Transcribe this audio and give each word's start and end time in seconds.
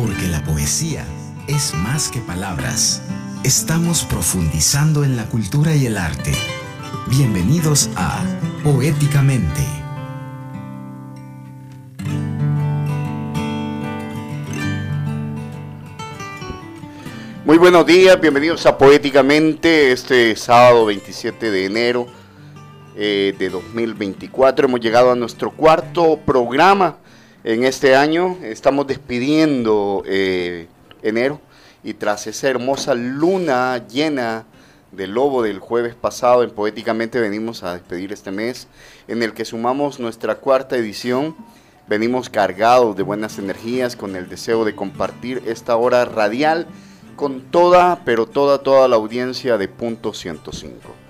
Porque 0.00 0.28
la 0.28 0.42
poesía 0.42 1.04
es 1.46 1.74
más 1.74 2.08
que 2.08 2.20
palabras. 2.20 3.02
Estamos 3.44 4.04
profundizando 4.04 5.04
en 5.04 5.14
la 5.14 5.26
cultura 5.26 5.74
y 5.74 5.84
el 5.84 5.98
arte. 5.98 6.32
Bienvenidos 7.08 7.90
a 7.96 8.24
Poéticamente. 8.64 9.60
Muy 17.44 17.58
buenos 17.58 17.84
días, 17.84 18.18
bienvenidos 18.18 18.64
a 18.64 18.78
Poéticamente, 18.78 19.92
este 19.92 20.34
sábado 20.34 20.86
27 20.86 21.50
de 21.50 21.66
enero 21.66 22.06
eh, 22.96 23.34
de 23.38 23.50
2024. 23.50 24.64
Hemos 24.66 24.80
llegado 24.80 25.12
a 25.12 25.14
nuestro 25.14 25.50
cuarto 25.50 26.18
programa 26.24 26.96
en 27.44 27.64
este 27.64 27.96
año. 27.96 28.36
Estamos 28.42 28.86
despidiendo 28.86 30.02
eh, 30.06 30.68
enero 31.02 31.40
y 31.82 31.94
tras 31.94 32.26
esa 32.26 32.48
hermosa 32.48 32.94
luna 32.94 33.86
llena 33.88 34.44
de 34.92 35.06
lobo 35.06 35.42
del 35.42 35.60
jueves 35.60 35.94
pasado, 35.94 36.42
en 36.42 36.50
Poéticamente 36.50 37.20
venimos 37.20 37.62
a 37.62 37.74
despedir 37.74 38.12
este 38.12 38.32
mes 38.32 38.66
en 39.06 39.22
el 39.22 39.34
que 39.34 39.44
sumamos 39.44 40.00
nuestra 40.00 40.36
cuarta 40.36 40.76
edición. 40.76 41.36
Venimos 41.88 42.28
cargados 42.28 42.96
de 42.96 43.02
buenas 43.02 43.38
energías 43.38 43.96
con 43.96 44.16
el 44.16 44.28
deseo 44.28 44.64
de 44.64 44.74
compartir 44.74 45.42
esta 45.46 45.76
hora 45.76 46.04
radial 46.04 46.66
con 47.16 47.40
toda, 47.40 48.02
pero 48.04 48.26
toda, 48.26 48.58
toda 48.62 48.88
la 48.88 48.96
audiencia 48.96 49.58
de 49.58 49.68
Punto 49.68 50.12
105. 50.12 51.09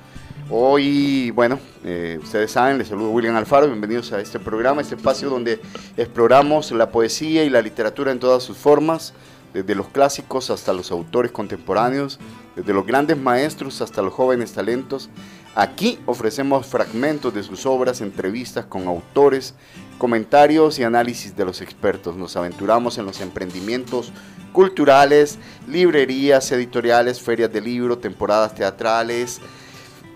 Hoy, 0.53 1.31
bueno, 1.31 1.61
eh, 1.85 2.19
ustedes 2.21 2.51
saben, 2.51 2.77
les 2.77 2.89
saludo 2.89 3.11
William 3.11 3.37
Alfaro, 3.37 3.69
bienvenidos 3.69 4.11
a 4.13 4.21
este 4.21 4.41
programa, 4.41 4.81
este 4.81 4.97
espacio 4.97 5.31
donde 5.31 5.61
exploramos 5.97 6.73
la 6.73 6.91
poesía 6.91 7.45
y 7.45 7.51
la 7.51 7.63
literatura 7.63 8.11
en 8.11 8.19
todas 8.19 8.43
sus 8.43 8.57
formas, 8.57 9.15
desde 9.55 9.77
los 9.77 9.87
clásicos 9.87 10.51
hasta 10.51 10.73
los 10.73 10.91
autores 10.91 11.31
contemporáneos, 11.31 12.19
desde 12.57 12.73
los 12.73 12.85
grandes 12.85 13.17
maestros 13.17 13.81
hasta 13.81 14.03
los 14.03 14.13
jóvenes 14.13 14.53
talentos. 14.53 15.09
Aquí 15.55 16.01
ofrecemos 16.05 16.67
fragmentos 16.67 17.33
de 17.33 17.45
sus 17.45 17.65
obras, 17.65 18.01
entrevistas 18.01 18.65
con 18.65 18.89
autores, 18.89 19.55
comentarios 19.99 20.81
y 20.81 20.83
análisis 20.83 21.37
de 21.37 21.45
los 21.45 21.61
expertos. 21.61 22.17
Nos 22.17 22.35
aventuramos 22.37 22.99
en 22.99 23.07
los 23.07 23.21
emprendimientos 23.21 24.13
culturales, 24.53 25.39
librerías, 25.69 26.51
editoriales, 26.51 27.21
ferias 27.21 27.53
de 27.53 27.61
libro, 27.61 27.99
temporadas 27.99 28.53
teatrales, 28.57 29.41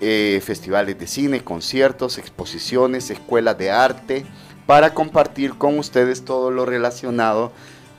eh, 0.01 0.41
festivales 0.45 0.99
de 0.99 1.07
cine, 1.07 1.43
conciertos, 1.43 2.19
exposiciones, 2.19 3.11
escuelas 3.11 3.57
de 3.59 3.71
arte, 3.71 4.27
para 4.67 4.95
compartir 4.95 5.55
con 5.55 5.79
ustedes 5.79 6.25
todo 6.25 6.51
lo 6.51 6.67
relacionado 6.67 7.53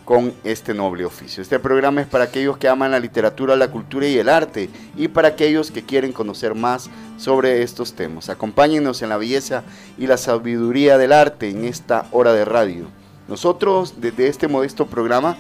con 0.06 0.34
este 0.44 0.74
noble 0.74 1.04
oficio. 1.04 1.42
Este 1.42 1.60
programa 1.60 2.02
es 2.02 2.08
para 2.08 2.26
aquellos 2.26 2.58
que 2.58 2.70
aman 2.70 2.92
la 2.92 3.00
literatura, 3.00 3.56
la 3.56 3.72
cultura 3.72 4.08
y 4.08 4.18
el 4.18 4.30
arte 4.30 4.70
y 4.96 5.08
para 5.08 5.30
aquellos 5.30 5.72
que 5.72 5.84
quieren 5.84 6.14
conocer 6.14 6.54
más 6.54 6.90
sobre 7.18 7.64
estos 7.64 7.94
temas. 7.94 8.30
Acompáñenos 8.30 9.02
en 9.02 9.10
la 9.10 9.18
belleza 9.18 9.64
y 9.98 10.06
la 10.06 10.18
sabiduría 10.18 11.00
del 11.00 11.12
arte 11.12 11.50
en 11.50 11.66
esta 11.66 12.08
hora 12.12 12.34
de 12.34 12.46
radio. 12.46 12.86
Nosotros 13.28 13.96
desde 13.98 14.28
este 14.28 14.48
modesto 14.48 14.86
programa 14.86 15.38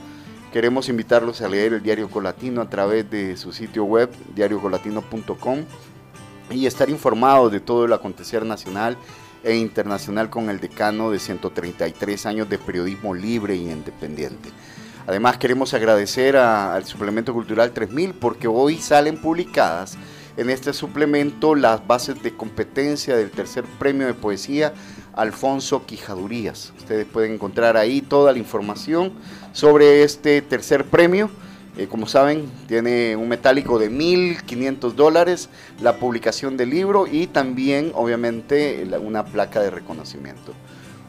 queremos 0.52 0.89
invitarlos 0.89 1.42
a 1.42 1.48
leer 1.48 1.73
el 1.73 1.83
Diario 1.83 2.09
Colatino 2.09 2.61
a 2.61 2.70
través 2.70 3.09
de 3.11 3.38
su 3.38 3.52
sitio 3.52 3.83
web 3.83 4.09
diariocolatino.com 4.36 5.59
y 6.50 6.66
estar 6.66 6.90
informados 6.90 7.52
de 7.52 7.60
todo 7.60 7.86
el 7.86 7.94
acontecer 7.94 8.46
nacional 8.46 8.98
e 9.44 9.56
internacional 9.56 10.30
con 10.30 10.50
el 10.50 10.60
decano 10.60 11.12
de 11.12 11.20
133 11.20 12.26
años 12.26 12.50
de 12.50 12.58
periodismo 12.58 13.14
libre 13.14 13.54
e 13.54 13.58
independiente. 13.58 14.50
Además 15.08 15.38
queremos 15.38 15.73
agradecer 15.73 16.36
al 16.36 16.84
Suplemento 16.86 17.32
Cultural 17.34 17.72
3000 17.72 18.16
porque 18.16 18.48
hoy 18.48 18.78
salen 18.78 19.18
publicadas 19.18 19.98
en 20.38 20.50
este 20.50 20.73
suplemento 20.73 21.55
las 21.55 21.86
bases 21.86 22.22
de 22.23 22.36
competencia 22.36 23.16
del 23.16 23.32
tercer 23.32 23.64
premio 23.80 24.08
de 24.08 24.14
poesía 24.14 24.73
Alfonso 25.14 25.86
Quijadurías. 25.86 26.73
Ustedes 26.78 27.05
pueden 27.05 27.34
encontrar 27.34 27.78
ahí 27.78 28.02
toda 28.02 28.34
la 28.34 28.39
información 28.39 29.14
sobre 29.54 30.04
este 30.04 30.42
tercer 30.42 30.86
premio 30.86 31.30
eh, 31.77 31.87
como 31.87 32.08
saben, 32.08 32.49
tiene 32.67 33.17
un 33.17 33.27
metálico 33.27 33.77
de 33.77 33.91
1.500 33.91 34.93
dólares, 34.93 35.49
la 35.81 35.97
publicación 35.97 36.55
del 36.55 36.69
libro 36.69 37.05
y 37.05 37.27
también, 37.27 37.91
obviamente, 37.95 38.87
una 39.02 39.25
placa 39.25 39.61
de 39.61 39.71
reconocimiento. 39.71 40.53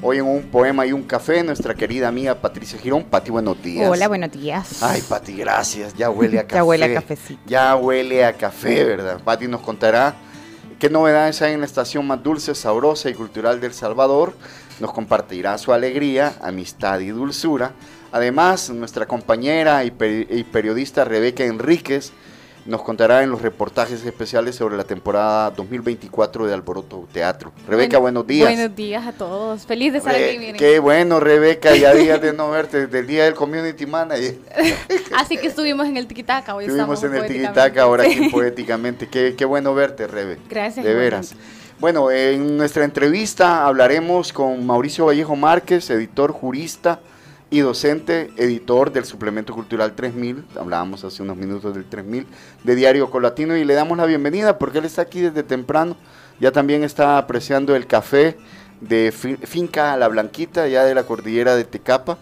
Hoy 0.02 0.18
en 0.18 0.26
un 0.26 0.42
poema 0.42 0.84
y 0.84 0.92
un 0.92 1.04
café, 1.04 1.42
nuestra 1.44 1.74
querida 1.74 2.08
amiga 2.08 2.34
Patricia 2.34 2.78
Girón. 2.78 3.04
Pati, 3.04 3.30
buenos 3.30 3.62
días. 3.62 3.88
Hola, 3.88 4.08
buenos 4.08 4.30
días. 4.32 4.82
Ay, 4.82 5.02
Pati, 5.08 5.36
gracias. 5.36 5.94
Ya 5.94 6.10
huele 6.10 6.40
a 6.40 6.42
café. 6.42 6.54
ya 6.56 6.64
huele 6.64 6.84
a 6.84 6.94
cafecito. 6.94 7.42
Ya 7.46 7.76
huele 7.76 8.24
a 8.24 8.32
café, 8.32 8.84
¿verdad? 8.84 9.20
Pati 9.22 9.46
nos 9.46 9.60
contará 9.60 10.16
qué 10.78 10.90
novedades 10.90 11.40
hay 11.42 11.54
en 11.54 11.60
la 11.60 11.66
estación 11.66 12.06
más 12.06 12.22
dulce, 12.22 12.54
sabrosa 12.54 13.08
y 13.08 13.14
cultural 13.14 13.60
del 13.60 13.72
Salvador. 13.72 14.36
Nos 14.80 14.92
compartirá 14.92 15.56
su 15.58 15.72
alegría, 15.72 16.34
amistad 16.42 17.00
y 17.00 17.08
dulzura 17.08 17.72
Además, 18.16 18.70
nuestra 18.70 19.04
compañera 19.04 19.84
y, 19.84 19.90
periodista 19.90 21.04
Rebeca 21.04 21.44
Enríquez 21.44 22.12
nos 22.64 22.80
contará 22.80 23.22
en 23.22 23.28
los 23.28 23.42
reportajes 23.42 24.02
especiales 24.06 24.56
sobre 24.56 24.78
la 24.78 24.84
temporada 24.84 25.50
2024 25.50 26.46
de 26.46 26.54
Alboroto 26.54 27.06
Teatro. 27.12 27.52
Rebeca, 27.68 27.98
buenos 27.98 28.26
días. 28.26 28.48
Buenos 28.48 28.74
días 28.74 29.06
a 29.06 29.12
todos. 29.12 29.66
Feliz 29.66 29.92
de 29.92 29.98
estar 29.98 30.14
aquí. 30.14 30.54
Qué 30.56 30.78
bueno, 30.78 31.20
Rebeca, 31.20 31.76
ya 31.76 31.92
días 31.92 32.18
de 32.22 32.32
no 32.32 32.48
verte 32.48 32.86
desde 32.86 33.00
el 33.00 33.06
día 33.06 33.24
del 33.24 33.34
Community 33.34 33.84
Manager. 33.84 34.38
Así 35.14 35.36
que 35.36 35.48
estuvimos 35.48 35.86
en 35.86 35.98
el 35.98 36.06
Tiquitaca. 36.06 36.54
Hoy 36.54 36.64
estuvimos 36.64 37.04
en 37.04 37.16
el 37.16 37.26
Tiquitaca, 37.26 37.82
ahora 37.82 38.04
aquí 38.04 38.30
poéticamente. 38.30 39.08
Qué, 39.08 39.34
qué 39.36 39.44
bueno 39.44 39.74
verte, 39.74 40.06
Rebe. 40.06 40.38
Gracias. 40.48 40.86
De 40.86 40.94
veras. 40.94 41.34
Bueno, 41.78 42.10
en 42.10 42.56
nuestra 42.56 42.84
entrevista 42.84 43.66
hablaremos 43.66 44.32
con 44.32 44.64
Mauricio 44.64 45.04
Vallejo 45.04 45.36
Márquez, 45.36 45.90
editor, 45.90 46.32
jurista, 46.32 47.00
y 47.48 47.60
docente, 47.60 48.30
editor 48.36 48.92
del 48.92 49.04
suplemento 49.04 49.54
cultural 49.54 49.94
3000, 49.94 50.44
hablábamos 50.58 51.04
hace 51.04 51.22
unos 51.22 51.36
minutos 51.36 51.74
del 51.74 51.84
3000, 51.84 52.26
de 52.64 52.74
Diario 52.74 53.10
Colatino, 53.10 53.56
y 53.56 53.64
le 53.64 53.74
damos 53.74 53.96
la 53.96 54.06
bienvenida 54.06 54.58
porque 54.58 54.78
él 54.78 54.84
está 54.84 55.02
aquí 55.02 55.20
desde 55.20 55.42
temprano, 55.42 55.96
ya 56.40 56.50
también 56.50 56.82
está 56.82 57.18
apreciando 57.18 57.76
el 57.76 57.86
café 57.86 58.36
de 58.80 59.12
Finca 59.12 59.96
La 59.96 60.08
Blanquita, 60.08 60.66
ya 60.66 60.84
de 60.84 60.94
la 60.94 61.04
cordillera 61.04 61.54
de 61.54 61.64
Tecapa, 61.64 62.18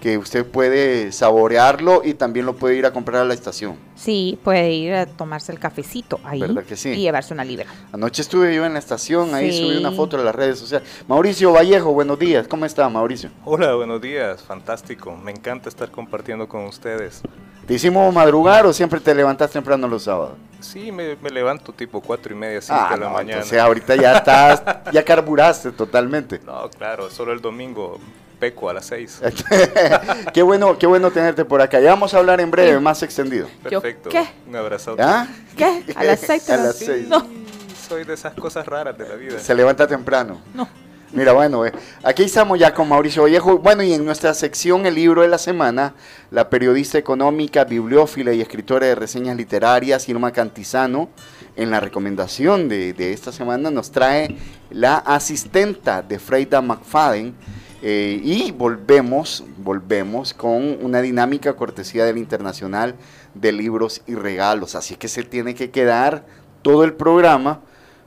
que 0.00 0.18
usted 0.18 0.46
puede 0.46 1.12
saborearlo 1.12 2.02
y 2.04 2.14
también 2.14 2.46
lo 2.46 2.56
puede 2.56 2.76
ir 2.76 2.86
a 2.86 2.92
comprar 2.92 3.22
a 3.22 3.24
la 3.24 3.34
estación. 3.34 3.76
Sí, 3.94 4.38
puede 4.44 4.72
ir 4.72 4.94
a 4.94 5.06
tomarse 5.06 5.52
el 5.52 5.58
cafecito 5.58 6.20
ahí 6.24 6.42
y 6.84 6.96
llevarse 6.96 7.34
una 7.34 7.44
libra. 7.44 7.66
Anoche 7.92 8.22
estuve 8.22 8.54
yo 8.54 8.64
en 8.64 8.74
la 8.74 8.78
estación, 8.78 9.34
ahí 9.34 9.52
subí 9.52 9.76
una 9.76 9.92
foto 9.92 10.16
de 10.16 10.24
las 10.24 10.34
redes 10.34 10.58
sociales. 10.58 10.88
Mauricio 11.06 11.52
Vallejo, 11.52 11.92
buenos 11.92 12.18
días, 12.18 12.46
¿cómo 12.48 12.64
está 12.64 12.88
Mauricio? 12.88 13.30
Hola, 13.44 13.74
buenos 13.74 14.00
días, 14.00 14.42
fantástico, 14.42 15.16
me 15.16 15.32
encanta 15.32 15.68
estar 15.68 15.90
compartiendo 15.90 16.48
con 16.48 16.64
ustedes. 16.64 17.22
¿Te 17.66 17.74
hicimos 17.74 18.14
madrugar 18.14 18.64
o 18.64 18.72
siempre 18.72 18.98
te 18.98 19.14
levantas 19.14 19.50
temprano 19.50 19.86
los 19.86 20.04
sábados? 20.04 20.38
Sí, 20.60 20.90
me, 20.90 21.16
levanto 21.30 21.72
tipo 21.72 22.00
cuatro 22.00 22.32
y 22.32 22.36
media, 22.36 22.62
cinco 22.62 22.80
ah, 22.80 22.94
de 22.94 23.00
la 23.00 23.10
mañana. 23.10 23.42
O 23.42 23.44
sea, 23.44 23.64
ahorita 23.64 23.94
ya 23.94 24.12
estás, 24.16 24.62
ya 24.90 25.04
carburaste 25.04 25.72
totalmente. 25.72 26.40
No, 26.46 26.70
claro, 26.70 27.10
solo 27.10 27.32
el 27.32 27.42
domingo 27.42 28.00
peco 28.38 28.70
a 28.70 28.74
las 28.74 28.86
seis. 28.86 29.20
qué 30.32 30.42
bueno, 30.42 30.78
qué 30.78 30.86
bueno 30.86 31.10
tenerte 31.10 31.44
por 31.44 31.60
acá. 31.60 31.80
Ya 31.80 31.90
vamos 31.90 32.14
a 32.14 32.18
hablar 32.18 32.40
en 32.40 32.50
breve, 32.50 32.78
más 32.80 33.02
extendido. 33.02 33.48
Perfecto. 33.62 34.10
¿Qué? 34.10 34.26
Un 34.46 34.56
abrazo. 34.56 34.96
¿Ah? 34.98 35.26
¿Qué? 35.56 35.84
A 35.94 36.04
las 36.04 36.20
seis. 36.20 36.48
a 36.50 36.56
las 36.56 36.76
seis. 36.76 37.08
No. 37.08 37.26
Soy 37.88 38.04
de 38.04 38.14
esas 38.14 38.34
cosas 38.34 38.66
raras 38.66 38.96
de 38.96 39.08
la 39.08 39.14
vida. 39.14 39.38
Se 39.38 39.54
levanta 39.54 39.86
temprano. 39.86 40.40
No. 40.54 40.68
Mira, 41.10 41.32
bueno, 41.32 41.64
eh, 41.64 41.72
aquí 42.02 42.24
estamos 42.24 42.58
ya 42.58 42.74
con 42.74 42.86
Mauricio 42.86 43.22
Vallejo. 43.22 43.58
Bueno, 43.58 43.82
y 43.82 43.94
en 43.94 44.04
nuestra 44.04 44.34
sección 44.34 44.84
El 44.84 44.94
libro 44.94 45.22
de 45.22 45.28
la 45.28 45.38
semana, 45.38 45.94
la 46.30 46.50
periodista 46.50 46.98
económica, 46.98 47.64
bibliófila 47.64 48.34
y 48.34 48.42
escritora 48.42 48.86
de 48.86 48.94
reseñas 48.94 49.34
literarias, 49.34 50.06
Irma 50.10 50.32
Cantizano, 50.32 51.08
en 51.56 51.70
la 51.70 51.80
recomendación 51.80 52.68
de, 52.68 52.94
esta 53.12 53.32
semana 53.32 53.70
nos 53.70 53.90
trae 53.90 54.36
la 54.70 54.98
asistenta 54.98 56.02
de 56.02 56.18
Freida 56.18 56.60
McFadden. 56.60 57.34
Eh, 57.80 58.20
y 58.24 58.50
volvemos, 58.50 59.44
volvemos 59.58 60.34
con 60.34 60.84
una 60.84 61.00
dinámica 61.00 61.54
cortesía 61.54 62.04
del 62.04 62.18
Internacional 62.18 62.96
de 63.34 63.52
Libros 63.52 64.02
y 64.06 64.14
Regalos. 64.14 64.74
Así 64.74 64.96
que 64.96 65.08
se 65.08 65.22
tiene 65.22 65.54
que 65.54 65.70
quedar 65.70 66.26
todo 66.62 66.84
el 66.84 66.94
programa 66.94 67.60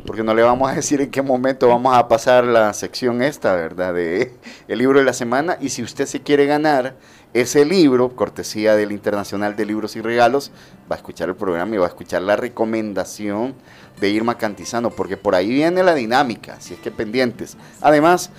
porque 0.05 0.23
no 0.23 0.33
le 0.33 0.41
vamos 0.41 0.69
a 0.69 0.73
decir 0.75 1.01
en 1.01 1.11
qué 1.11 1.21
momento 1.21 1.67
vamos 1.67 1.95
a 1.95 2.07
pasar 2.07 2.45
la 2.45 2.73
sección 2.73 3.21
esta, 3.21 3.53
¿verdad? 3.53 3.93
De 3.93 4.33
el 4.67 4.79
libro 4.79 4.99
de 4.99 5.05
la 5.05 5.13
semana. 5.13 5.57
Y 5.59 5.69
si 5.69 5.83
usted 5.83 6.05
se 6.05 6.21
quiere 6.21 6.45
ganar 6.45 6.95
ese 7.33 7.63
libro, 7.65 8.09
cortesía 8.15 8.75
del 8.75 8.91
Internacional 8.91 9.55
de 9.55 9.65
Libros 9.65 9.95
y 9.95 10.01
Regalos, 10.01 10.51
va 10.91 10.95
a 10.95 10.97
escuchar 10.97 11.29
el 11.29 11.35
programa 11.35 11.75
y 11.75 11.77
va 11.77 11.85
a 11.85 11.89
escuchar 11.89 12.21
la 12.21 12.35
recomendación 12.35 13.55
de 13.99 14.09
Irma 14.09 14.37
Cantizano, 14.37 14.89
porque 14.89 15.17
por 15.17 15.35
ahí 15.35 15.49
viene 15.49 15.83
la 15.83 15.93
dinámica, 15.93 16.59
si 16.59 16.73
es 16.73 16.79
que 16.79 16.91
pendientes. 16.91 17.55
Además, 17.79 18.31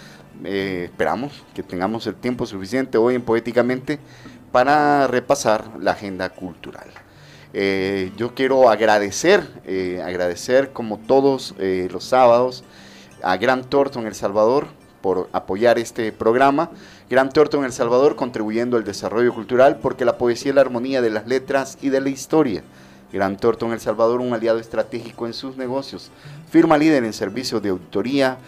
eh, 0.45 0.85
esperamos 0.85 1.45
que 1.55 1.63
tengamos 1.63 2.07
el 2.07 2.15
tiempo 2.15 2.47
suficiente 2.47 2.99
hoy 2.99 3.15
en 3.15 3.23
Poéticamente 3.23 3.99
para 4.51 5.07
repasar 5.07 5.65
la 5.81 5.93
agenda 5.93 6.29
cultural. 6.31 6.89
Eh, 7.55 8.13
yo 8.17 8.35
quiero 8.35 8.71
agradecer, 8.71 9.47
agradecer 10.05 10.73
como 10.73 10.99
todos 10.99 11.55
los 11.59 12.05
sábados 12.05 12.65
a 13.23 13.37
Gran 13.37 13.65
Torto 13.65 14.01
El 14.01 14.15
Salvador 14.15 14.67
por 15.03 15.29
apoyar 15.33 15.79
este 15.79 16.13
programa. 16.13 16.71
Gran 17.11 17.31
Torto 17.31 17.63
El 17.63 17.73
Salvador 17.73 18.17
contribuyendo 18.17 18.77
al 18.77 18.85
desarrollo 18.85 19.35
cultural 19.35 19.79
porque 19.83 20.07
la 20.07 20.17
poesía 20.17 20.51
es 20.51 20.55
la 20.55 20.63
armonía 20.63 21.03
de 21.03 21.11
las 21.11 21.27
letras 21.27 21.77
y 21.83 21.91
de 21.91 22.01
la 22.01 22.09
historia. 22.09 22.63
Gran 23.13 23.37
Torto 23.37 23.71
El 23.71 23.81
Salvador, 23.81 24.21
un 24.21 24.33
aliado 24.33 24.59
estratégico 24.59 25.27
en 25.27 25.35
sus 25.35 25.59
negocios. 25.59 26.11
Firma 26.51 26.79
líder 26.79 27.05
en 27.05 27.13
servicios 27.13 27.63
de 27.63 27.69
auditoría, 27.69 28.39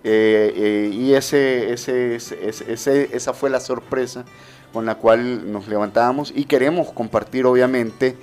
Eh, 0.04 0.54
eh, 0.56 0.92
y 0.94 1.14
ese, 1.14 1.74
ese, 1.74 2.16
ese, 2.16 3.10
esa 3.12 3.34
fue 3.34 3.50
la 3.50 3.60
sorpresa 3.60 4.24
con 4.72 4.86
la 4.86 4.96
cual 4.96 5.52
nos 5.52 5.68
levantamos 5.68 6.32
y 6.34 6.46
queremos 6.46 6.92
compartir 6.94 7.46
obviamente 7.46 8.16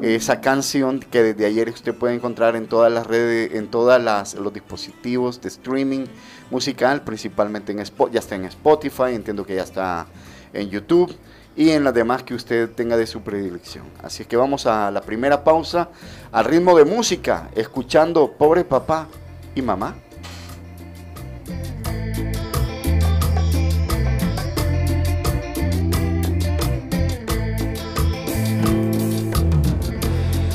esa 0.00 0.40
canción 0.40 1.00
que 1.00 1.22
desde 1.22 1.46
ayer 1.46 1.68
usted 1.68 1.94
puede 1.94 2.14
encontrar 2.14 2.56
en 2.56 2.66
todas 2.66 2.90
las 2.90 3.06
redes, 3.06 3.54
en 3.54 3.68
todos 3.68 4.00
los 4.34 4.52
dispositivos 4.52 5.40
de 5.40 5.48
streaming 5.48 6.06
musical, 6.50 7.02
principalmente 7.02 7.72
en 7.72 7.82
ya 8.10 8.20
está 8.20 8.34
en 8.34 8.46
Spotify, 8.46 9.14
entiendo 9.14 9.44
que 9.44 9.54
ya 9.54 9.62
está 9.62 10.06
en 10.52 10.70
YouTube 10.70 11.14
y 11.56 11.70
en 11.70 11.84
las 11.84 11.94
demás 11.94 12.22
que 12.22 12.34
usted 12.34 12.70
tenga 12.70 12.96
de 12.96 13.06
su 13.06 13.20
predilección. 13.20 13.84
Así 14.02 14.24
que 14.24 14.36
vamos 14.36 14.66
a 14.66 14.90
la 14.90 15.02
primera 15.02 15.44
pausa 15.44 15.90
al 16.32 16.46
ritmo 16.46 16.76
de 16.76 16.84
música, 16.84 17.50
escuchando 17.54 18.32
Pobre 18.32 18.64
Papá 18.64 19.08
y 19.54 19.62
Mamá. 19.62 19.94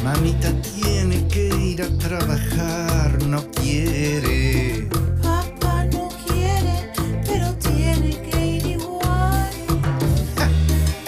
Mamita 0.04 0.52
tiene 0.62 1.28
que 1.28 1.48
ir 1.48 1.82
a 1.82 1.90
trabajar, 1.98 3.22
no 3.24 3.44
quiere. 3.52 4.88
Papá 5.22 5.86
no 5.92 6.10
quiere, 6.26 6.92
pero 7.28 7.54
tiene 7.56 8.20
que 8.22 8.46
ir 8.46 8.66
igual. 8.68 9.52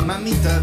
Mamita 0.05 0.59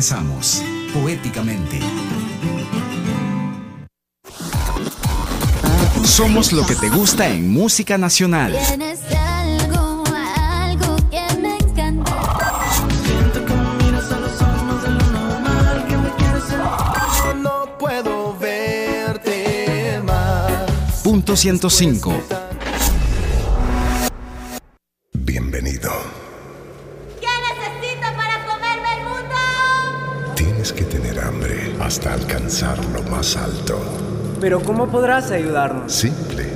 regresamos 0.00 0.62
poéticamente. 0.94 1.78
Somos 6.04 6.52
lo 6.52 6.64
que 6.64 6.74
te 6.74 6.88
gusta 6.88 7.28
en 7.28 7.52
música 7.52 7.98
nacional. 7.98 8.56
algo, 8.56 10.02
algo 10.38 10.96
que 11.10 11.36
me 11.42 11.58
encanta. 11.58 12.16
No 17.42 17.78
puedo 17.78 18.38
verte 18.38 20.00
más. 20.02 21.02
Punto 21.04 21.36
105. 21.36 22.39
Alcanzar 32.30 32.78
lo 32.90 33.02
más 33.10 33.36
alto. 33.36 33.80
Pero 34.40 34.60
¿cómo 34.60 34.88
podrás 34.88 35.32
ayudarnos? 35.32 35.92
Simple, 35.92 36.46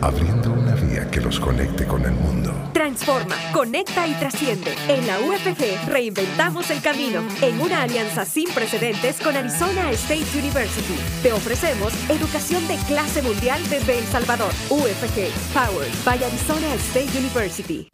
abriendo 0.00 0.52
una 0.52 0.76
vía 0.76 1.10
que 1.10 1.20
los 1.20 1.40
conecte 1.40 1.86
con 1.86 2.04
el 2.04 2.12
mundo. 2.12 2.52
Transforma, 2.72 3.34
conecta 3.52 4.06
y 4.06 4.12
trasciende. 4.14 4.74
En 4.86 5.06
la 5.08 5.18
UFG 5.18 5.88
reinventamos 5.88 6.70
el 6.70 6.80
camino 6.80 7.24
en 7.42 7.60
una 7.60 7.82
alianza 7.82 8.24
sin 8.24 8.48
precedentes 8.50 9.20
con 9.20 9.36
Arizona 9.36 9.90
State 9.90 10.38
University. 10.38 10.94
Te 11.22 11.32
ofrecemos 11.32 11.92
educación 12.08 12.66
de 12.68 12.76
clase 12.86 13.20
mundial 13.20 13.60
desde 13.68 13.98
El 13.98 14.04
Salvador. 14.04 14.52
UFG, 14.70 15.30
Powered 15.52 15.92
by 16.04 16.22
Arizona 16.22 16.74
State 16.74 17.18
University. 17.18 17.93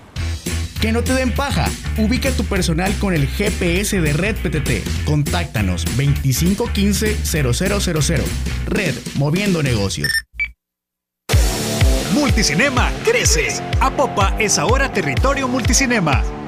Que 0.81 0.91
no 0.91 1.03
te 1.03 1.13
den 1.13 1.31
paja. 1.31 1.69
Ubica 1.97 2.31
tu 2.31 2.43
personal 2.45 2.91
con 2.97 3.13
el 3.13 3.27
GPS 3.27 4.01
de 4.01 4.13
Red 4.13 4.37
PTT. 4.37 5.05
Contáctanos 5.05 5.85
2515-0000. 5.95 8.23
Red, 8.65 8.95
moviendo 9.15 9.61
negocios. 9.61 10.11
Multicinema 12.13 12.91
crece. 13.05 13.61
Apopa 13.79 14.35
es 14.39 14.57
ahora 14.57 14.91
territorio 14.91 15.47
multicinema. 15.47 16.23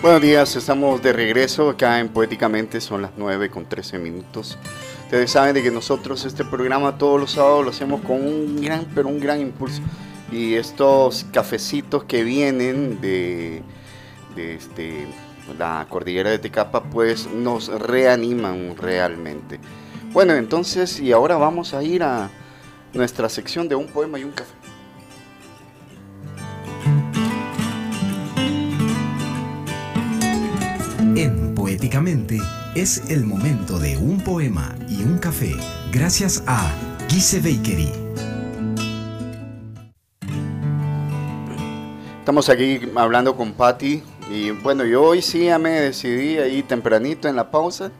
Buenos 0.00 0.22
días, 0.22 0.56
estamos 0.56 1.02
de 1.02 1.12
regreso 1.12 1.68
acá 1.68 2.00
en 2.00 2.08
Poéticamente, 2.08 2.80
son 2.80 3.02
las 3.02 3.10
9 3.18 3.50
con 3.50 3.68
13 3.68 3.98
minutos. 3.98 4.56
Ustedes 5.02 5.30
saben 5.30 5.52
de 5.52 5.62
que 5.62 5.70
nosotros 5.70 6.24
este 6.24 6.46
programa 6.46 6.96
todos 6.96 7.20
los 7.20 7.32
sábados 7.32 7.62
lo 7.62 7.70
hacemos 7.72 8.00
con 8.00 8.26
un 8.26 8.58
gran, 8.62 8.86
pero 8.94 9.08
un 9.08 9.20
gran 9.20 9.42
impulso. 9.42 9.82
Y 10.32 10.54
estos 10.54 11.26
cafecitos 11.30 12.04
que 12.04 12.24
vienen 12.24 13.02
de, 13.02 13.60
de 14.34 14.54
este, 14.54 15.06
la 15.58 15.86
cordillera 15.88 16.30
de 16.30 16.38
Tecapa, 16.38 16.82
pues 16.84 17.26
nos 17.26 17.68
reaniman 17.68 18.76
realmente. 18.76 19.60
Bueno, 20.12 20.34
entonces, 20.34 21.00
y 21.00 21.12
ahora 21.12 21.36
vamos 21.36 21.74
a 21.74 21.82
ir 21.82 22.02
a 22.02 22.30
nuestra 22.92 23.28
sección 23.28 23.68
de 23.68 23.74
un 23.74 23.86
poema 23.88 24.18
y 24.18 24.24
un 24.24 24.32
café. 24.32 24.54
En 31.16 31.54
Poéticamente 31.54 32.38
es 32.74 33.10
el 33.10 33.24
momento 33.24 33.78
de 33.78 33.96
un 33.96 34.20
poema 34.20 34.76
y 34.88 35.02
un 35.02 35.18
café 35.18 35.54
gracias 35.90 36.42
a 36.46 36.70
Gise 37.08 37.38
Bakery. 37.38 37.90
Estamos 42.18 42.48
aquí 42.48 42.80
hablando 42.96 43.36
con 43.36 43.52
Patti 43.52 44.02
y 44.30 44.50
bueno, 44.50 44.84
yo 44.84 45.02
hoy 45.02 45.22
sí 45.22 45.46
ya 45.46 45.58
me 45.58 45.70
decidí 45.70 46.38
ahí 46.38 46.62
tempranito 46.62 47.28
en 47.28 47.36
la 47.36 47.50
pausa. 47.50 47.90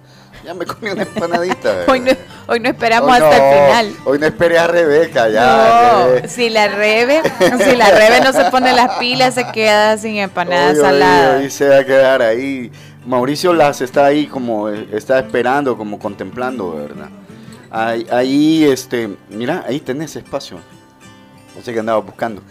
Ya 0.45 0.53
me 0.53 0.67
comí 0.67 0.91
una 0.91 1.03
empanadita. 1.03 1.85
hoy, 1.89 2.01
no, 2.01 2.13
hoy 2.49 2.61
no 2.61 2.69
esperamos 2.69 3.11
hasta 3.11 3.37
el 3.37 3.55
final. 3.55 3.97
Hoy 4.05 4.19
no 4.19 4.27
esperé 4.27 4.59
a 4.59 4.67
Rebeca, 4.67 5.29
ya. 5.31 6.07
No, 6.23 6.29
si 6.29 6.51
la 6.51 6.69
Rebe, 6.69 7.23
si 7.65 7.77
la 7.77 7.91
Rebe 7.91 8.21
no 8.21 8.33
se 8.33 8.45
pone 8.51 8.73
las 8.75 8.99
pilas, 8.99 9.35
se 9.35 9.51
queda 9.53 9.97
sin 9.97 10.17
empanada 10.17 10.75
salada. 10.75 11.39
Hoy, 11.39 11.51
se 11.51 11.69
va 11.69 11.79
a 11.79 11.85
quedar 11.85 12.21
ahí. 12.21 12.71
Mauricio 13.07 13.53
Las 13.53 13.81
está 13.81 14.07
ahí 14.07 14.27
como, 14.27 14.69
está 14.69 15.19
esperando, 15.19 15.77
como 15.77 15.99
contemplando, 15.99 16.75
¿verdad? 16.75 17.09
Ahí, 17.71 18.07
ahí 18.11 18.65
este, 18.65 19.11
mira, 19.31 19.65
ahí 19.67 19.81
tenés 19.81 20.15
espacio. 20.17 20.59
No 21.57 21.63
sé 21.63 21.73
qué 21.73 21.81
andaba 21.81 22.01
buscando. 22.01 22.43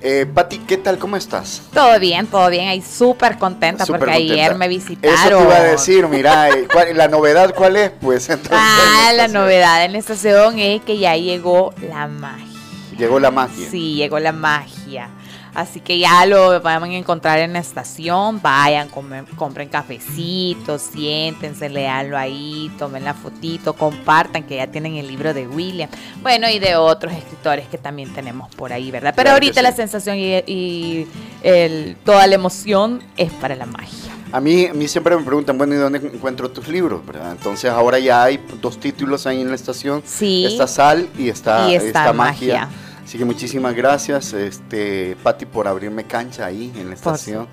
Eh, 0.00 0.26
Pati, 0.32 0.58
¿qué 0.58 0.76
tal? 0.76 0.98
¿Cómo 0.98 1.16
estás? 1.16 1.62
Todo 1.72 1.98
bien, 1.98 2.26
todo 2.26 2.48
bien. 2.50 2.68
Ahí 2.68 2.82
súper 2.82 3.38
contenta 3.38 3.84
porque 3.86 4.10
ayer 4.10 4.54
me 4.54 4.68
visitaron. 4.68 5.14
Eso 5.14 5.38
te 5.38 5.44
iba 5.44 5.56
a 5.56 5.62
decir, 5.62 6.08
mira, 6.08 6.50
eh, 6.50 6.66
¿la 6.94 7.08
novedad 7.08 7.54
cuál 7.54 7.76
es? 7.76 7.90
Pues 8.00 8.28
Ah, 8.50 9.12
la 9.14 9.28
novedad 9.28 9.84
en 9.84 9.92
la 9.92 9.98
estación 9.98 10.58
es 10.58 10.82
que 10.82 10.98
ya 10.98 11.16
llegó 11.16 11.74
la 11.88 12.06
magia. 12.06 12.46
Llegó 12.96 13.18
la 13.18 13.30
magia. 13.30 13.68
Sí, 13.70 13.94
llegó 13.94 14.18
la 14.18 14.32
magia. 14.32 15.08
Así 15.54 15.80
que 15.80 15.98
ya 15.98 16.24
lo 16.24 16.60
van 16.62 16.82
a 16.82 16.96
encontrar 16.96 17.38
en 17.38 17.52
la 17.52 17.58
estación. 17.58 18.40
Vayan, 18.40 18.88
compren 18.88 19.68
cafecitos, 19.68 20.80
siéntense, 20.80 21.68
leanlo 21.68 22.16
ahí, 22.16 22.70
tomen 22.78 23.04
la 23.04 23.12
fotito, 23.12 23.74
compartan 23.74 24.44
que 24.44 24.56
ya 24.56 24.66
tienen 24.68 24.96
el 24.96 25.06
libro 25.06 25.34
de 25.34 25.46
William. 25.46 25.90
Bueno, 26.22 26.48
y 26.48 26.58
de 26.58 26.76
otros 26.76 27.12
escritores 27.12 27.68
que 27.68 27.76
también 27.76 28.12
tenemos 28.14 28.54
por 28.54 28.72
ahí, 28.72 28.90
¿verdad? 28.90 29.12
Pero 29.14 29.30
ahorita 29.30 29.60
la 29.60 29.72
sensación 29.72 30.16
y, 30.18 31.06
toda 32.04 32.26
la 32.26 32.34
emoción 32.34 33.02
es 33.16 33.30
para 33.32 33.54
la 33.54 33.66
magia. 33.66 34.12
A 34.32 34.40
mí, 34.40 34.64
a 34.66 34.72
mí 34.72 34.88
siempre 34.88 35.14
me 35.14 35.22
preguntan, 35.22 35.58
bueno, 35.58 35.74
¿y 35.74 35.76
dónde 35.76 35.98
encuentro 35.98 36.50
tus 36.50 36.66
libros? 36.68 37.04
¿verdad? 37.04 37.32
Entonces 37.32 37.70
ahora 37.70 37.98
ya 37.98 38.22
hay 38.22 38.40
dos 38.62 38.80
títulos 38.80 39.26
ahí 39.26 39.42
en 39.42 39.50
la 39.50 39.54
estación. 39.54 40.02
Sí. 40.06 40.46
Está 40.46 40.66
Sal 40.66 41.10
y 41.18 41.28
está, 41.28 41.70
esta 41.70 42.14
magia 42.14 42.70
Así 43.12 43.18
que 43.18 43.26
muchísimas 43.26 43.74
gracias, 43.74 44.32
este, 44.32 45.18
Patti, 45.22 45.44
por 45.44 45.68
abrirme 45.68 46.04
cancha 46.04 46.46
ahí 46.46 46.72
en 46.74 46.88
la 46.88 46.94
estación. 46.94 47.46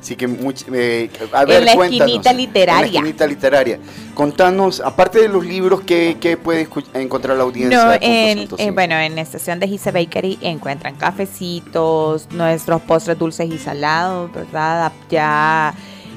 Así 0.00 0.14
que, 0.14 0.28
much- 0.28 0.66
eh, 0.72 1.10
a 1.32 1.44
ver, 1.44 1.58
en 1.58 1.64
la 1.64 1.74
cuéntanos. 1.74 2.06
esquinita 2.12 2.30
En 2.30 2.36
la 2.36 2.42
literaria. 2.44 2.86
esquinita 3.00 3.26
literaria. 3.26 3.78
Contanos, 4.14 4.80
aparte 4.80 5.18
de 5.20 5.28
los 5.28 5.44
libros, 5.44 5.80
¿qué, 5.84 6.16
qué 6.20 6.36
puede 6.36 6.68
encontrar 6.92 7.36
la 7.36 7.42
audiencia? 7.42 7.84
No, 7.86 7.92
en, 7.94 8.00
105? 8.38 8.56
en- 8.62 8.74
bueno, 8.76 8.94
en 8.96 9.16
la 9.16 9.22
estación 9.22 9.58
de 9.58 9.66
Gise 9.66 9.90
Bakery 9.90 10.38
encuentran 10.42 10.94
cafecitos, 10.94 12.28
nuestros 12.30 12.80
postres 12.82 13.18
dulces 13.18 13.50
y 13.50 13.58
salados, 13.58 14.32
¿verdad? 14.32 14.92
Ya 15.10 15.74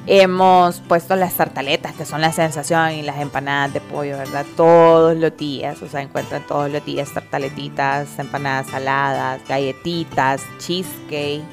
hemos 0.07 0.79
puesto 0.79 1.15
las 1.15 1.33
tartaletas, 1.33 1.93
que 1.93 2.05
son 2.05 2.21
la 2.21 2.31
sensación, 2.31 2.91
y 2.93 3.01
las 3.01 3.19
empanadas 3.19 3.73
de 3.73 3.81
pollo, 3.81 4.17
¿verdad? 4.17 4.45
Todos 4.55 5.15
los 5.17 5.35
días, 5.37 5.81
o 5.81 5.87
sea, 5.87 6.01
encuentran 6.01 6.45
todos 6.47 6.71
los 6.71 6.83
días 6.85 7.13
tartaletitas, 7.13 8.17
empanadas 8.17 8.67
saladas, 8.67 9.41
galletitas, 9.47 10.41
cheesecake. 10.59 11.43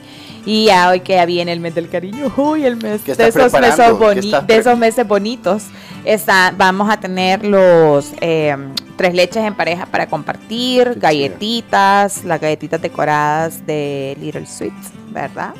Y 0.46 0.66
ya 0.66 0.90
hoy 0.90 1.00
que 1.00 1.14
ya 1.14 1.24
viene 1.24 1.52
el 1.52 1.60
mes 1.60 1.74
del 1.74 1.88
cariño, 1.88 2.32
uy, 2.36 2.64
el 2.64 2.76
mes 2.76 3.00
¿Qué 3.02 3.14
de 3.14 3.28
esos? 3.28 3.50
¿Qué 3.50 3.92
boni- 3.98 4.46
de 4.46 4.56
esos 4.56 4.78
meses 4.78 5.08
bonitos. 5.08 5.64
Está, 6.04 6.52
vamos 6.56 6.90
a 6.90 6.98
tener 7.00 7.42
los 7.46 8.12
eh, 8.20 8.54
tres 8.96 9.14
leches 9.14 9.42
en 9.42 9.54
pareja 9.54 9.86
para 9.86 10.06
compartir, 10.06 10.98
galletitas, 10.98 12.24
las 12.24 12.40
galletitas 12.40 12.80
decoradas 12.82 13.66
de 13.66 14.14
Little 14.20 14.46
Sweets, 14.46 14.92
¿verdad? 15.10 15.54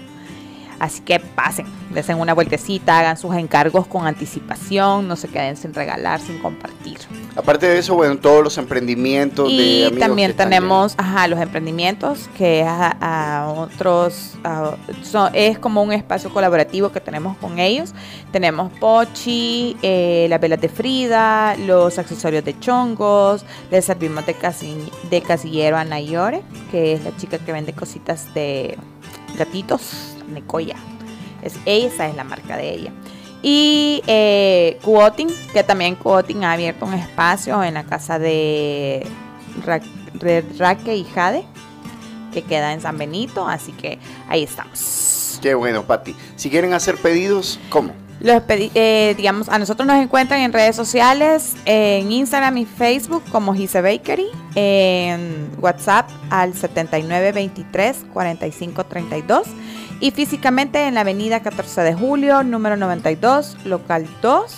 Así 0.85 1.01
que 1.01 1.19
pasen, 1.19 1.65
desen 1.95 2.19
una 2.19 2.35
vueltecita, 2.35 2.99
hagan 2.99 3.17
sus 3.17 3.35
encargos 3.37 3.87
con 3.87 4.07
anticipación, 4.07 5.09
no 5.09 5.17
se 5.17 5.29
queden 5.29 5.57
sin 5.57 5.73
regalar, 5.73 6.21
sin 6.21 6.39
compartir. 6.41 6.99
Aparte 7.35 7.67
de 7.67 7.79
eso, 7.79 7.95
bueno, 7.95 8.19
todos 8.19 8.45
los 8.45 8.59
emprendimientos 8.59 9.49
de 9.49 9.55
Y 9.55 9.83
amigos 9.85 9.99
también 9.99 10.37
tenemos 10.37 10.95
ajá, 10.99 11.27
los 11.29 11.41
emprendimientos, 11.41 12.29
que 12.37 12.63
a, 12.65 12.97
a 13.01 13.49
otros, 13.51 14.35
a- 14.45 14.77
son- 15.03 15.31
es 15.35 15.59
como 15.59 15.83
un 15.83 15.93
espacio 15.95 16.31
colaborativo 16.31 16.93
que 16.93 17.01
tenemos 17.01 17.35
con 17.39 17.59
ellos. 17.59 17.95
Tenemos 18.31 18.71
Pochi, 18.79 19.77
eh, 19.81 20.27
las 20.29 20.39
velas 20.41 20.61
de 20.61 20.69
Frida, 20.69 21.57
los 21.57 21.99
accesorios 21.99 22.45
de 22.45 22.59
chongos, 22.61 23.47
les 23.71 23.87
servimos 23.87 24.27
de, 24.27 24.35
casi- 24.35 24.91
de 25.09 25.23
casillero 25.23 25.79
a 25.79 25.85
Nayore, 25.85 26.43
que 26.71 26.93
es 26.93 27.03
la 27.05 27.17
chica 27.17 27.39
que 27.39 27.53
vende 27.53 27.73
cositas 27.73 28.35
de 28.35 28.77
gatitos, 29.39 30.14
Necoya. 30.29 30.77
Es, 31.43 31.55
esa 31.67 32.09
es 32.09 32.17
la 32.17 32.25
marca 32.25 32.57
de 32.57 32.73
ella. 32.73 32.93
Y 33.43 34.03
eh, 34.07 34.79
Cuoting, 34.83 35.29
que 35.53 35.63
también 35.63 35.97
Cuoting 35.97 36.45
ha 36.45 36.53
abierto 36.53 36.87
un 36.87 36.95
espacio 36.95 37.63
en 37.63 37.75
la 37.75 37.85
casa 37.85 38.19
de 38.19 39.07
Ra- 39.67 39.81
de 40.15 40.43
Raque 40.59 40.97
y 40.97 41.05
Jade, 41.05 41.45
que 42.33 42.43
queda 42.43 42.73
en 42.73 42.81
San 42.81 42.97
Benito, 42.97 43.47
así 43.47 43.73
que 43.73 43.99
ahí 44.29 44.43
estamos. 44.45 45.39
Qué 45.43 45.55
bueno, 45.55 45.83
Pati. 45.83 46.17
Si 46.37 46.49
quieren 46.49 46.73
hacer 46.73 46.97
pedidos, 46.97 47.61
¿cómo? 47.69 47.93
Los 48.21 48.43
eh, 48.49 49.13
digamos, 49.17 49.51
a 49.51 49.59
nosotros 49.59 49.87
nos 49.87 50.03
encuentran 50.03 50.41
en 50.41 50.51
redes 50.53 50.75
sociales, 50.75 51.55
en 51.67 52.11
Instagram 52.11 52.57
y 52.57 52.65
Facebook 52.65 53.23
como 53.31 53.53
Gise 53.53 53.83
Bakery, 53.83 54.29
en 54.55 55.51
WhatsApp 55.61 56.09
al 56.31 56.55
7923-4532 58.15 59.43
y 60.05 60.11
físicamente 60.11 60.87
en 60.87 60.93
la 60.93 61.01
avenida 61.01 61.41
14 61.41 61.81
de 61.81 61.95
julio, 61.95 62.43
número 62.45 62.77
92, 62.77 63.57
local 63.65 64.07
2. 64.21 64.55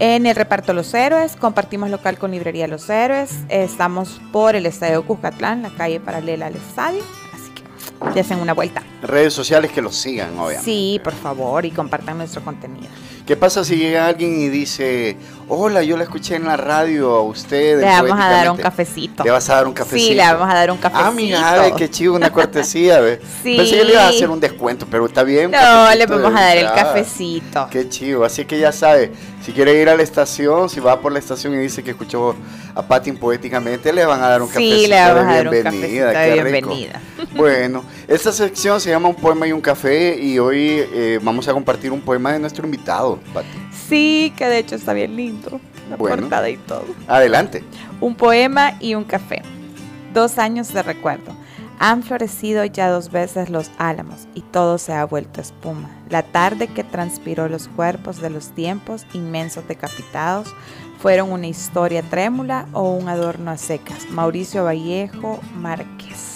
En 0.00 0.26
el 0.26 0.34
reparto 0.34 0.72
Los 0.72 0.92
Héroes, 0.94 1.36
compartimos 1.36 1.90
local 1.90 2.18
con 2.18 2.32
Librería 2.32 2.66
Los 2.66 2.90
Héroes. 2.90 3.38
Estamos 3.50 4.20
por 4.32 4.56
el 4.56 4.66
Estadio 4.66 5.06
Cuscatlán, 5.06 5.62
la 5.62 5.70
calle 5.70 6.00
paralela 6.00 6.46
al 6.46 6.56
estadio. 6.56 7.04
Así 7.32 7.52
que 7.52 8.14
ya 8.16 8.22
hacen 8.22 8.40
una 8.40 8.52
vuelta. 8.52 8.82
Redes 9.00 9.32
sociales 9.32 9.70
que 9.70 9.80
los 9.80 9.94
sigan, 9.94 10.36
obviamente. 10.36 10.64
Sí, 10.64 11.00
por 11.04 11.12
favor, 11.12 11.64
y 11.64 11.70
compartan 11.70 12.18
nuestro 12.18 12.42
contenido. 12.42 12.88
¿Qué 13.28 13.36
pasa 13.36 13.62
si 13.62 13.76
llega 13.76 14.06
alguien 14.06 14.40
y 14.40 14.48
dice, 14.48 15.14
hola, 15.48 15.82
yo 15.82 15.98
la 15.98 16.04
escuché 16.04 16.36
en 16.36 16.46
la 16.46 16.56
radio 16.56 17.14
a 17.14 17.20
usted? 17.20 17.78
Le 17.78 17.84
vamos 17.84 18.12
a 18.12 18.16
dar 18.30 18.50
un 18.50 18.56
Poéticamente"? 18.56 18.62
cafecito. 18.62 19.24
Le 19.24 19.30
vas 19.30 19.50
a 19.50 19.54
dar 19.56 19.66
un 19.66 19.74
cafecito. 19.74 20.08
Sí, 20.08 20.14
le 20.14 20.22
vamos 20.22 20.48
a 20.50 20.54
dar 20.54 20.70
un 20.70 20.78
cafecito. 20.78 21.08
Ah, 21.08 21.12
mira, 21.12 21.60
ve, 21.60 21.72
qué 21.76 21.90
chido, 21.90 22.14
una 22.14 22.32
cortesía, 22.32 23.00
ve. 23.00 23.20
Sí. 23.42 23.54
Pensé 23.58 23.76
que 23.80 23.84
le 23.84 23.92
ibas 23.92 24.04
a 24.04 24.08
hacer 24.08 24.30
un 24.30 24.40
descuento, 24.40 24.86
pero 24.90 25.04
está 25.04 25.24
bien. 25.24 25.46
un 25.46 25.52
No, 25.52 25.58
cafecito 25.58 25.98
le 25.98 26.22
vamos 26.22 26.40
a 26.40 26.42
dar 26.42 26.56
el 26.56 26.66
cafecito. 26.72 27.68
Qué 27.70 27.86
chido, 27.90 28.24
así 28.24 28.46
que 28.46 28.58
ya 28.58 28.72
sabe, 28.72 29.12
si 29.44 29.52
quiere 29.52 29.78
ir 29.78 29.90
a 29.90 29.94
la 29.94 30.02
estación, 30.02 30.70
si 30.70 30.80
va 30.80 30.98
por 30.98 31.12
la 31.12 31.18
estación 31.18 31.52
y 31.52 31.58
dice 31.58 31.84
que 31.84 31.90
escuchó 31.90 32.34
a 32.74 32.80
Patin 32.80 33.18
poéticamente, 33.18 33.92
le 33.92 34.06
van 34.06 34.22
a 34.22 34.28
dar 34.28 34.40
un 34.40 34.48
Sí, 34.48 34.54
cafecito 34.54 34.88
le 34.88 35.00
vamos 35.02 35.14
de 35.26 35.30
a 35.32 35.34
dar 35.36 35.44
un 35.48 35.50
bienvenida. 35.52 36.12
cafecito 36.14 36.30
de 36.30 36.34
qué 36.34 36.42
rico. 36.44 36.68
bienvenida. 36.70 37.00
Bueno, 37.34 37.84
esta 38.08 38.32
sección 38.32 38.80
se 38.80 38.90
llama 38.90 39.08
Un 39.08 39.14
poema 39.14 39.46
y 39.46 39.52
un 39.52 39.60
café 39.60 40.16
y 40.18 40.38
hoy 40.38 40.82
eh, 40.92 41.20
vamos 41.22 41.46
a 41.46 41.52
compartir 41.52 41.92
un 41.92 42.00
poema 42.00 42.32
de 42.32 42.38
nuestro 42.38 42.64
invitado, 42.64 43.17
Pati. 43.32 43.48
Sí, 43.72 44.32
que 44.36 44.46
de 44.46 44.58
hecho 44.58 44.74
está 44.76 44.92
bien 44.92 45.16
lindo. 45.16 45.60
La 45.90 45.96
Bueno. 45.96 46.22
portada 46.22 46.50
y 46.50 46.56
todo. 46.56 46.84
Adelante. 47.06 47.64
Un 48.00 48.14
poema 48.14 48.74
y 48.80 48.94
un 48.94 49.04
café. 49.04 49.42
Dos 50.12 50.38
años 50.38 50.72
de 50.72 50.82
recuerdo. 50.82 51.32
Han 51.80 52.02
florecido 52.02 52.64
ya 52.64 52.88
dos 52.90 53.10
veces 53.12 53.50
los 53.50 53.70
álamos 53.78 54.26
y 54.34 54.40
todo 54.42 54.78
se 54.78 54.92
ha 54.92 55.04
vuelto 55.04 55.40
espuma. 55.40 55.88
La 56.10 56.22
tarde 56.24 56.66
que 56.66 56.82
transpiró 56.82 57.48
los 57.48 57.68
cuerpos 57.68 58.20
de 58.20 58.30
los 58.30 58.48
tiempos 58.54 59.06
inmensos 59.14 59.66
decapitados 59.68 60.52
fueron 60.98 61.30
una 61.30 61.46
historia 61.46 62.02
trémula 62.02 62.66
o 62.72 62.90
un 62.90 63.08
adorno 63.08 63.52
a 63.52 63.56
secas. 63.56 64.10
Mauricio 64.10 64.64
Vallejo 64.64 65.38
Márquez. 65.54 66.27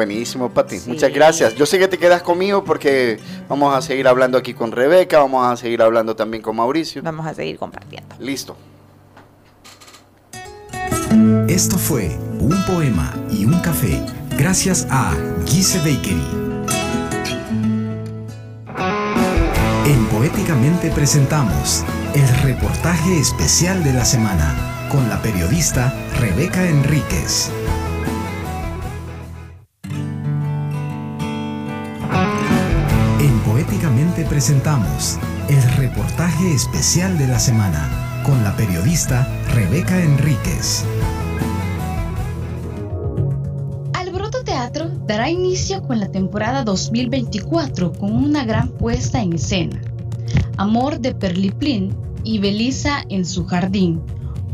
Buenísimo, 0.00 0.48
Pati. 0.48 0.78
Muchas 0.86 1.12
gracias. 1.12 1.54
Yo 1.56 1.66
sé 1.66 1.78
que 1.78 1.86
te 1.86 1.98
quedas 1.98 2.22
conmigo 2.22 2.64
porque 2.64 3.20
vamos 3.50 3.76
a 3.76 3.82
seguir 3.82 4.08
hablando 4.08 4.38
aquí 4.38 4.54
con 4.54 4.72
Rebeca, 4.72 5.18
vamos 5.18 5.46
a 5.46 5.58
seguir 5.58 5.82
hablando 5.82 6.16
también 6.16 6.42
con 6.42 6.56
Mauricio. 6.56 7.02
Vamos 7.02 7.26
a 7.26 7.34
seguir 7.34 7.58
compartiendo. 7.58 8.16
Listo. 8.18 8.56
Esto 11.48 11.76
fue 11.76 12.16
Un 12.38 12.64
poema 12.64 13.14
y 13.30 13.44
un 13.44 13.60
café, 13.60 14.02
gracias 14.38 14.86
a 14.88 15.14
Gise 15.44 15.76
Bakery. 15.80 16.24
En 19.84 20.06
Poéticamente 20.06 20.90
presentamos 20.92 21.84
el 22.14 22.26
reportaje 22.42 23.20
especial 23.20 23.84
de 23.84 23.92
la 23.92 24.06
semana 24.06 24.88
con 24.90 25.10
la 25.10 25.20
periodista 25.20 25.92
Rebeca 26.18 26.66
Enríquez. 26.66 27.50
En 33.70 33.76
Poéticamente 33.76 34.24
presentamos 34.24 35.16
el 35.48 35.62
reportaje 35.76 36.52
especial 36.52 37.16
de 37.16 37.28
la 37.28 37.38
semana 37.38 38.20
con 38.26 38.42
la 38.42 38.56
periodista 38.56 39.28
Rebeca 39.54 40.02
Enríquez. 40.02 40.84
Alboroto 43.92 44.42
Teatro 44.42 44.90
dará 45.06 45.30
inicio 45.30 45.82
con 45.86 46.00
la 46.00 46.10
temporada 46.10 46.64
2024 46.64 47.92
con 47.92 48.12
una 48.12 48.44
gran 48.44 48.70
puesta 48.70 49.22
en 49.22 49.34
escena. 49.34 49.80
Amor 50.56 50.98
de 50.98 51.14
Perliplín 51.14 51.96
y 52.24 52.40
Belisa 52.40 53.04
en 53.08 53.24
su 53.24 53.46
jardín, 53.46 54.02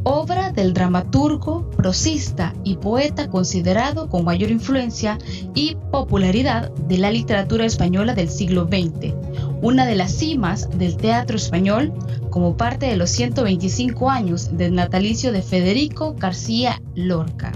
obra 0.08 0.52
del 0.52 0.72
dramaturgo, 0.72 1.68
prosista 1.70 2.54
y 2.62 2.76
poeta 2.76 3.28
considerado 3.28 4.08
con 4.08 4.24
mayor 4.24 4.52
influencia 4.52 5.18
y 5.52 5.76
popularidad 5.90 6.70
de 6.70 6.98
la 6.98 7.10
literatura 7.10 7.64
española 7.64 8.14
del 8.14 8.28
siglo 8.28 8.68
XX, 8.68 9.14
una 9.62 9.84
de 9.84 9.96
las 9.96 10.12
cimas 10.12 10.70
del 10.78 10.96
teatro 10.96 11.36
español 11.36 11.92
como 12.30 12.56
parte 12.56 12.86
de 12.86 12.96
los 12.96 13.10
125 13.10 14.08
años 14.08 14.56
del 14.56 14.76
natalicio 14.76 15.32
de 15.32 15.42
Federico 15.42 16.14
García 16.16 16.80
Lorca. 16.94 17.50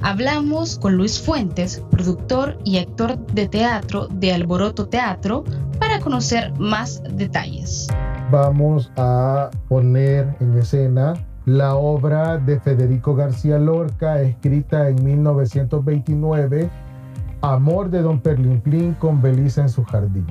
Hablamos 0.00 0.78
con 0.78 0.94
Luis 0.94 1.20
Fuentes, 1.20 1.82
productor 1.90 2.60
y 2.64 2.78
actor 2.78 3.18
de 3.26 3.48
teatro 3.48 4.06
de 4.06 4.32
Alboroto 4.32 4.86
Teatro, 4.86 5.42
para 5.80 5.98
conocer 5.98 6.52
más 6.58 7.02
detalles. 7.16 7.88
vamos 8.30 8.92
a 8.96 9.50
poner 9.68 10.36
en 10.40 10.58
escena 10.58 11.14
la 11.48 11.76
obra 11.76 12.36
de 12.36 12.60
Federico 12.60 13.14
García 13.14 13.58
Lorca, 13.58 14.20
escrita 14.20 14.90
en 14.90 15.02
1929, 15.02 16.68
Amor 17.40 17.88
de 17.88 18.02
Don 18.02 18.20
Perlimplín 18.20 18.92
con 18.92 19.22
Belisa 19.22 19.62
en 19.62 19.70
su 19.70 19.82
jardín. 19.84 20.26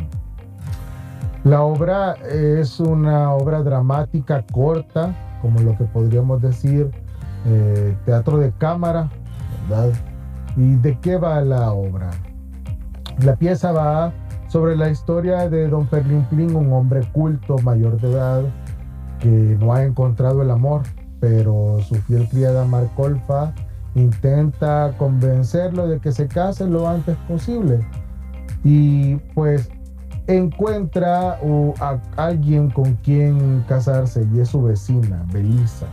La 1.43 1.63
obra 1.63 2.13
es 2.31 2.79
una 2.79 3.31
obra 3.31 3.63
dramática 3.63 4.45
corta, 4.51 5.15
como 5.41 5.59
lo 5.61 5.75
que 5.75 5.85
podríamos 5.85 6.39
decir 6.39 6.91
eh, 7.47 7.97
teatro 8.05 8.37
de 8.37 8.51
cámara, 8.51 9.09
¿verdad? 9.67 9.93
¿Y 10.55 10.75
de 10.75 10.99
qué 10.99 11.17
va 11.17 11.41
la 11.41 11.71
obra? 11.71 12.11
La 13.23 13.35
pieza 13.35 13.71
va 13.71 14.13
sobre 14.49 14.75
la 14.75 14.89
historia 14.89 15.49
de 15.49 15.67
Don 15.67 15.87
Perlimplín, 15.87 16.55
un 16.55 16.71
hombre 16.73 17.01
culto, 17.11 17.57
mayor 17.63 17.99
de 17.99 18.11
edad, 18.11 18.43
que 19.19 19.57
no 19.59 19.73
ha 19.73 19.83
encontrado 19.83 20.43
el 20.43 20.51
amor, 20.51 20.83
pero 21.19 21.79
su 21.87 21.95
fiel 21.95 22.27
criada 22.29 22.65
Marcolfa 22.65 23.53
intenta 23.95 24.93
convencerlo 24.97 25.87
de 25.87 25.99
que 25.99 26.11
se 26.11 26.27
case 26.27 26.67
lo 26.67 26.87
antes 26.87 27.15
posible. 27.27 27.79
Y 28.63 29.15
pues 29.33 29.69
encuentra 30.27 31.39
a 31.79 31.99
alguien 32.17 32.69
con 32.69 32.95
quien 32.95 33.63
casarse 33.67 34.27
y 34.33 34.39
es 34.39 34.49
su 34.49 34.61
vecina, 34.61 35.25
Belisa. 35.31 35.87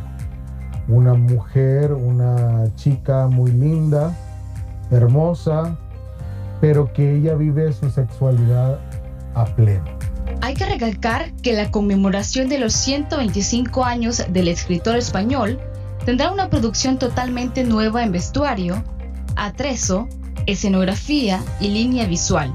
Una 0.88 1.14
mujer, 1.14 1.92
una 1.92 2.64
chica 2.74 3.26
muy 3.28 3.52
linda, 3.52 4.12
hermosa, 4.90 5.76
pero 6.60 6.92
que 6.92 7.16
ella 7.16 7.34
vive 7.34 7.72
su 7.72 7.88
sexualidad 7.90 8.78
a 9.34 9.44
pleno. 9.46 9.93
Hay 10.40 10.54
que 10.54 10.66
recalcar 10.66 11.32
que 11.42 11.52
la 11.52 11.70
conmemoración 11.70 12.48
de 12.48 12.58
los 12.58 12.72
125 12.74 13.84
años 13.84 14.22
del 14.28 14.48
escritor 14.48 14.96
español 14.96 15.58
tendrá 16.04 16.30
una 16.30 16.50
producción 16.50 16.98
totalmente 16.98 17.64
nueva 17.64 18.02
en 18.02 18.12
vestuario, 18.12 18.84
atrezo, 19.36 20.08
escenografía 20.46 21.42
y 21.60 21.68
línea 21.68 22.06
visual. 22.06 22.52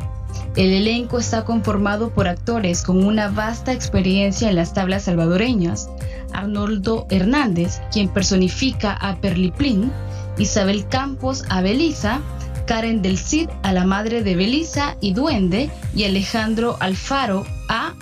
El 0.55 0.73
elenco 0.73 1.19
está 1.19 1.45
conformado 1.45 2.13
por 2.13 2.27
actores 2.27 2.83
con 2.83 3.03
una 3.03 3.29
vasta 3.29 3.71
experiencia 3.71 4.49
en 4.49 4.55
las 4.55 4.73
tablas 4.73 5.03
salvadoreñas. 5.03 5.89
Arnoldo 6.33 7.07
Hernández, 7.09 7.81
quien 7.91 8.09
personifica 8.09 8.93
a 8.93 9.15
Perliplín, 9.17 9.91
Isabel 10.37 10.87
Campos 10.87 11.43
a 11.49 11.61
Belisa, 11.61 12.21
Karen 12.65 13.01
del 13.01 13.17
Cid 13.17 13.49
a 13.63 13.73
la 13.73 13.83
madre 13.83 14.21
de 14.21 14.35
Belisa 14.35 14.95
y 15.01 15.13
Duende 15.13 15.69
y 15.95 16.03
Alejandro 16.03 16.77
Alfaro 16.79 17.45
a 17.69 17.93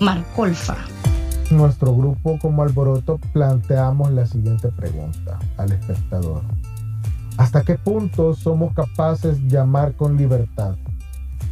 Marcolfa. 0.00 0.76
Nuestro 1.50 1.94
grupo 1.94 2.38
como 2.40 2.62
Alboroto 2.62 3.18
planteamos 3.32 4.10
la 4.12 4.26
siguiente 4.26 4.68
pregunta 4.68 5.38
al 5.58 5.72
espectador. 5.72 6.42
¿Hasta 7.36 7.62
qué 7.62 7.76
punto 7.76 8.34
somos 8.34 8.74
capaces 8.74 9.46
de 9.48 9.58
amar 9.58 9.94
con 9.94 10.16
libertad? 10.16 10.74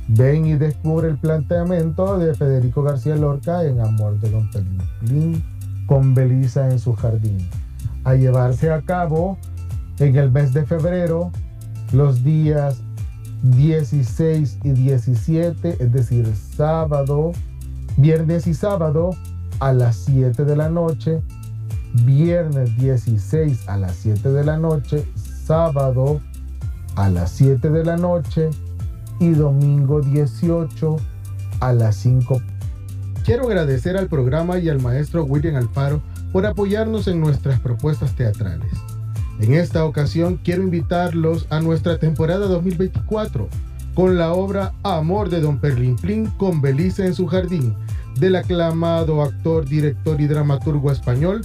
Ven 0.09 0.46
y 0.46 0.54
descubre 0.54 1.09
el 1.09 1.18
planteamiento 1.18 2.18
de 2.18 2.35
Federico 2.35 2.83
García 2.83 3.16
Lorca 3.16 3.62
en 3.64 3.81
Amor 3.81 4.18
de 4.18 4.31
Don 4.31 4.50
Pelín 4.50 5.44
con 5.87 6.14
Belisa 6.14 6.70
en 6.70 6.78
su 6.78 6.94
jardín, 6.94 7.38
a 8.04 8.14
llevarse 8.14 8.70
a 8.70 8.83
cabo 8.83 9.38
en 9.98 10.16
el 10.16 10.31
mes 10.31 10.52
de 10.54 10.64
febrero, 10.64 11.31
los 11.92 12.24
días 12.24 12.83
16 13.42 14.59
y 14.64 14.70
17, 14.70 15.76
es 15.78 15.92
decir, 15.92 16.26
sábado, 16.57 17.33
viernes 17.98 18.46
y 18.46 18.54
sábado 18.54 19.11
a 19.58 19.72
las 19.72 19.96
7 19.96 20.44
de 20.44 20.56
la 20.56 20.68
noche, 20.68 21.20
viernes 22.04 22.76
16 22.78 23.68
a 23.68 23.76
las 23.76 23.96
7 23.96 24.30
de 24.30 24.44
la 24.44 24.56
noche, 24.56 25.04
sábado 25.16 26.20
a 26.94 27.11
las 27.11 27.32
7 27.32 27.70
de 27.70 27.84
la 27.84 27.96
noche 27.96 28.50
y 29.18 29.30
domingo 29.30 30.00
18 30.00 30.96
a 31.58 31.72
las 31.72 31.96
5. 31.96 32.40
Quiero 33.24 33.46
agradecer 33.46 33.96
al 33.96 34.06
programa 34.06 34.58
y 34.58 34.68
al 34.68 34.80
maestro 34.80 35.24
William 35.24 35.56
Alfaro 35.56 36.00
por 36.32 36.46
apoyarnos 36.46 37.08
en 37.08 37.20
nuestras 37.20 37.58
propuestas 37.58 38.14
teatrales. 38.14 38.72
En 39.40 39.54
esta 39.54 39.84
ocasión 39.84 40.38
quiero 40.42 40.62
invitarlos 40.62 41.46
a 41.50 41.61
nuestra 41.61 41.98
temporada 41.98 42.46
2024 42.46 43.48
con 43.98 44.16
la 44.16 44.32
obra 44.32 44.74
Amor 44.84 45.28
de 45.28 45.40
Don 45.40 45.58
Perlimplín 45.58 46.26
con 46.37 46.61
Belisa 46.61 47.04
en 47.04 47.14
su 47.16 47.26
jardín 47.26 47.74
del 48.14 48.37
aclamado 48.37 49.22
actor, 49.22 49.64
director 49.64 50.20
y 50.20 50.28
dramaturgo 50.28 50.92
español 50.92 51.44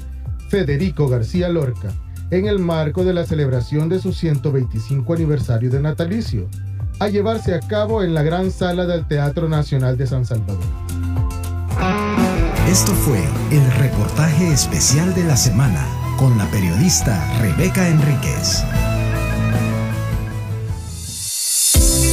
Federico 0.49 1.09
García 1.09 1.49
Lorca 1.49 1.91
en 2.29 2.45
el 2.45 2.59
marco 2.59 3.03
de 3.03 3.15
la 3.15 3.25
celebración 3.25 3.89
de 3.89 3.99
su 3.99 4.13
125 4.13 5.13
aniversario 5.15 5.71
de 5.71 5.81
natalicio, 5.81 6.47
a 6.99 7.07
llevarse 7.07 7.55
a 7.55 7.59
cabo 7.59 8.03
en 8.03 8.13
la 8.13 8.21
gran 8.21 8.51
sala 8.51 8.85
del 8.85 9.07
Teatro 9.07 9.49
Nacional 9.49 9.97
de 9.97 10.05
San 10.05 10.23
Salvador. 10.23 10.61
Esto 12.69 12.91
fue 12.91 13.23
el 13.49 13.65
reportaje 13.79 14.53
especial 14.53 15.15
de 15.15 15.23
la 15.23 15.37
semana 15.37 15.87
con 16.19 16.37
la 16.37 16.45
periodista 16.51 17.19
Rebeca 17.41 17.87
Enríquez. 17.87 18.63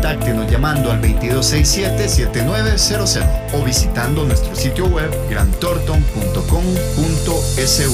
Contáctenos 0.00 0.50
llamando 0.50 0.90
al 0.90 0.98
2267-7900 1.02 3.22
o 3.52 3.62
visitando 3.62 4.24
nuestro 4.24 4.56
sitio 4.56 4.86
web 4.86 5.10
grantorton.com.sv. 5.28 7.92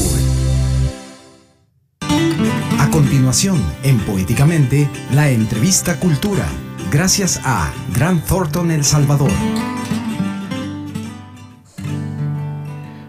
A 2.79 2.89
continuación, 2.93 3.61
en 3.83 3.99
Poéticamente, 3.99 4.89
la 5.15 5.31
entrevista 5.31 5.99
Cultura, 5.99 6.47
gracias 6.93 7.41
a 7.45 7.73
Gran 7.93 8.21
Thornton 8.25 8.71
El 8.71 8.85
Salvador. 8.85 9.33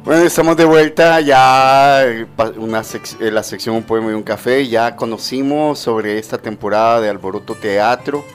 Bueno, 0.03 0.23
estamos 0.23 0.57
de 0.57 0.65
vuelta 0.65 1.21
ya 1.21 2.03
eh, 2.03 2.25
una 2.57 2.81
sec- 2.81 3.21
eh, 3.21 3.29
la 3.29 3.43
sección 3.43 3.75
Un 3.75 3.83
poema 3.83 4.09
y 4.09 4.13
un 4.15 4.23
café. 4.23 4.67
Ya 4.67 4.95
conocimos 4.95 5.77
sobre 5.77 6.17
esta 6.17 6.39
temporada 6.39 6.99
de 6.99 7.09
Alboroto 7.09 7.53
Teatro. 7.53 8.25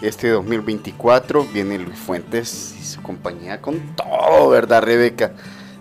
Este 0.00 0.28
2024 0.28 1.44
viene 1.52 1.78
Luis 1.78 1.98
Fuentes 1.98 2.74
y 2.80 2.84
su 2.84 3.02
compañía 3.02 3.60
con 3.60 3.96
todo, 3.96 4.48
¿verdad, 4.50 4.82
Rebeca? 4.82 5.32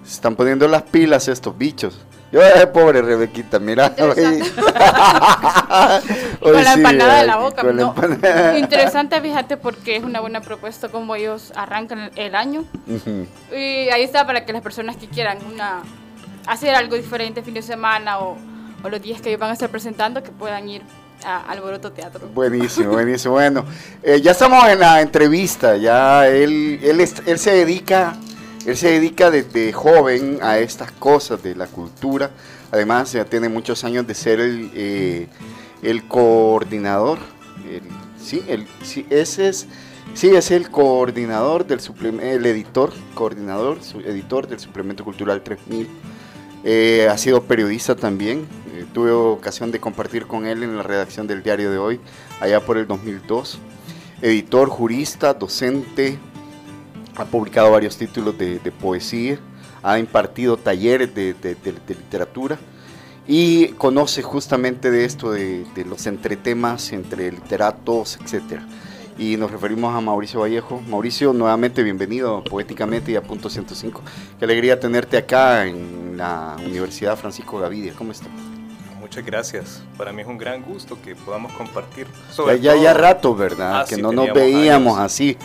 Se 0.04 0.14
están 0.14 0.36
poniendo 0.36 0.68
las 0.68 0.82
pilas 0.84 1.28
estos 1.28 1.56
bichos. 1.58 2.00
Yo, 2.32 2.42
eh, 2.42 2.68
pobre 2.68 3.02
Rebequita, 3.02 3.58
mira. 3.60 3.96
Con 3.96 4.10
la 6.54 6.74
empanada 6.74 7.22
de 7.22 7.28
la 7.28 7.34
ay, 7.36 7.40
boca. 7.40 7.64
la 7.64 7.72
no. 7.74 7.96
Interesante, 8.58 9.22
fíjate, 9.22 9.56
porque 9.56 9.96
es 9.96 10.04
una 10.04 10.20
buena 10.20 10.42
propuesta 10.42 10.90
como 10.90 11.16
ellos 11.16 11.54
arrancan 11.56 12.12
el- 12.16 12.36
año. 12.36 12.66
Ujú. 12.86 13.26
Y 13.56 13.90
ahí 13.90 14.04
está 14.04 14.26
para 14.28 14.46
que 14.46 14.52
las 14.52 14.62
personas 14.62 14.98
que 14.98 15.08
quieran 15.08 15.38
una 15.52 15.84
hacer 16.48 16.76
algo 16.76 16.96
diferente 16.98 17.42
fin 17.44 17.54
de 17.54 17.62
semana 17.62 18.20
o, 18.20 18.38
o 18.84 18.90
los 18.90 19.02
días 19.02 19.22
que 19.22 19.30
ellos 19.30 19.40
van 19.40 19.52
a 19.52 19.54
estar 19.54 19.70
presentando, 19.70 20.22
que 20.22 20.32
puedan 20.32 20.68
ir 20.68 20.82
Alboroto 21.24 21.92
Teatro. 21.92 22.28
Buenísimo, 22.34 22.92
buenísimo. 22.92 23.34
Bueno, 23.34 23.66
eh, 24.04 24.22
ya 24.22 24.32
estamos 24.32 24.68
en 24.68 24.80
la 24.80 25.02
entrevista. 25.02 25.76
Ya 25.78 26.28
él, 26.28 26.80
él, 26.84 27.38
se 27.40 27.52
dedica, 27.52 28.16
él 28.66 28.78
se 28.78 28.92
dedica 28.92 29.30
desde 29.32 29.74
joven 29.74 30.40
a 30.42 30.60
estas 30.60 30.92
cosas 30.92 31.42
de 31.44 31.56
la 31.56 31.68
cultura. 31.68 32.32
Además, 32.72 33.12
ya 33.12 33.26
tiene 33.26 33.50
muchos 33.50 33.84
años 33.84 34.06
de 34.08 34.14
ser 34.14 34.40
el, 34.40 34.72
eh, 34.74 35.28
el 35.82 36.08
coordinador. 36.08 37.20
el- 38.48 38.68
sí, 38.84 39.06
ese 39.10 39.50
es, 39.50 39.68
sí, 40.14 40.30
es 40.36 40.52
el 40.52 40.70
coordinador 40.70 41.66
del 41.66 41.80
el 42.22 42.46
editor, 42.46 42.94
coordinador, 43.14 43.80
editor 44.06 44.48
del 44.48 44.60
suplemento 44.60 45.04
cultural 45.04 45.42
3000. 45.42 45.88
Eh, 46.64 47.08
ha 47.10 47.18
sido 47.18 47.44
periodista 47.44 47.96
también. 47.96 48.46
Tuve 48.94 49.12
ocasión 49.12 49.72
de 49.72 49.80
compartir 49.80 50.26
con 50.28 50.46
él 50.48 50.64
en 50.64 50.76
la 50.76 50.84
redacción 50.84 51.28
del 51.28 51.44
diario 51.44 51.70
de 51.72 51.78
hoy, 51.78 52.00
allá 52.40 52.60
por 52.66 52.78
el 52.78 52.88
2002. 52.88 53.60
Editor, 54.22 54.70
jurista, 54.70 55.34
docente, 55.34 56.18
ha 57.16 57.26
publicado 57.26 57.72
varios 57.72 57.98
títulos 57.98 58.38
de, 58.38 58.60
de 58.60 58.72
poesía, 58.72 59.40
ha 59.84 60.00
impartido 60.00 60.58
talleres 60.58 61.14
de, 61.14 61.34
de- 61.36 61.56
de- 61.56 61.74
literatura 61.96 62.58
y 63.28 63.68
conoce 63.70 64.24
justamente 64.24 64.90
de 64.90 65.06
esto, 65.06 65.32
de 65.32 65.66
los 65.88 66.08
entretemas 66.08 66.92
entre 66.94 67.32
literatos, 67.32 68.18
etc. 68.24 68.62
Y 69.20 69.36
nos 69.38 69.52
referimos 69.52 69.96
a 69.96 70.02
Mauricio 70.02 70.40
Vallejo. 70.42 70.82
Mauricio, 70.88 71.34
nuevamente 71.34 71.84
bienvenido 71.84 72.44
poéticamente 72.44 73.12
y 73.12 73.16
a 73.16 73.22
Punto 73.24 73.50
105. 73.50 74.02
Qué 74.40 74.46
alegría 74.46 74.80
tenerte 74.80 75.18
acá 75.18 75.66
en 75.66 76.16
la 76.18 76.56
Universidad 76.66 77.18
Francisco 77.18 77.60
Gavidia. 77.60 77.94
¿Cómo 77.98 78.12
estás? 78.12 78.30
Muchas 79.18 79.26
gracias. 79.32 79.82
Para 79.98 80.14
mí 80.14 80.22
es 80.22 80.28
un 80.28 80.38
gran 80.38 80.62
gusto 80.62 80.96
que 81.04 81.16
podamos 81.16 81.52
compartir. 81.54 82.06
Ya, 82.28 82.34
sobre 82.34 82.60
ya, 82.60 82.74
todo- 82.74 82.84
ya 82.84 82.94
rato, 82.94 83.36
¿verdad? 83.36 83.80
Ah, 83.82 83.86
que 83.90 83.96
sí, 83.96 84.02
no 84.02 84.12
nos 84.12 84.32
veíamos 84.32 84.94
años. 85.00 85.06
así. 85.12 85.36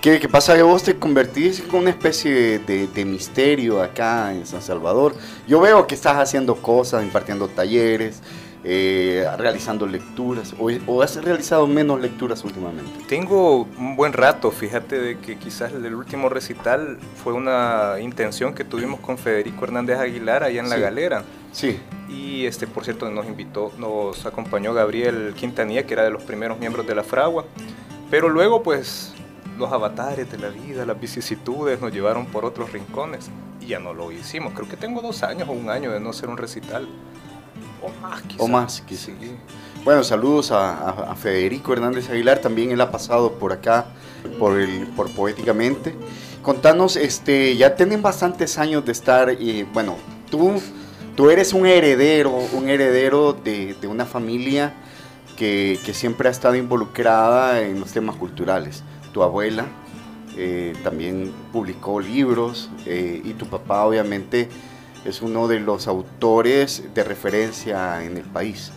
¿Qué, 0.00 0.20
qué 0.20 0.28
pasa 0.28 0.54
que 0.54 0.62
vos 0.62 0.84
te 0.84 0.96
convertís 0.96 1.58
en 1.58 1.74
una 1.74 1.90
especie 1.90 2.60
de- 2.60 2.86
de 2.86 3.04
misterio 3.04 3.82
acá 3.82 4.32
en 4.32 4.46
San 4.46 4.62
Salvador? 4.62 5.16
Yo 5.48 5.58
veo 5.58 5.88
que 5.88 5.96
estás 5.96 6.16
haciendo 6.18 6.54
cosas, 6.54 7.02
impartiendo 7.02 7.48
talleres, 7.48 8.20
eh, 8.68 9.24
realizando 9.38 9.86
lecturas 9.86 10.52
o, 10.58 10.68
o 10.88 11.00
has 11.02 11.14
realizado 11.22 11.68
menos 11.68 12.00
lecturas 12.00 12.42
últimamente? 12.42 12.90
Tengo 13.08 13.62
un 13.78 13.94
buen 13.94 14.12
rato, 14.12 14.50
fíjate 14.50 14.98
de 14.98 15.18
que 15.18 15.36
quizás 15.36 15.72
el 15.72 15.94
último 15.94 16.28
recital 16.28 16.98
fue 17.22 17.32
una 17.32 17.94
intención 18.00 18.54
que 18.54 18.64
tuvimos 18.64 18.98
con 18.98 19.18
Federico 19.18 19.64
Hernández 19.64 20.00
Aguilar 20.00 20.42
allá 20.42 20.60
en 20.60 20.68
La 20.68 20.76
Sí. 20.76 20.82
Galera. 20.82 21.22
Sí. 21.52 21.78
Y 22.08 22.44
este, 22.46 22.66
por 22.66 22.82
cierto, 22.84 23.08
nos 23.08 23.26
invitó, 23.26 23.70
nos 23.78 24.26
acompañó 24.26 24.74
Gabriel 24.74 25.34
Quintanilla, 25.36 25.86
que 25.86 25.94
era 25.94 26.02
de 26.02 26.10
los 26.10 26.24
primeros 26.24 26.58
miembros 26.58 26.88
de 26.88 26.96
la 26.96 27.04
Fragua. 27.04 27.44
Pero 28.10 28.28
luego, 28.28 28.64
pues, 28.64 29.14
los 29.58 29.72
avatares 29.72 30.30
de 30.30 30.38
la 30.38 30.48
vida, 30.48 30.84
las 30.84 31.00
vicisitudes 31.00 31.80
nos 31.80 31.92
llevaron 31.92 32.26
por 32.26 32.44
otros 32.44 32.72
rincones 32.72 33.30
y 33.60 33.66
ya 33.66 33.78
no 33.78 33.94
lo 33.94 34.10
hicimos. 34.10 34.52
Creo 34.54 34.68
que 34.68 34.76
tengo 34.76 35.00
dos 35.02 35.22
años 35.22 35.48
o 35.48 35.52
un 35.52 35.70
año 35.70 35.92
de 35.92 36.00
no 36.00 36.10
hacer 36.10 36.28
un 36.28 36.36
recital. 36.36 36.88
O 37.82 37.88
más, 38.00 38.22
quizás. 38.22 38.40
O 38.40 38.48
más, 38.48 38.80
quizás. 38.82 39.14
Bueno, 39.84 40.02
saludos 40.02 40.50
a 40.50 41.14
Federico 41.16 41.72
Hernández 41.72 42.10
Aguilar, 42.10 42.40
también 42.40 42.72
él 42.72 42.80
ha 42.80 42.90
pasado 42.90 43.32
por 43.34 43.52
acá, 43.52 43.86
por, 44.38 44.58
el, 44.58 44.86
por 44.88 45.10
Poéticamente. 45.10 45.94
Contanos, 46.42 46.96
este, 46.96 47.56
ya 47.56 47.76
tienen 47.76 48.02
bastantes 48.02 48.58
años 48.58 48.84
de 48.84 48.92
estar, 48.92 49.30
y 49.40 49.62
bueno, 49.62 49.96
tú, 50.30 50.60
tú 51.16 51.30
eres 51.30 51.52
un 51.52 51.66
heredero, 51.66 52.32
un 52.52 52.68
heredero 52.68 53.32
de, 53.32 53.74
de 53.80 53.86
una 53.86 54.06
familia 54.06 54.74
que, 55.36 55.78
que 55.84 55.94
siempre 55.94 56.28
ha 56.28 56.32
estado 56.32 56.56
involucrada 56.56 57.60
en 57.62 57.78
los 57.78 57.92
temas 57.92 58.16
culturales. 58.16 58.82
Tu 59.12 59.22
abuela 59.22 59.66
eh, 60.36 60.74
también 60.84 61.32
publicó 61.50 61.98
libros 61.98 62.68
eh, 62.84 63.22
y 63.24 63.32
tu 63.32 63.46
papá 63.46 63.84
obviamente 63.86 64.50
es 65.06 65.22
uno 65.22 65.48
de 65.48 65.60
los 65.60 65.86
autores 65.88 66.82
de 66.94 67.04
referencia 67.04 68.02
en 68.04 68.16
el 68.16 68.24
país. 68.24 68.72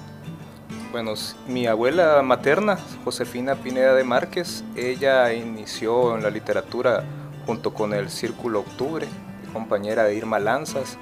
Bueno, 0.91 1.13
mi 1.47 1.67
abuela 1.67 2.21
materna, 2.23 2.77
Josefina 3.03 3.55
Pineda 3.55 3.93
de 3.93 4.03
Márquez, 4.03 4.63
ella 4.75 5.31
inició 5.33 6.15
en 6.15 6.23
la 6.23 6.29
literatura 6.29 7.03
junto 7.45 7.73
con 7.73 7.93
el 7.93 8.09
Círculo 8.09 8.61
Octubre, 8.61 9.07
compañera 9.53 10.03
de 10.05 10.15
Irma 10.15 10.39
Lanzas, 10.39 10.97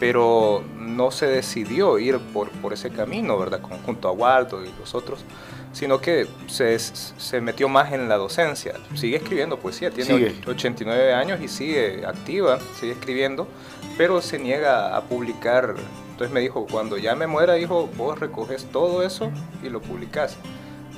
pero 0.00 0.64
no 0.78 1.10
se 1.10 1.26
decidió 1.26 1.98
ir 1.98 2.18
por, 2.32 2.50
por 2.50 2.72
ese 2.72 2.90
camino, 2.90 3.38
¿verdad? 3.38 3.60
Con- 3.60 3.78
junto 3.82 4.08
a 4.08 4.12
Waldo 4.12 4.64
y 4.64 4.70
los 4.78 4.94
otros, 4.94 5.24
sino 5.72 6.00
que 6.00 6.26
se, 6.46 6.78
se 6.78 7.40
metió 7.40 7.68
más 7.68 7.92
en 7.92 8.08
la 8.08 8.16
docencia. 8.16 8.74
Sigue 8.94 9.16
escribiendo 9.16 9.58
poesía, 9.58 9.90
tiene 9.90 10.10
Sigue. 10.14 10.30
och- 10.46 10.48
89 10.50 11.12
años 11.12 11.40
y 11.40 11.48
sigue 11.48 12.04
activa, 12.06 12.58
sigue 12.78 12.92
escribiendo, 12.92 13.48
pero 13.96 14.20
se 14.22 14.38
niega 14.38 14.96
a 14.96 15.02
publicar. 15.02 15.74
Entonces 16.12 16.32
me 16.32 16.40
dijo, 16.40 16.66
cuando 16.70 16.96
ya 16.96 17.14
me 17.14 17.26
muera, 17.26 17.54
dijo, 17.54 17.88
vos 17.96 18.18
recoges 18.18 18.64
todo 18.66 19.02
eso 19.02 19.30
y 19.62 19.68
lo 19.68 19.80
publicás. 19.80 20.36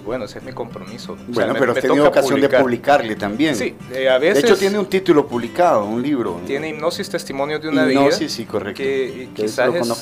Bueno, 0.04 0.26
ese 0.26 0.38
es 0.38 0.44
mi 0.44 0.52
compromiso. 0.52 1.14
O 1.14 1.16
sea, 1.16 1.24
Bueno, 1.28 1.54
me- 1.54 1.58
pero 1.58 1.72
has 1.72 1.80
tenido 1.80 2.06
ocasión 2.08 2.34
de 2.40 2.46
publicar. 2.48 2.62
publicarle 2.62 3.16
también. 3.16 3.56
Sí, 3.56 3.74
eh, 3.92 4.08
a 4.08 4.18
veces... 4.18 4.42
De 4.44 4.48
hecho, 4.48 4.56
tiene 4.56 4.78
un 4.78 4.86
título 4.86 5.26
publicado, 5.26 5.84
un 5.84 6.00
libro. 6.00 6.40
Tiene 6.46 6.68
Hipnosis, 6.68 7.08
Testimonios 7.10 7.60
de 7.60 7.68
una 7.70 7.90
Hipnosis, 7.90 8.20
vida. 8.20 8.28
sí, 8.28 8.44
correcto. 8.44 8.76
Que 8.82 9.24
eh, 9.24 9.28
Que 9.34 9.42
quizás, 9.42 9.74
es, 9.74 9.92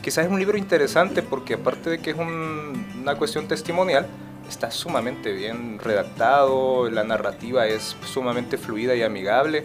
quizás 0.00 0.24
es 0.24 0.30
un 0.30 0.38
libro 0.38 0.56
interesante 0.56 1.22
porque 1.22 1.54
aparte 1.54 1.90
de 1.90 1.98
que 1.98 2.10
es 2.12 2.16
un- 2.16 2.86
una 3.02 3.16
cuestión 3.16 3.48
testimonial, 3.48 4.06
está 4.48 4.70
sumamente 4.70 5.30
bien 5.32 5.78
redactado, 5.78 6.88
la 6.88 7.04
narrativa 7.04 7.66
es 7.66 7.96
sumamente 8.06 8.56
fluida 8.56 8.94
y 8.94 9.02
amigable. 9.02 9.64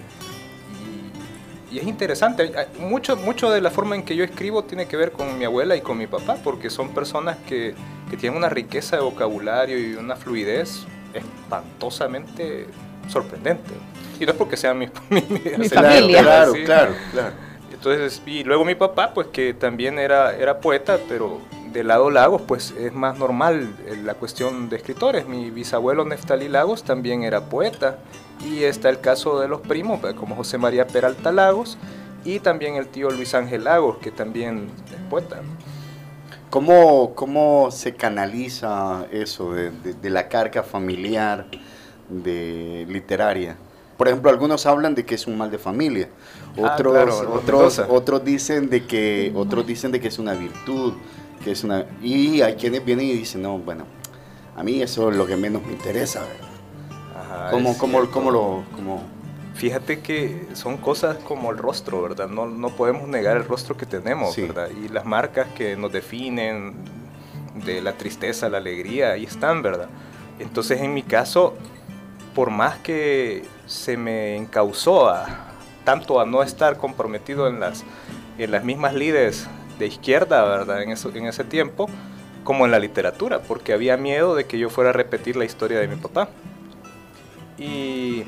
Y, 1.72 1.80
es 1.80 1.88
interesante, 1.88 2.52
mucho, 2.80 3.16
mucho 3.18 3.50
de 3.50 3.62
la 3.62 3.72
forma 3.72 3.96
en 3.96 4.04
que 4.04 4.16
yo 4.16 4.24
escribo 4.24 4.64
tiene 4.64 4.88
que 4.88 4.98
ver 4.98 5.12
con 5.12 5.38
mi 5.38 5.46
abuela 5.46 5.76
y 5.76 5.82
con 5.82 5.98
mi 5.98 6.08
papá, 6.08 6.38
porque 6.44 6.70
son 6.70 6.90
personas 6.90 7.38
que, 7.48 7.76
que 8.10 8.18
tienen 8.18 8.38
una 8.38 8.50
riqueza 8.50 8.98
de 8.98 9.02
vocabulario 9.02 9.78
y 9.78 9.96
una 9.96 10.16
fluidez 10.16 10.86
espantosamente 11.14 12.68
sorprendente. 13.08 13.72
Y 14.20 14.26
no 14.26 14.32
es 14.32 14.38
porque 14.38 14.58
sea 14.58 14.74
mi, 14.74 14.88
mi, 15.10 15.22
Mi 15.58 15.70
familia. 15.70 16.22
Claro, 16.22 16.54
claro, 16.66 16.94
claro. 17.12 17.34
Entonces, 17.72 18.22
y 18.26 18.44
luego 18.44 18.66
mi 18.66 18.76
papá, 18.76 19.14
pues 19.14 19.28
que 19.28 19.54
también 19.54 20.00
era, 20.00 20.36
era 20.36 20.60
poeta, 20.60 20.98
pero 21.08 21.42
de 21.72 21.84
lado 21.84 22.10
Lagos, 22.10 22.42
pues 22.42 22.74
es 22.80 22.94
más 22.94 23.20
normal 23.20 23.76
eh, 23.86 23.98
la 24.04 24.14
cuestión 24.14 24.70
de 24.70 24.78
escritores. 24.78 25.28
Mi 25.28 25.52
bisabuelo 25.52 26.06
Neftalí 26.06 26.48
Lagos 26.48 26.84
también 26.84 27.24
era 27.24 27.42
poeta. 27.42 27.98
Y 28.44 28.64
está 28.64 28.90
el 28.90 29.00
caso 29.00 29.40
de 29.40 29.48
los 29.48 29.62
primos, 29.62 30.00
pues, 30.00 30.14
como 30.16 30.36
José 30.36 30.58
María 30.58 30.86
Peralta 30.88 31.32
Lagos, 31.32 31.78
y 32.24 32.40
también 32.40 32.76
el 32.76 32.88
tío 32.88 33.10
Luis 33.12 33.34
Ángel 33.36 33.64
Lagos, 33.64 33.98
que 33.98 34.12
también 34.12 34.68
es 34.90 35.02
poeta. 35.10 35.42
¿Cómo, 36.50 37.14
¿Cómo 37.16 37.70
se 37.72 37.96
canaliza 37.96 39.06
eso 39.12 39.54
de, 39.54 39.72
de- 39.72 39.94
de 39.94 40.10
la 40.10 40.28
carga 40.30 40.64
familiar 40.64 41.48
de 42.10 42.86
literaria? 42.90 43.58
Por 43.98 44.08
ejemplo, 44.08 44.30
algunos 44.30 44.66
hablan 44.66 44.94
de 44.96 45.06
que 45.06 45.16
es 45.16 45.26
un 45.28 45.38
mal 45.38 45.50
de 45.52 45.58
familia, 45.58 46.10
Ah, 46.58 46.74
otros, 46.76 46.94
claro, 46.94 47.34
otros, 47.34 47.80
otros 47.90 48.24
dicen 48.24 48.70
de 48.70 48.86
que 48.86 49.32
otros 49.36 49.66
dicen 49.68 49.92
de 49.92 50.00
que 50.00 50.08
es 50.08 50.20
una 50.20 50.34
virtud, 50.34 50.94
que 51.44 51.52
es 51.52 51.64
una 51.66 51.86
y 52.02 52.42
hay 52.42 52.56
quienes 52.56 52.84
vienen 52.86 53.08
y 53.08 53.14
dicen 53.14 53.42
no, 53.42 53.58
bueno, 53.58 53.86
a 54.56 54.64
mí 54.64 54.82
eso 54.82 55.10
es 55.12 55.18
lo 55.18 55.26
que 55.28 55.36
menos 55.36 55.64
me 55.66 55.74
interesa. 55.74 56.22
¿verdad? 56.22 56.55
Ajá, 57.36 57.52
¿Cómo, 57.52 57.72
es 57.72 57.78
cómo, 57.78 57.98
cierto. 58.00 58.12
cómo 58.12 58.32
lo, 58.32 58.64
cómo? 58.74 59.04
Fíjate 59.56 60.02
que 60.02 60.48
son 60.54 60.78
cosas 60.78 61.18
como 61.20 61.52
el 61.52 61.58
rostro, 61.58 62.02
¿verdad? 62.02 62.28
No, 62.28 62.46
no 62.46 62.70
podemos 62.70 63.08
negar 63.08 63.38
el 63.38 63.46
rostro 63.46 63.78
que 63.78 63.86
tenemos, 63.86 64.36
¿verdad? 64.36 64.70
Y 64.70 64.90
las 64.90 65.06
marcas 65.06 65.48
que 65.56 65.78
nos 65.78 65.92
definen 65.94 66.74
de 67.66 67.82
la 67.82 67.94
tristeza, 67.94 68.50
la 68.50 68.58
alegría, 68.58 69.12
ahí 69.12 69.24
están, 69.24 69.62
¿verdad? 69.62 69.88
Entonces, 70.40 70.82
en 70.82 70.94
mi 70.94 71.04
caso, 71.04 71.54
por 72.34 72.50
más 72.50 72.78
que 72.80 73.46
se 73.66 73.96
me 73.96 74.36
encausó 74.36 75.08
a, 75.10 75.26
tanto 75.86 76.20
a 76.20 76.26
no 76.26 76.44
estar 76.44 76.78
comprometido 76.78 77.48
en 77.48 77.62
las, 77.62 77.86
en 78.38 78.52
las 78.52 78.66
mismas 78.66 78.94
lides 78.94 79.48
de 79.80 79.88
izquierda, 79.88 80.44
¿verdad? 80.44 80.84
En, 80.84 80.92
eso, 80.92 81.10
en 81.16 81.28
ese 81.28 81.46
tiempo, 81.46 81.88
como 82.44 82.66
en 82.66 82.72
la 82.72 82.80
literatura, 82.80 83.40
porque 83.40 83.72
había 83.72 83.96
miedo 83.96 84.36
de 84.36 84.46
que 84.46 84.60
yo 84.60 84.70
fuera 84.70 84.90
a 84.90 84.94
repetir 84.94 85.38
la 85.38 85.46
historia 85.46 85.80
de 85.80 85.88
mi 85.88 85.96
papá. 85.96 86.28
Y 87.58 88.24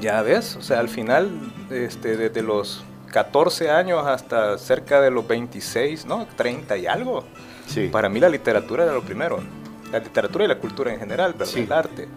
ya 0.00 0.22
ves, 0.22 0.56
o 0.56 0.62
sea, 0.62 0.80
al 0.80 0.88
final, 0.88 1.30
este, 1.70 2.16
desde 2.16 2.42
los 2.42 2.84
14 3.10 3.70
años 3.70 4.06
hasta 4.06 4.58
cerca 4.58 5.00
de 5.00 5.10
los 5.10 5.26
26, 5.26 6.06
¿no? 6.06 6.26
30 6.36 6.76
y 6.76 6.86
algo. 6.86 7.24
Sí. 7.66 7.88
Para 7.88 8.08
mí 8.08 8.20
la 8.20 8.28
literatura 8.28 8.84
era 8.84 8.92
lo 8.92 9.02
primero. 9.02 9.38
La 9.92 10.00
literatura 10.00 10.44
y 10.44 10.48
la 10.48 10.58
cultura 10.58 10.92
en 10.92 10.98
general, 10.98 11.32
¿verdad? 11.32 11.52
Sí. 11.52 11.60
El 11.60 11.72
arte. 11.72 12.08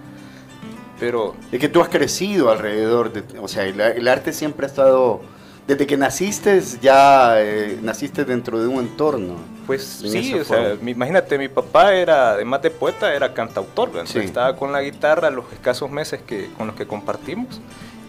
Pero 0.99 1.35
Es 1.51 1.59
que 1.59 1.69
tú 1.69 1.81
has 1.81 1.89
crecido 1.89 2.49
alrededor 2.49 3.13
de, 3.13 3.39
o 3.39 3.47
sea, 3.47 3.63
el, 3.65 3.79
el 3.79 4.07
arte 4.07 4.33
siempre 4.33 4.65
ha 4.65 4.69
estado, 4.69 5.21
desde 5.67 5.85
que 5.85 5.97
naciste 5.97 6.61
ya 6.81 7.41
eh, 7.41 7.77
naciste 7.81 8.23
dentro 8.23 8.59
de 8.59 8.67
un 8.67 8.79
entorno. 8.79 9.35
Pues 9.65 10.01
en 10.01 10.11
sí, 10.11 10.33
o 10.33 10.45
sea, 10.45 10.75
imagínate, 10.81 11.37
mi 11.37 11.49
papá 11.49 11.93
era, 11.93 12.31
además 12.31 12.61
de 12.61 12.71
poeta, 12.71 13.13
era 13.13 13.33
cantautor, 13.33 13.91
Sí. 14.05 14.19
estaba 14.19 14.55
con 14.55 14.71
la 14.71 14.81
guitarra 14.81 15.29
los 15.29 15.51
escasos 15.51 15.91
meses 15.91 16.21
que, 16.25 16.49
con 16.57 16.67
los 16.67 16.75
que 16.77 16.87
compartimos. 16.87 17.59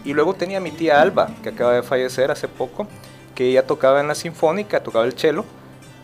Y 0.05 0.13
luego 0.13 0.33
tenía 0.33 0.61
mi 0.61 0.71
tía 0.71 1.01
Alba, 1.01 1.31
que 1.43 1.49
acaba 1.49 1.73
de 1.73 1.83
fallecer 1.83 2.31
hace 2.31 2.47
poco, 2.47 2.87
que 3.35 3.49
ella 3.49 3.67
tocaba 3.67 3.99
en 3.99 4.07
la 4.07 4.15
sinfónica, 4.15 4.81
tocaba 4.81 5.03
el 5.03 5.11
cello, 5.19 5.43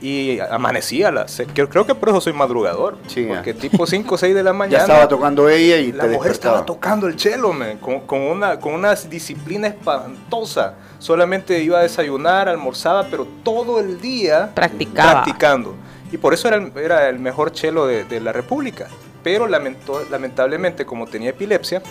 y 0.02 0.40
amanecía, 0.40 1.08
a 1.08 1.12
las 1.12 1.32
seis- 1.32 1.48
creo, 1.54 1.70
creo 1.70 1.86
que 1.86 1.96
por 1.96 2.10
eso 2.10 2.20
soy 2.22 2.34
madrugador, 2.34 2.98
porque 3.28 3.54
tipo 3.54 3.88
5 3.88 4.16
o 4.16 4.18
6 4.18 4.36
de 4.36 4.44
la 4.44 4.54
mañana... 4.54 4.78
Ya 4.78 4.84
estaba 4.84 5.08
tocando 5.08 5.50
ella 5.50 5.78
y 5.78 5.92
La 5.92 6.04
te 6.04 6.10
mujer 6.10 6.32
estaba 6.34 6.66
tocando 6.66 7.08
el 7.08 7.20
cello, 7.20 7.54
man, 7.54 7.78
con, 7.78 8.02
con 8.02 8.22
una, 8.22 8.60
con 8.60 8.74
una 8.74 8.94
disciplina 8.96 9.68
espantosa. 9.68 10.76
Solamente 11.00 11.62
iba 11.62 11.80
a 11.80 11.84
desayunar, 11.84 12.48
almorzaba, 12.50 13.08
pero 13.10 13.26
todo 13.44 13.80
el 13.80 14.00
día 14.02 14.52
Practicaba. 14.54 15.24
practicando. 15.24 15.76
Y 16.12 16.18
por 16.18 16.34
eso 16.34 16.48
era 16.48 16.58
el, 16.58 16.72
era 16.78 17.10
el 17.10 17.20
mejor 17.20 17.52
chelo 17.52 17.88
de, 17.88 18.04
de 18.06 18.20
la 18.20 18.32
República. 18.32 18.88
Pero 19.24 19.48
lamentó- 19.48 20.06
lamentablemente, 20.12 20.86
como 20.86 21.08
tenía 21.08 21.32
epilepsia, 21.32 21.82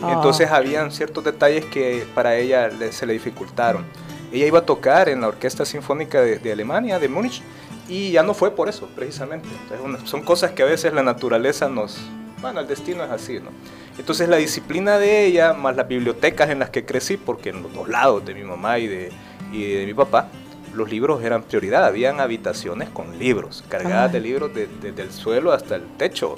Ah. 0.00 0.12
entonces 0.14 0.50
habían 0.50 0.90
ciertos 0.90 1.22
detalles 1.22 1.66
que 1.66 2.06
para 2.14 2.34
ella 2.36 2.68
le- 2.68 2.92
se 2.92 3.04
le 3.04 3.12
dificultaron. 3.12 3.84
Ella 4.32 4.46
iba 4.46 4.60
a 4.60 4.66
tocar 4.66 5.08
en 5.08 5.20
la 5.20 5.28
Orquesta 5.28 5.64
Sinfónica 5.64 6.20
de, 6.22 6.38
de 6.38 6.52
Alemania, 6.52 6.98
de 6.98 7.08
Múnich, 7.08 7.42
y 7.88 8.12
ya 8.12 8.22
no 8.22 8.32
fue 8.34 8.52
por 8.52 8.68
eso, 8.68 8.88
precisamente. 8.94 9.48
Entonces, 9.62 9.80
una- 9.84 10.06
son 10.06 10.22
cosas 10.22 10.52
que 10.52 10.62
a 10.62 10.66
veces 10.66 10.92
la 10.92 11.02
naturaleza 11.02 11.68
nos... 11.68 11.98
Bueno, 12.40 12.60
el 12.60 12.66
destino 12.66 13.04
es 13.04 13.10
así, 13.10 13.34
¿no? 13.38 13.50
Entonces 13.98 14.28
la 14.28 14.36
disciplina 14.36 14.98
de 14.98 15.26
ella, 15.26 15.52
más 15.52 15.76
las 15.76 15.86
bibliotecas 15.86 16.48
en 16.50 16.58
las 16.58 16.70
que 16.70 16.84
crecí, 16.84 17.16
porque 17.16 17.50
en 17.50 17.62
los 17.62 17.72
dos 17.74 17.88
lados 17.88 18.24
de 18.24 18.34
mi 18.34 18.42
mamá 18.42 18.78
y 18.78 18.86
de, 18.88 19.12
y 19.52 19.70
de 19.74 19.86
mi 19.86 19.94
papá, 19.94 20.28
los 20.74 20.90
libros 20.90 21.22
eran 21.22 21.42
prioridad. 21.42 21.84
Habían 21.84 22.18
habitaciones 22.18 22.88
con 22.88 23.18
libros, 23.18 23.62
cargadas 23.68 24.12
de 24.12 24.20
libros 24.20 24.52
de- 24.54 24.66
desde 24.80 25.02
el 25.02 25.12
suelo 25.12 25.52
hasta 25.52 25.76
el 25.76 25.82
techo. 25.98 26.36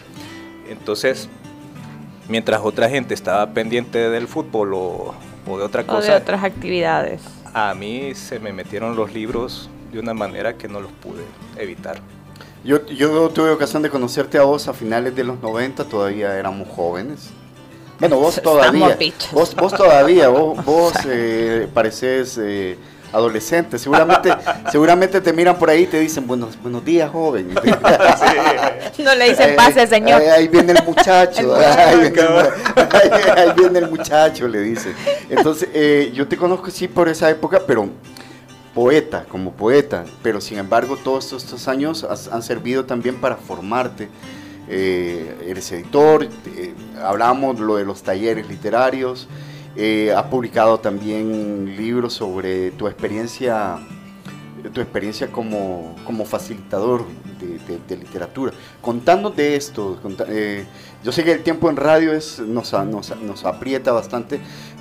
Entonces, 0.69 1.29
mientras 2.29 2.61
otra 2.63 2.89
gente 2.91 3.15
estaba 3.15 3.47
pendiente 3.51 4.11
del 4.11 4.27
fútbol 4.29 4.75
o, 4.75 5.15
o 5.47 5.59
de 5.59 5.65
otra 5.65 5.83
O 5.83 5.87
cosa, 5.87 6.13
de 6.13 6.19
otras 6.19 6.43
actividades. 6.43 7.23
A 7.55 7.73
mí 7.75 8.15
se 8.15 8.41
me 8.41 8.53
metieron 8.53 8.97
los 8.97 9.15
libros 9.15 9.71
de 9.93 10.01
una 10.01 10.13
manera 10.13 10.59
que 10.59 10.69
no 10.69 10.81
los 10.81 10.91
pude 10.93 11.23
evitar. 11.57 12.01
Yo, 12.65 12.85
yo 12.87 13.29
tuve 13.31 13.51
ocasión 13.51 13.83
de 13.83 13.91
conocerte 13.91 14.39
a 14.39 14.43
vos 14.43 14.67
a 14.69 14.75
finales 14.75 15.15
de 15.15 15.23
los 15.23 15.41
90, 15.41 15.85
todavía 15.85 16.37
éramos 16.37 16.69
jóvenes. 16.69 17.31
Bueno, 18.01 18.19
vos 18.19 18.41
todavía. 18.43 18.99
Vos, 19.33 19.55
vos 19.55 19.73
todavía, 19.73 20.29
vos, 20.29 20.65
vos 20.65 20.95
eh, 21.07 21.69
pareces 21.73 22.39
eh, 22.43 22.77
adolescente. 23.15 23.79
Seguramente, 23.79 24.31
seguramente 24.73 25.21
te 25.21 25.33
miran 25.33 25.57
por 25.59 25.71
ahí 25.71 25.83
y 25.85 25.87
te 25.87 26.01
dicen 26.01 26.27
buenos, 26.27 26.61
buenos 26.61 26.85
días, 26.85 27.11
joven. 27.11 27.55
No 28.99 29.15
le 29.15 29.31
dicen 29.31 29.57
pase, 29.57 29.87
señor. 29.87 30.21
Ahí, 30.21 30.29
ahí 30.29 30.49
viene 30.49 30.73
el 30.73 30.85
muchacho. 30.85 31.57
El 31.57 31.63
ahí, 31.65 32.01
viene 32.01 32.19
el, 32.19 32.29
ahí- 32.93 33.39
ahí 33.39 33.53
viene 33.57 33.79
el 33.81 33.91
muchacho, 33.91 34.47
le 34.49 34.61
dice. 34.61 34.93
Entonces, 35.29 35.69
eh, 35.75 36.13
yo 36.15 36.29
te 36.29 36.37
conozco 36.37 36.71
sí 36.71 36.87
por 36.89 37.09
esa 37.09 37.29
época, 37.29 37.61
pero 37.67 37.89
poeta, 38.73 39.25
como 39.29 39.53
poeta. 39.53 40.05
Pero 40.23 40.41
sin 40.41 40.59
embargo, 40.59 40.97
todos 41.03 41.25
estos, 41.25 41.45
estos 41.45 41.69
años 41.69 42.05
has- 42.05 42.29
han 42.29 42.43
servido 42.43 42.85
también 42.85 43.17
para 43.21 43.37
formarte. 43.37 44.09
Eh, 44.69 45.45
eres 45.47 45.71
editor, 45.73 46.25
eh, 46.57 46.73
hablábamos 47.03 47.59
lo 47.61 47.77
de 47.77 47.85
los 47.85 48.03
talleres 48.03 48.49
literarios. 48.49 49.29
Eh, 49.77 50.13
has 50.17 50.25
publicado 50.25 50.79
también 50.81 51.77
libros 51.77 52.15
sobre 52.15 52.71
tu 52.73 52.87
experiencia 52.89 53.79
tu 54.73 54.81
experiencia 54.81 55.27
como, 55.31 55.95
como 56.07 56.25
facilitador 56.25 57.05
de, 57.39 57.59
de- 57.59 57.81
de 57.87 57.97
literatura. 57.99 58.53
Contanos 58.81 59.37
de 59.37 59.57
esto. 59.57 60.01
eh, 60.29 60.65
yo 61.03 61.13
sé 61.13 61.23
que 61.23 61.33
el 61.33 61.43
tiempo 61.43 61.69
en 61.69 61.77
radio 61.77 62.15
es, 62.15 62.39
nos, 62.41 62.73
nos, 62.73 63.15
nos 63.21 63.45
aprieta 63.45 63.93
bastante, 63.93 64.41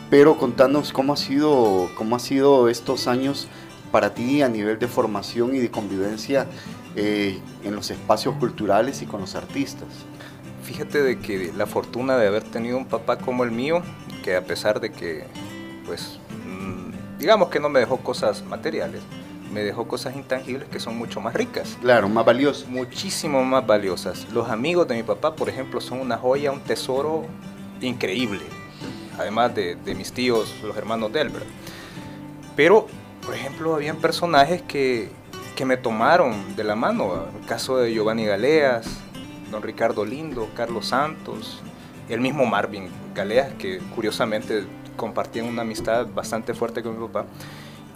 pero 0.10 0.38
contanos 0.38 0.94
cómo 0.94 1.12
ha 1.12 1.18
sido, 1.18 1.90
cómo 1.98 2.16
ha 2.16 2.20
sido 2.20 2.70
estos 2.70 3.08
años 3.08 3.50
para 3.92 4.14
ti 4.14 4.42
a 4.42 4.48
nivel 4.48 4.80
de 4.80 4.88
formación 4.88 5.54
y 5.54 5.60
de 5.60 5.70
convivencia 5.70 6.48
eh, 6.96 7.40
en 7.66 7.76
los 7.76 7.92
espacios 7.92 8.36
culturales 8.36 9.02
y 9.02 9.06
con 9.06 9.20
los 9.20 9.36
artistas. 9.36 9.90
Fíjate 10.64 11.04
de 11.04 11.20
que 11.20 11.52
la 11.58 11.66
fortuna 11.66 12.16
de 12.16 12.28
haber 12.28 12.44
tenido 12.44 12.78
un 12.78 12.86
papá 12.86 13.18
como 13.18 13.44
el 13.44 13.52
mío, 13.52 13.82
que 14.24 14.36
a 14.36 14.42
pesar 14.44 14.80
de 14.80 14.92
que, 14.92 15.26
pues, 15.86 16.18
mm, 16.48 17.20
digamos 17.20 17.50
que 17.50 17.60
no 17.60 17.70
me 17.70 17.80
dejó 17.80 17.98
cosas 17.98 18.44
materiales, 18.44 19.04
me 19.52 19.62
dejó 19.62 19.88
cosas 19.88 20.16
intangibles 20.16 20.68
que 20.70 20.80
son 20.80 20.98
mucho 20.98 21.22
más 21.22 21.36
ricas. 21.36 21.78
Claro, 21.82 22.10
más 22.10 22.26
valiosas. 22.26 22.68
Muchísimo 22.68 23.44
más 23.44 23.68
valiosas. 23.68 24.28
Los 24.34 24.50
amigos 24.50 24.88
de 24.88 24.96
mi 24.96 25.04
papá, 25.04 25.36
por 25.36 25.48
ejemplo, 25.48 25.80
son 25.80 26.00
una 26.00 26.18
joya, 26.18 26.52
un 26.52 26.62
tesoro 26.62 27.26
increíble. 27.82 28.42
Además 29.20 29.54
de, 29.54 29.76
de 29.76 29.94
mis 29.94 30.12
tíos, 30.12 30.56
los 30.64 30.76
hermanos 30.76 31.14
de 31.14 31.22
él, 31.22 31.30
¿verdad? 31.30 31.48
Pero, 32.56 32.88
por 33.24 33.36
ejemplo, 33.36 33.76
habían 33.76 33.98
personajes 33.98 34.64
que, 34.64 35.12
que 35.56 35.66
me 35.66 35.78
tomaron 35.78 36.56
de 36.56 36.64
la 36.64 36.76
mano. 36.76 37.26
El 37.40 37.46
caso 37.46 37.78
de 37.78 37.94
Giovanni 37.94 38.26
Galeas, 38.26 38.88
don 39.52 39.62
Ricardo 39.62 40.04
Lindo, 40.04 40.50
Carlos 40.56 40.88
Santos, 40.88 41.62
el 42.14 42.22
mismo 42.22 42.46
Marvin 42.46 42.90
Galeas, 43.14 43.54
que 43.54 43.80
curiosamente 43.96 44.64
compartían 44.96 45.48
una 45.48 45.64
amistad 45.64 46.08
bastante 46.14 46.54
fuerte 46.54 46.84
con 46.84 47.00
mi 47.00 47.08
papá. 47.08 47.26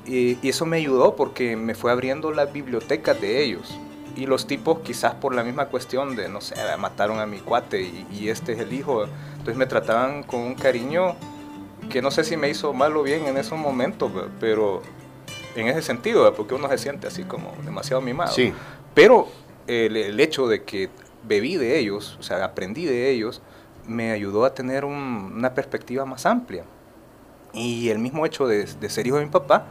Y, 0.05 0.37
y 0.41 0.49
eso 0.49 0.65
me 0.65 0.77
ayudó 0.77 1.15
porque 1.15 1.55
me 1.55 1.75
fue 1.75 1.91
abriendo 1.91 2.31
las 2.31 2.51
bibliotecas 2.51 3.19
de 3.19 3.43
ellos. 3.43 3.77
Y 4.15 4.25
los 4.25 4.47
tipos, 4.47 4.79
quizás 4.79 5.13
por 5.13 5.35
la 5.35 5.43
misma 5.43 5.67
cuestión 5.67 6.15
de, 6.15 6.27
no 6.27 6.41
sé, 6.41 6.55
mataron 6.79 7.19
a 7.19 7.25
mi 7.25 7.37
cuate 7.37 7.81
y, 7.81 8.07
y 8.11 8.29
este 8.29 8.53
es 8.53 8.59
el 8.59 8.73
hijo. 8.73 9.03
Entonces 9.03 9.57
me 9.57 9.67
trataban 9.67 10.23
con 10.23 10.39
un 10.39 10.55
cariño 10.55 11.15
que 11.89 12.01
no 12.01 12.09
sé 12.09 12.23
si 12.23 12.35
me 12.35 12.49
hizo 12.49 12.73
mal 12.73 12.95
o 12.97 13.03
bien 13.03 13.27
en 13.27 13.37
esos 13.37 13.59
momentos, 13.59 14.11
pero 14.39 14.81
en 15.55 15.67
ese 15.67 15.81
sentido, 15.81 16.33
porque 16.33 16.55
uno 16.55 16.67
se 16.69 16.77
siente 16.77 17.07
así 17.07 17.23
como 17.23 17.53
demasiado 17.63 18.01
mimado. 18.01 18.31
Sí. 18.33 18.53
Pero 18.93 19.27
el, 19.67 19.95
el 19.95 20.19
hecho 20.19 20.47
de 20.47 20.63
que 20.63 20.89
bebí 21.27 21.57
de 21.57 21.77
ellos, 21.77 22.17
o 22.19 22.23
sea, 22.23 22.43
aprendí 22.43 22.85
de 22.85 23.11
ellos, 23.11 23.41
me 23.87 24.11
ayudó 24.11 24.45
a 24.45 24.53
tener 24.53 24.85
un- 24.85 25.33
una 25.35 25.53
perspectiva 25.53 26.05
más 26.05 26.25
amplia. 26.25 26.63
Y 27.53 27.89
el 27.89 27.99
mismo 27.99 28.25
hecho 28.25 28.47
de, 28.47 28.65
de 28.65 28.89
ser 28.89 29.07
hijo 29.07 29.17
de 29.17 29.25
mi 29.25 29.31
papá 29.31 29.65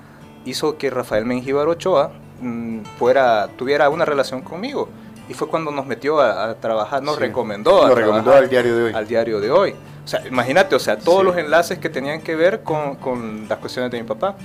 hizo 0.44 0.76
que 0.78 0.90
Rafael 0.90 1.24
Mengíbar 1.26 1.68
Ochoa 1.68 2.10
mm, 2.40 2.80
fuera, 2.98 3.48
tuviera 3.56 3.88
una 3.90 4.04
relación 4.04 4.42
conmigo. 4.42 4.88
Y 5.28 5.34
fue 5.34 5.48
cuando 5.48 5.70
nos 5.72 5.86
metió 5.86 6.20
a, 6.20 6.50
a 6.50 6.54
trabajar, 6.56 7.02
nos 7.02 7.16
Sí. 7.16 7.20
recomendó. 7.22 7.84
a 7.84 7.88
al 7.88 8.48
diario 8.48 8.76
de 8.76 8.82
hoy. 8.84 8.92
Al 8.94 9.06
diario 9.08 9.40
de 9.40 9.50
hoy. 9.50 9.74
O 10.04 10.08
sea, 10.08 10.26
imagínate, 10.26 10.74
o 10.76 10.78
sea, 10.78 10.98
todos 10.98 11.20
Sí. 11.20 11.24
los 11.26 11.36
enlaces 11.36 11.78
que 11.78 11.88
tenían 11.88 12.20
que 12.22 12.36
ver 12.36 12.62
con, 12.62 12.94
con 12.96 13.48
las 13.48 13.58
cuestiones 13.58 13.90
de 13.90 14.00
mi 14.00 14.06
papá. 14.06 14.36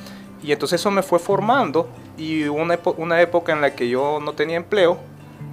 Y 0.44 0.52
entonces 0.52 0.82
eso 0.82 0.90
me 0.90 1.04
fue 1.04 1.20
formando 1.20 1.88
y 2.18 2.46
una, 2.46 2.80
una 2.98 3.22
época 3.22 3.52
en 3.54 3.62
la 3.62 3.76
que 3.76 3.88
yo 3.90 4.20
no 4.24 4.34
tenía 4.34 4.58
empleo 4.58 4.98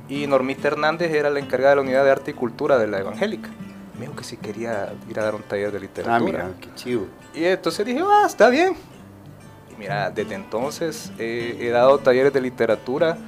y 0.08 0.26
Normita 0.26 0.68
Hernández 0.68 1.12
era 1.12 1.28
la 1.28 1.40
encargada 1.40 1.70
de 1.70 1.76
la 1.76 1.82
unidad 1.82 2.04
de 2.04 2.10
arte 2.10 2.30
y 2.30 2.34
cultura 2.34 2.78
de 2.78 2.86
la 2.86 2.98
evangélica. 3.00 3.50
Me 3.98 4.02
dijo 4.06 4.14
que 4.16 4.24
si 4.24 4.36
quería 4.36 4.92
ir 5.10 5.18
a 5.18 5.24
dar 5.24 5.34
un 5.34 5.42
taller 5.42 5.72
de 5.72 5.80
literatura. 5.80 6.16
Ah, 6.16 6.20
mira, 6.20 6.50
qué 6.60 6.68
chido. 6.74 7.06
Y 7.34 7.44
entonces 7.44 7.84
dije, 7.84 8.00
ah, 8.06 8.24
está 8.26 8.48
bien. 8.48 8.74
Y 9.72 9.76
mira, 9.78 10.10
desde 10.10 10.34
entonces 10.34 11.10
eh, 11.18 11.56
he 11.60 11.68
dado 11.70 11.98
talleres 11.98 12.32
de 12.32 12.40
literatura 12.40 13.18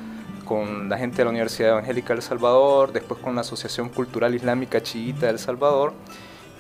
con 0.44 0.88
la 0.88 0.96
gente 0.98 1.18
de 1.18 1.24
la 1.24 1.30
Universidad 1.30 1.70
Evangélica 1.70 2.08
de 2.12 2.16
El 2.18 2.22
Salvador, 2.22 2.92
después 2.92 3.20
con 3.20 3.34
la 3.34 3.40
Asociación 3.42 3.88
Cultural 3.88 4.34
Islámica 4.34 4.82
Chiita 4.82 5.26
de 5.26 5.32
El 5.32 5.38
Salvador, 5.38 5.92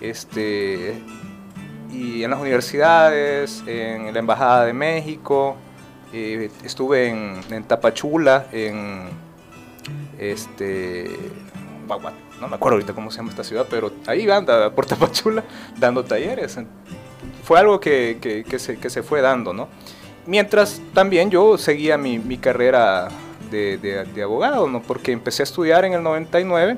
este, 0.00 1.02
y 1.90 2.22
en 2.22 2.30
las 2.30 2.40
universidades, 2.40 3.62
en 3.66 4.12
la 4.12 4.18
Embajada 4.20 4.64
de 4.66 4.72
México, 4.72 5.56
eh, 6.12 6.50
estuve 6.64 7.08
en, 7.08 7.40
en 7.50 7.64
Tapachula, 7.64 8.46
en 8.52 9.08
este, 10.18 11.10
Guagua- 11.88 12.12
no 12.40 12.48
me 12.48 12.56
acuerdo 12.56 12.76
ahorita 12.76 12.92
cómo 12.94 13.10
se 13.10 13.18
llama 13.18 13.30
esta 13.30 13.44
ciudad, 13.44 13.66
pero 13.68 13.92
ahí 14.06 14.28
anda 14.30 14.70
por 14.74 14.86
Tapachula 14.86 15.44
dando 15.78 16.04
talleres. 16.04 16.58
Fue 17.44 17.58
algo 17.58 17.80
que, 17.80 18.18
que- 18.20 18.44
que 18.44 18.58
se, 18.58 18.78
que 18.78 18.90
se 18.90 19.02
fue 19.02 19.20
dando, 19.20 19.52
¿no? 19.52 19.68
Mientras 20.26 20.80
también 20.94 21.30
yo 21.30 21.58
seguía 21.58 21.96
mi, 21.98 22.18
mi 22.18 22.38
carrera 22.38 23.08
de, 23.50 23.78
de- 23.78 24.04
de 24.04 24.22
abogado, 24.22 24.68
¿no? 24.68 24.80
Porque 24.82 25.12
empecé 25.12 25.42
a 25.42 25.44
estudiar 25.44 25.84
en 25.84 25.92
el 25.94 26.02
99, 26.02 26.76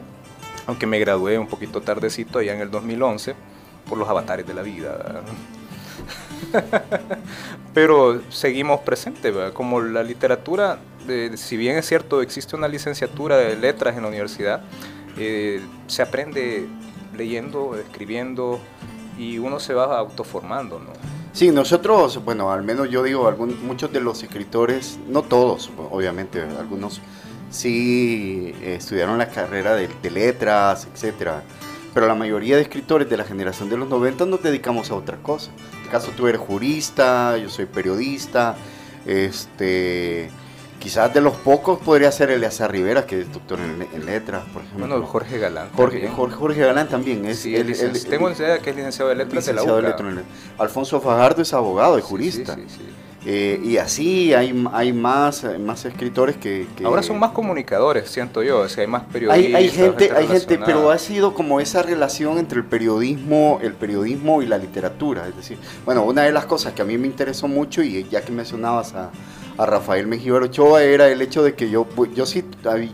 aunque 0.66 0.87
me 0.87 0.98
gradué 0.98 1.38
un 1.38 1.46
poquito 1.48 1.81
tardecito, 1.81 2.38
allá 2.38 2.55
en 2.55 2.61
el 2.61 2.70
2011, 2.70 3.35
por 3.88 3.98
los 3.98 4.09
avatares 4.09 4.46
de 4.46 4.55
la 4.55 4.62
vida. 4.62 5.22
Pero 7.75 8.20
seguimos 8.31 8.81
presentes, 8.81 9.35
¿verdad? 9.35 9.53
como 9.53 9.81
la 9.81 10.03
literatura, 10.03 10.79
eh, 11.09 11.33
si 11.37 11.57
bien 11.57 11.77
es 11.77 11.87
cierto, 11.87 12.20
existe 12.22 12.55
una 12.57 12.68
licenciatura 12.68 13.37
de 13.37 13.57
letras 13.57 13.96
en 13.96 14.03
la 14.03 14.09
universidad, 14.09 14.62
eh, 15.18 15.61
se 15.87 16.03
aprende 16.03 16.66
leyendo, 17.16 17.77
escribiendo 17.77 18.61
y 19.18 19.38
uno 19.38 19.61
se 19.61 19.75
va 19.75 19.98
autoformando, 19.98 20.79
¿no? 20.79 20.90
Sí, 21.33 21.51
nosotros, 21.51 22.22
bueno, 22.25 22.53
al 22.53 22.62
menos 22.62 22.90
yo 22.90 23.03
digo, 23.03 23.27
algún, 23.27 23.66
muchos 23.66 23.90
de 23.92 24.01
los 24.01 24.22
escritores, 24.22 24.98
no 25.09 25.22
todos, 25.22 25.70
obviamente, 25.90 26.42
algunos 26.42 27.01
sí 27.51 28.55
eh, 28.61 28.77
estudiaron 28.79 29.16
la 29.18 29.29
carrera 29.29 29.75
de, 29.75 29.88
de 30.03 30.11
letras, 30.11 30.87
etcétera, 30.92 31.42
pero 31.94 32.07
la 32.07 32.14
mayoría 32.14 32.57
de 32.57 32.62
escritores 32.62 33.09
de 33.09 33.16
la 33.16 33.25
generación 33.25 33.68
de 33.68 33.77
los 33.77 33.88
90 33.88 34.27
nos 34.27 34.42
dedicamos 34.42 34.90
a 34.90 34.94
otra 34.94 35.18
cosa. 35.18 35.51
En 35.51 35.79
este 35.79 35.90
caso 35.90 36.12
tú 36.16 36.27
eres 36.27 36.40
jurista, 36.40 37.37
yo 37.37 37.48
soy 37.48 37.66
periodista, 37.66 38.57
este, 39.07 40.31
quizás 40.83 41.14
de 41.14 41.21
los 41.21 41.35
pocos 41.37 41.79
podría 41.79 42.11
ser 42.11 42.31
Eleazar 42.31 42.73
Rivera, 42.73 43.07
que 43.07 43.21
es 43.21 43.33
doctor 43.33 43.61
en, 43.61 43.87
en 43.95 44.05
letras, 44.05 44.42
por 44.53 44.62
ejemplo. 44.62 44.88
Bueno, 44.88 45.07
Jorge 45.07 45.38
Galán. 45.38 45.68
Jorge. 45.77 46.09
Jorge, 46.09 46.35
Jorge 46.35 46.61
Galán 46.61 46.88
también 46.88 47.25
es. 47.25 47.38
Sí, 47.38 47.55
tengo 48.11 48.29
idea 48.31 48.59
que 48.59 48.71
es 48.71 48.77
licenciado 48.77 49.11
de 49.11 49.16
letras 49.16 49.47
de 49.47 49.53
la 49.53 49.62
licenciado 49.62 49.79
UCA. 49.97 50.05
letras 50.11 50.25
Alfonso 50.59 51.01
Fajardo 51.01 51.42
es 51.42 51.55
abogado, 51.55 51.99
es 51.99 52.05
jurista. 52.05 52.59
Eh, 53.25 53.61
y 53.62 53.77
así 53.77 54.35
hay, 54.35 54.66
hay 54.73 54.92
más, 54.92 55.47
más 55.61 55.85
escritores 55.85 56.37
que, 56.37 56.66
que- 56.77 56.85
Ahora 56.85 57.05
son 57.05 57.21
más 57.21 57.31
comunicadores, 57.31 58.11
siento 58.11 58.42
yo, 58.42 58.59
o 58.59 58.68
sea, 58.68 58.83
hay 58.83 58.88
más 58.88 59.05
periodistas. 59.05 59.47
hay, 59.47 59.55
hay 59.55 59.68
gente, 59.71 60.11
hay 60.11 60.27
gente, 60.27 60.59
pero 60.59 60.90
ha 60.90 60.99
sido 60.99 61.33
como 61.33 61.61
esa 61.61 61.85
relación 61.85 62.38
entre 62.38 62.59
el 62.59 62.64
periodismo, 62.64 63.61
el 63.62 63.75
periodismo 63.75 64.42
y 64.42 64.47
la 64.47 64.59
literatura. 64.59 65.29
Es 65.29 65.37
decir, 65.37 65.57
bueno, 65.85 66.03
una 66.03 66.23
de 66.23 66.33
las 66.33 66.47
cosas 66.47 66.73
que 66.73 66.83
a 66.83 66.85
mí 66.85 66.99
me 66.99 67.07
interesó 67.07 67.47
mucho, 67.47 67.85
y 67.85 68.09
ya 68.11 68.23
que 68.23 68.33
mencionabas 68.33 68.92
a, 68.95 69.12
a 69.59 69.67
Rafael 69.67 70.07
Mejía 70.07 70.35
Ochoa, 70.35 70.83
era 70.83 71.09
el 71.09 71.21
hecho 71.23 71.43
de 71.43 71.55
que 71.55 71.69
yo, 71.71 71.87
yo 72.14 72.26
sí 72.26 72.45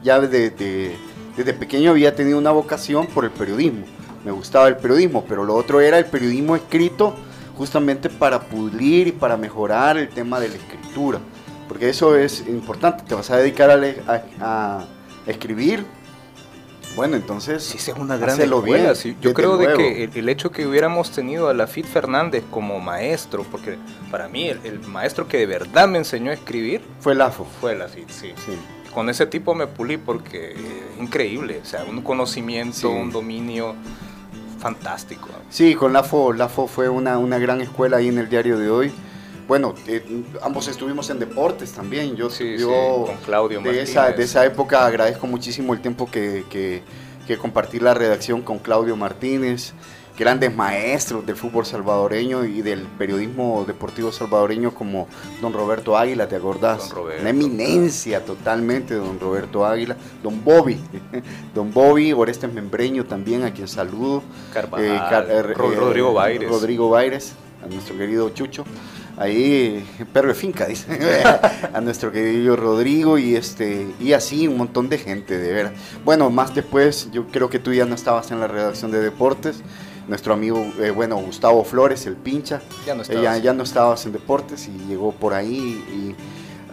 ya 0.03 0.21
de- 0.21 0.51
de- 0.51 0.97
desde 1.37 1.53
pequeño 1.55 1.91
había 1.93 2.15
tenido 2.17 2.39
una 2.39 2.51
vocación 2.51 3.07
por 3.07 3.25
el 3.25 3.31
periodismo. 3.31 3.85
Me 4.25 4.33
gustaba 4.33 4.67
el 4.69 4.77
periodismo, 4.77 5.25
pero 5.29 5.45
lo 5.45 5.55
otro 5.55 5.81
era 5.81 5.99
el 5.99 6.07
periodismo 6.07 6.57
escrito 6.57 7.15
justamente 7.57 8.09
para 8.11 8.41
pulir 8.41 9.07
y 9.09 9.13
para 9.13 9.37
mejorar 9.37 9.97
el 9.99 10.09
tema 10.09 10.41
de 10.41 10.49
la 10.49 10.57
escritura. 10.57 11.21
Porque 11.69 11.89
eso 11.89 12.17
es 12.17 12.45
importante, 12.49 13.05
te 13.07 13.15
vas 13.15 13.31
a 13.31 13.37
dedicar 13.37 13.71
a 14.41 14.85
escribir. 15.27 15.85
Bueno, 16.99 17.15
entonces. 17.15 17.63
Sí, 17.63 17.79
es 17.79 17.97
una 17.97 18.17
gran 18.17 18.41
escuela, 18.41 18.83
bien, 18.83 18.97
sí. 18.97 19.17
Yo 19.21 19.33
creo 19.33 19.57
de 19.57 19.73
que 19.75 20.03
el, 20.03 20.17
el 20.17 20.29
hecho 20.29 20.51
que 20.51 20.67
hubiéramos 20.67 21.13
tenido 21.13 21.49
a 21.49 21.55
Lafit 21.55 21.87
Fernández 21.87 22.43
como 22.51 22.81
maestro, 22.81 23.45
porque 23.45 23.79
para 24.11 24.27
mí 24.27 24.49
el, 24.49 24.59
el 24.65 24.81
maestro 24.81 25.29
que 25.29 25.39
de 25.39 25.47
verdad 25.47 25.87
me 25.87 25.99
enseñó 25.99 26.33
a 26.33 26.35
escribir 26.35 26.81
fue 26.99 27.15
Lafo. 27.15 27.47
Fue 27.61 27.77
Lafit, 27.77 28.11
sí. 28.11 28.33
con 28.93 29.09
ese 29.09 29.27
tipo 29.27 29.55
me 29.55 29.69
pulí 29.69 29.97
porque 29.97 30.55
es 30.55 31.01
increíble, 31.01 31.61
o 31.63 31.65
sea, 31.65 31.85
un 31.85 32.03
conocimiento, 32.03 32.91
un 32.91 33.13
dominio 33.13 33.77
fantástico. 34.59 35.29
Sí, 35.51 35.77
con 35.77 35.93
LAFO, 35.93 36.33
LAFO 36.33 36.67
fue 36.67 36.89
una, 36.89 37.17
una 37.19 37.39
gran 37.39 37.61
escuela 37.61 37.99
ahí 37.99 38.09
en 38.09 38.19
el 38.19 38.29
diario 38.29 38.59
de 38.59 38.71
hoy. 38.71 38.93
Bueno, 39.49 39.75
eh, 39.87 40.05
ambos 40.43 40.69
estuvimos 40.69 41.09
en 41.09 41.19
deportes 41.19 41.73
también. 41.73 42.15
Yo, 42.15 42.29
yo 42.29 43.05
con 43.07 43.17
Claudio 43.25 43.63
de 43.63 43.83
esa, 43.83 44.13
de 44.13 44.23
esa 44.23 44.45
época 44.45 44.85
agradezco 44.85 45.27
muchísimo 45.27 45.73
el 45.73 45.81
tiempo 45.81 46.09
que, 46.11 46.45
que, 46.51 46.83
que 47.27 47.39
compartí 47.39 47.81
la 47.81 47.95
redacción 47.95 48.43
con 48.43 48.59
Claudio 48.59 48.95
Martínez, 48.95 49.73
grandes 50.19 50.55
maestros 50.55 51.25
del 51.25 51.35
fútbol 51.35 51.65
salvadoreño 51.65 52.45
y 52.45 52.61
del 52.61 52.83
periodismo 52.99 53.65
deportivo 53.67 54.13
salvadoreño 54.13 54.75
como 54.75 55.09
don 55.41 55.55
Roberto 55.55 55.97
Águila, 55.97 56.29
¿te 56.29 56.37
acordás? 56.37 56.93
Una 57.19 57.31
eminencia 57.31 58.23
totalmente, 58.23 58.97
don 58.97 59.19
Roberto 59.19 59.65
Águila, 59.65 59.97
don 60.23 60.45
Bobby, 60.45 60.79
don 61.55 61.73
Bobby, 61.73 62.13
Orestes 62.13 62.53
Membreño 62.53 63.07
también, 63.07 63.45
a 63.45 63.55
quien 63.55 63.67
saludo. 63.67 64.23
Carvajal, 64.53 65.31
eh, 65.31 65.43
Rodrigo 65.55 66.13
Baires. 66.13 66.51
Rodrigo 66.51 66.91
Baires, 66.91 67.33
a 67.65 67.67
nuestro 67.67 67.97
querido 67.97 68.29
Chucho 68.29 68.67
ahí 69.19 69.85
perro 70.13 70.29
de 70.29 70.35
finca 70.35 70.67
dice 70.67 70.87
a 71.75 71.81
nuestro 71.81 72.13
querido 72.13 72.57
Rodrigo 72.57 73.19
y 73.19 73.35
este 73.35 73.87
y 73.99 74.13
así 74.13 74.47
un 74.47 74.57
montón 74.57 74.89
de 74.89 74.99
gente 74.99 75.39
de 75.39 75.53
veras 75.53 75.73
bueno 76.05 76.31
más 76.31 76.55
después 76.55 77.11
yo 77.13 77.27
creo 77.27 77.51
que 77.51 77.59
tú 77.59 77.73
ya 77.73 77.85
no 77.85 77.95
estabas 77.95 78.31
en 78.31 78.41
la 78.41 78.47
redacción 78.47 78.91
de 78.91 79.01
deportes 79.01 79.63
nuestro 80.09 80.33
amigo, 80.33 80.67
eh, 80.81 80.91
bueno, 80.91 81.17
Gustavo 81.17 81.63
Flores, 81.65 82.07
el 82.07 82.17
pincha, 82.17 82.63
ya 82.87 82.95
no, 82.95 83.03
estabas. 83.03 83.43
ya 83.43 83.53
no 83.53 83.63
estabas 83.63 84.07
en 84.07 84.13
deportes 84.13 84.67
y 84.67 84.89
llegó 84.89 85.13
por 85.13 85.35
ahí 85.35 85.57
y 85.59 86.15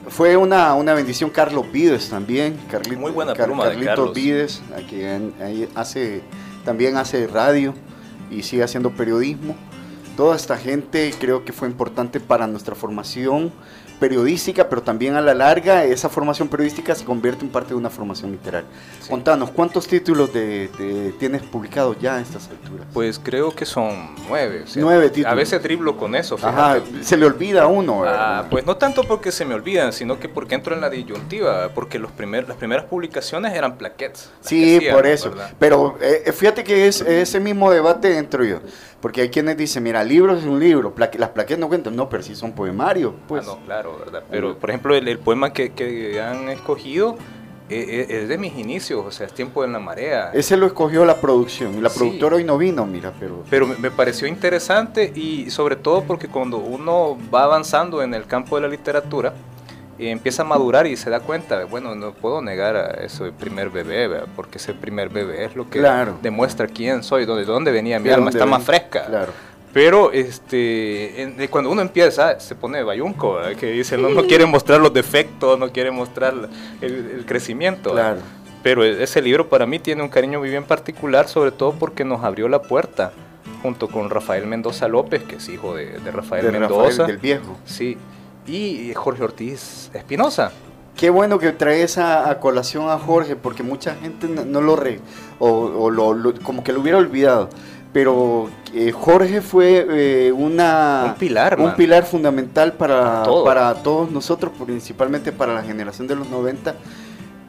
fue 0.10 0.38
una, 0.38 0.74
una 0.74 0.93
bendición 0.93 1.30
Carlos 1.30 1.72
Vides 1.72 2.10
también, 2.10 2.58
Carlito, 2.72 3.00
muy 3.00 3.12
buena 3.12 3.34
Carlitos 3.34 4.14
Vides, 4.14 4.62
ahí 5.41 5.68
hace, 5.76 6.22
también 6.64 6.96
hace 6.96 7.28
radio 7.28 7.74
y 8.32 8.43
sigue 8.43 8.64
haciendo 8.64 8.91
periodismo. 8.91 9.56
Toda 10.16 10.36
esta 10.36 10.57
gente 10.57 11.13
creo 11.20 11.43
que 11.43 11.51
fue 11.51 11.68
importante 11.68 12.20
para 12.20 12.47
nuestra 12.47 12.76
formación 12.76 13.51
periodística, 13.99 14.68
pero 14.68 14.82
también 14.82 15.16
a 15.16 15.22
la 15.22 15.34
larga 15.34 15.86
esa 15.86 16.09
formación 16.09 16.47
periodística 16.47 16.93
se 16.95 17.05
convierte 17.05 17.45
en 17.45 17.51
parte 17.51 17.70
de 17.70 17.76
una 17.76 17.89
formación 17.89 18.32
literaria. 18.32 18.68
Contanos, 19.09 19.51
¿cuántos 19.51 19.88
títulos 19.88 20.34
de, 20.34 21.13
tienes 21.20 21.41
publicados 21.43 21.97
ya 21.99 22.16
a 22.16 22.22
estas 22.22 22.49
alturas? 22.49 22.88
Pues 22.93 23.20
creo 23.20 23.55
que 23.55 23.66
son 23.66 24.16
nueve. 24.28 24.66
nueve 24.76 25.09
títulos. 25.09 25.32
A 25.32 25.36
veces 25.36 25.61
triplo 25.61 25.97
con 25.97 26.16
eso. 26.16 26.38
Ajá, 26.41 26.80
se 27.01 27.18
le 27.18 27.26
olvida 27.26 27.68
uno. 27.68 28.03
Ah, 28.05 28.45
pues 28.49 28.66
no 28.66 28.78
tanto 28.78 29.03
porque 29.03 29.32
se 29.32 29.45
me 29.45 29.53
olvidan, 29.53 29.93
sino 29.93 30.20
que 30.20 30.28
porque 30.28 30.55
entro 30.55 30.76
en 30.76 30.82
la 30.82 30.89
disyuntiva, 30.89 31.70
porque 31.74 31.99
los 31.99 32.11
primer, 32.11 32.47
las 32.47 32.57
primeras 32.57 32.86
publicaciones 32.86 33.53
eran 33.53 33.78
plaquettes. 33.78 34.30
Sí, 34.41 34.80
por 34.91 35.07
eso. 35.07 35.34
Pero 35.57 35.97
eh, 36.01 36.32
fíjate 36.34 36.63
que 36.63 36.88
es 36.88 37.01
ese 37.01 37.39
mismo 37.39 37.72
debate 37.72 38.18
entro 38.18 38.43
yo. 38.43 38.59
Porque 39.02 39.22
hay 39.22 39.30
quienes 39.30 39.58
dicen, 39.58 39.84
mira, 39.84 40.04
libros 40.04 40.39
es 40.39 40.46
un 40.46 40.60
libro, 40.60 40.93
las 40.98 41.30
plaquetas 41.30 41.60
no 41.60 41.68
cuentan. 41.68 41.96
No, 41.96 42.10
pero 42.10 42.24
sí 42.24 42.36
son 42.36 42.54
poemarios. 42.54 43.14
Pues. 43.28 43.48
Ah, 43.48 43.52
no, 43.52 43.66
claro, 43.66 43.98
¿verdad? 44.00 44.24
Pero, 44.30 44.58
por 44.58 44.70
ejemplo, 44.70 44.96
el, 44.96 45.20
poema 45.20 45.54
que, 45.54 45.74
que, 45.74 46.20
han 46.22 46.50
escogido 46.50 47.18
eh, 47.70 48.08
eh, 48.10 48.22
es, 48.22 48.30
de 48.30 48.38
mis 48.38 48.58
inicios, 48.58 49.04
o 49.04 49.12
sea, 49.12 49.26
es 49.26 49.34
Tiempo 49.34 49.64
en 49.64 49.74
la 49.74 49.80
Marea. 49.80 50.32
Ese 50.34 50.56
lo 50.56 50.68
escogió 50.68 51.04
la 51.04 51.20
producción, 51.20 51.76
y 51.78 51.82
la 51.82 51.89
productora 51.89 52.36
hoy 52.36 52.43
no 52.43 52.60
vino, 52.60 52.86
mira, 52.86 53.12
pero... 53.20 53.43
Pero 53.50 53.66
me, 53.66 53.89
pareció 53.89 54.28
interesante 54.28 55.12
y 55.16 55.50
sobre 55.50 55.76
todo 55.76 56.04
porque 56.04 56.28
cuando 56.28 56.58
uno 56.58 57.18
va 57.34 57.43
avanzando 57.43 58.04
en 58.04 58.14
el 58.14 58.28
campo 58.28 58.56
de 58.56 58.62
la 58.62 58.68
literatura, 58.68 59.34
empieza 59.98 60.43
a 60.43 60.46
madurar 60.46 60.88
y 60.88 60.98
se 60.98 61.10
da 61.10 61.20
cuenta, 61.20 61.66
bueno, 61.66 61.96
no 61.96 62.12
puedo 62.14 62.41
negar 62.41 62.76
a 62.76 62.88
ese 63.04 63.32
primer 63.32 63.70
bebé, 63.70 64.10
porque 64.36 64.58
ese 64.58 64.74
primer 64.74 65.10
bebé 65.10 65.46
es 65.46 65.56
lo 65.56 65.70
que 65.70 65.82
demuestra 66.22 66.68
quién 66.68 67.04
soy, 67.04 67.26
de 67.26 67.46
dónde 67.46 67.72
venía 67.72 68.00
mi 68.00 68.10
alma, 68.10 68.30
está 68.30 68.46
más 68.46 68.64
fresca. 68.64 69.06
Claro. 69.06 69.34
Pero 69.76 70.14
este, 70.14 71.48
cuando 71.50 71.70
uno 71.70 71.82
empieza, 71.82 72.39
se 72.39 72.56
pone 72.56 72.82
bayunco, 72.82 73.38
que 73.60 73.72
dice, 73.72 73.98
no, 73.98 74.08
no 74.08 74.24
quiere 74.24 74.46
mostrar 74.46 74.80
los 74.80 74.93
defectos, 74.93 75.60
no 75.60 75.70
quiere 75.70 75.91
mostrar 75.91 76.34
el, 76.80 77.26
crecimiento. 77.28 77.91
Claro. 77.91 78.22
Pero 78.64 78.86
e, 78.86 79.04
ese 79.04 79.22
libro 79.22 79.50
para 79.50 79.66
mí 79.66 79.80
tiene 79.80 80.02
un 80.02 80.08
cariño 80.08 80.39
muy 80.39 80.50
bien 80.50 80.64
particular, 80.64 81.28
sobre 81.28 81.52
todo 81.52 81.74
porque 81.74 82.06
nos 82.06 82.24
abrió 82.24 82.48
la 82.48 82.62
puerta 82.62 83.12
junto 83.62 83.89
con 83.89 84.10
Rafael 84.10 84.46
Mendoza 84.48 84.88
López, 84.88 85.24
que 85.24 85.36
es 85.36 85.50
hijo 85.50 85.76
de, 85.76 86.00
Rafael 86.10 86.52
Mendoza. 86.52 86.89
Rafael, 86.89 87.08
del 87.08 87.18
viejo. 87.18 87.58
Sí, 87.66 87.98
y 88.46 88.93
Jorge 88.93 89.24
Ortiz 89.24 89.89
Espinosa. 89.93 90.52
Qué 90.96 91.10
bueno 91.10 91.39
que 91.39 91.52
traes 91.52 91.98
a, 91.98 92.39
colación 92.39 92.89
a 92.89 92.98
Jorge, 92.98 93.36
porque 93.36 93.64
mucha 93.64 93.96
gente 93.96 94.28
no, 94.30 94.62
lo 94.62 94.78
re, 94.78 95.02
o, 95.39 95.89
lo, 95.89 96.34
como 96.41 96.64
que 96.64 96.72
lo 96.72 96.80
hubiera 96.80 96.98
olvidado. 96.98 97.50
Pero 97.91 98.50
eh, 98.74 98.91
Jorge 98.91 99.41
fue 99.41 99.86
eh, 99.89 100.32
una, 100.32 101.04
un 101.08 101.16
pilar, 101.16 101.60
un 101.60 101.76
pilar 101.76 102.06
fundamental 102.06 102.74
para, 102.74 103.24
para 103.43 103.74
todos 103.76 104.10
nosotros, 104.12 104.54
principalmente 104.66 105.32
para 105.32 105.54
la 105.54 105.64
generación 105.64 106.08
de 106.08 106.16
los 106.16 106.30
90, 106.30 106.76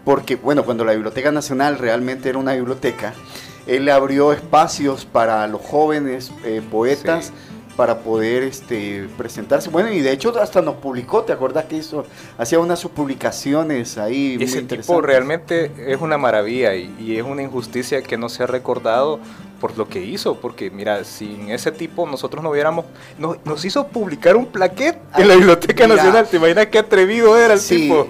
porque 0.04 0.36
bueno, 0.36 0.64
cuando 0.64 0.84
la 0.84 0.92
Biblioteca 0.92 1.30
Nacional 1.30 1.78
realmente 1.78 2.28
era 2.28 2.38
una 2.38 2.54
biblioteca, 2.54 3.12
él 3.66 3.88
abrió 3.88 4.32
espacios 4.32 5.04
para 5.04 5.46
los 5.48 5.60
jóvenes 5.60 6.32
eh, 6.44 6.62
poetas 6.68 7.32
para 7.76 7.98
poder 7.98 8.42
este, 8.42 9.08
presentarse. 9.16 9.68
Bueno, 9.68 9.92
y 9.92 10.00
de 10.00 10.12
hecho 10.12 10.36
hasta 10.40 10.62
nos 10.62 10.76
publicó, 10.76 11.22
¿te 11.22 11.32
acuerdas 11.32 11.66
que 11.66 11.76
hizo? 11.76 12.04
Hacía 12.38 12.58
unas 12.58 12.82
publicaciones 12.86 13.98
ahí. 13.98 14.38
Ese 14.40 14.62
tipo 14.62 15.00
realmente 15.00 15.70
es 15.86 16.00
una 16.00 16.16
maravilla 16.18 16.74
y, 16.74 17.16
es 17.16 17.24
una 17.24 17.42
injusticia 17.42 18.02
que 18.02 18.16
no 18.16 18.28
se 18.28 18.42
ha 18.42 18.46
recordado 18.46 19.20
por 19.60 19.76
lo 19.78 19.88
que 19.88 20.02
hizo, 20.02 20.38
porque 20.38 20.70
mira, 20.70 21.02
sin 21.04 21.50
ese 21.50 21.72
tipo 21.72 22.06
nosotros 22.06 22.42
no 22.42 22.50
hubiéramos, 22.50 22.84
nos 23.18 23.64
hizo 23.64 23.86
publicar 23.88 24.36
un 24.36 24.46
plaquet 24.46 24.98
en 25.16 25.28
la 25.28 25.36
Biblioteca 25.36 25.86
Nacional, 25.86 26.28
¿te 26.28 26.36
imaginas 26.36 26.66
qué 26.66 26.78
atrevido 26.78 27.38
era 27.38 27.54
el 27.54 27.64
tipo? 27.64 28.06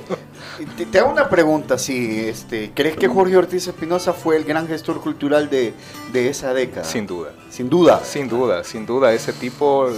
Te, 0.90 0.98
hago 0.98 1.11
una 1.11 1.28
pregunta, 1.28 1.78
si 1.78 2.26
este, 2.26 2.72
¿crees 2.74 2.96
que 2.96 3.09
Jorge 3.09 3.36
Ortiz 3.36 3.66
Espinosa 3.66 4.12
fue 4.12 4.36
el 4.36 4.44
gran 4.44 4.66
gestor 4.66 5.00
cultural 5.00 5.50
de, 5.50 5.74
esa 6.14 6.54
década? 6.54 6.84
Sin 6.84 7.07
duda. 7.07 7.32
Sin 7.50 7.68
duda. 7.68 8.00
Sin 8.04 8.28
duda, 8.28 8.64
sin 8.64 8.86
duda. 8.86 9.12
Ese 9.12 9.32
tipo 9.32 9.88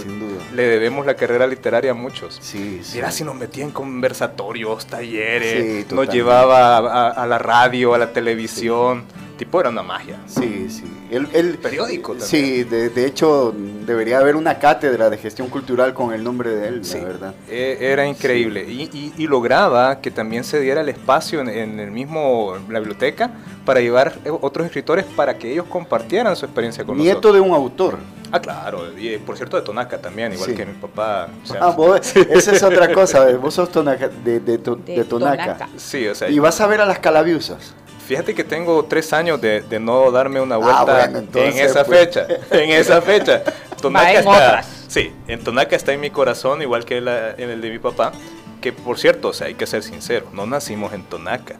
le 0.53 0.63
debemos 0.63 1.05
la 1.05 1.15
carrera 1.15 1.47
literaria 1.47 1.91
a 1.91 1.93
muchos. 1.93 2.39
Sí, 2.41 2.81
Mira 2.93 3.11
si 3.11 3.23
nos 3.23 3.35
metía 3.35 3.63
en 3.63 3.71
conversatorios, 3.71 4.85
talleres, 4.85 5.91
nos 5.91 6.09
llevaba 6.09 7.09
a, 7.09 7.27
la 7.27 7.37
radio, 7.37 7.93
a 7.93 7.97
la 7.97 8.11
televisión 8.11 9.05
tipo 9.39 9.59
era 9.59 9.69
una 9.69 9.81
magia. 9.81 10.19
Sí, 10.27 10.69
sí. 10.69 10.83
El, 11.09 11.57
periódico 11.57 12.11
también. 12.11 12.29
Sí, 12.29 12.63
de, 12.65 13.05
hecho 13.05 13.55
debería 13.85 14.19
haber 14.19 14.35
una 14.35 14.59
cátedra 14.59 15.09
de 15.09 15.17
gestión 15.17 15.47
cultural 15.47 15.93
con 15.93 16.13
el 16.13 16.23
nombre 16.23 16.51
de 16.51 16.67
él, 16.67 16.81
la 16.93 17.03
verdad. 17.03 17.33
E, 17.49 17.77
era 17.79 18.05
increíble. 18.05 18.65
Y, 18.69 19.27
lograba 19.29 20.01
que 20.01 20.11
también 20.11 20.43
se 20.43 20.59
diera 20.59 20.81
el 20.81 20.89
espacio 20.89 21.39
en, 21.39 21.79
el 21.79 21.91
mismo, 21.91 22.57
la 22.69 22.79
biblioteca, 22.79 23.31
para 23.63 23.79
llevar 23.79 24.19
otros 24.41 24.65
escritores 24.65 25.05
para 25.05 25.37
que 25.37 25.51
ellos 25.51 25.65
compartieran 25.69 26.35
su 26.35 26.45
experiencia 26.45 26.83
con 26.83 26.97
nosotros. 26.97 27.15
Nieto 27.15 27.33
de 27.33 27.39
un 27.39 27.53
autor. 27.53 27.97
Ah, 28.31 28.39
claro, 28.39 28.91
y 28.97 29.17
por 29.17 29.37
cierto 29.37 29.55
de 29.57 29.63
Tonaca 29.63 29.99
también, 29.99 30.33
igual 30.33 30.53
que 30.53 30.65
mi 30.65 30.73
papá. 30.73 31.29
ah, 31.59 31.73
vos, 31.75 32.15
esa 32.15 32.51
es 32.51 32.61
otra 32.61 32.91
cosa, 32.91 33.25
vos 33.37 33.53
sos 33.53 33.71
tonaca, 33.71 34.09
de, 34.09 34.39
de, 34.39 34.57
Tonaca. 34.57 35.69
Sí, 35.77 36.05
o 36.07 36.13
sea. 36.13 36.29
Y 36.29 36.39
vas 36.39 36.59
a 36.59 36.67
ver 36.67 36.81
a 36.81 36.85
las 36.85 36.99
calabiusas. 36.99 37.73
Fíjate 38.09 38.33
que 38.33 38.43
tengo 38.43 38.85
tres 38.85 39.13
años 39.13 39.39
de, 39.39 39.63
no 39.79 40.09
darme 40.09 40.41
una 40.41 40.55
ah, 40.55 40.57
vuelta 40.57 41.05
en 41.05 41.59
esa 41.59 41.83
pues. 41.83 41.99
fecha. 41.99 42.25
En 42.49 42.71
esa 42.71 43.03
fecha. 43.03 43.43
Tonaca 43.79 44.11
está, 44.13 44.63
sí, 44.87 45.13
en 45.27 45.43
Tonaca 45.43 45.75
está 45.75 45.93
en 45.93 46.01
mi 46.01 46.09
corazón, 46.09 46.59
igual 46.63 46.85
que 46.85 46.97
en 46.97 47.49
el 47.51 47.61
de 47.61 47.69
mi 47.69 47.77
papá. 47.77 48.11
Que 48.61 48.73
por 48.73 48.97
cierto, 48.97 49.27
o 49.27 49.33
sea, 49.33 49.45
hay 49.45 49.53
que 49.53 49.67
ser 49.67 49.83
sincero, 49.83 50.25
no 50.33 50.47
nacimos 50.47 50.91
en 50.93 51.03
Tonaca. 51.03 51.57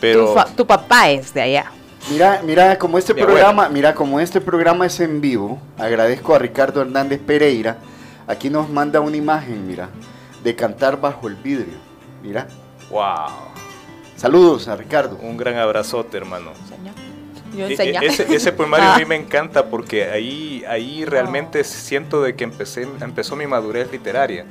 Pero... 0.00 0.36
Tu, 0.54 0.64
papá 0.64 1.10
es 1.10 1.34
de 1.34 1.42
allá. 1.42 1.72
Mira, 2.12 2.42
mira, 2.44 2.78
como 2.78 2.96
este 2.96 3.12
programa, 3.12 3.68
mira, 3.68 3.92
como 3.92 4.20
este 4.20 4.40
programa 4.40 4.86
es 4.86 5.00
en 5.00 5.20
vivo, 5.20 5.60
agradezco 5.78 6.32
a 6.32 6.38
Ricardo 6.38 6.80
Hernández 6.80 7.18
Pereira. 7.18 7.78
Aquí 8.28 8.50
nos 8.50 8.70
manda 8.70 9.00
una 9.00 9.16
imagen, 9.16 9.66
mira, 9.66 9.88
de 10.44 10.54
cantar 10.54 11.00
bajo 11.00 11.26
el 11.26 11.34
vidrio. 11.34 11.74
Mira. 12.22 12.46
Wow. 12.88 13.47
Saludos 14.18 14.66
a 14.66 14.74
Ricardo. 14.74 15.16
Un 15.22 15.36
gran 15.36 15.56
abrazote, 15.58 16.16
hermano. 16.16 16.50
Yo 17.56 17.66
e, 17.68 17.72
e, 17.72 18.06
ese, 18.06 18.34
ese, 18.34 18.52
poemario 18.52 18.90
a 18.90 18.96
mí 18.96 19.04
ah. 19.04 19.06
me 19.08 19.14
encanta 19.14 19.66
porque 19.66 20.10
ahí, 20.10 20.64
ahí 20.68 21.04
realmente 21.04 21.62
siento 21.62 22.20
de 22.22 22.34
que 22.34 22.42
empecé, 22.42 22.82
empezó 23.00 23.36
mi 23.36 23.46
madurez 23.46 23.92
literaria. 23.92 24.44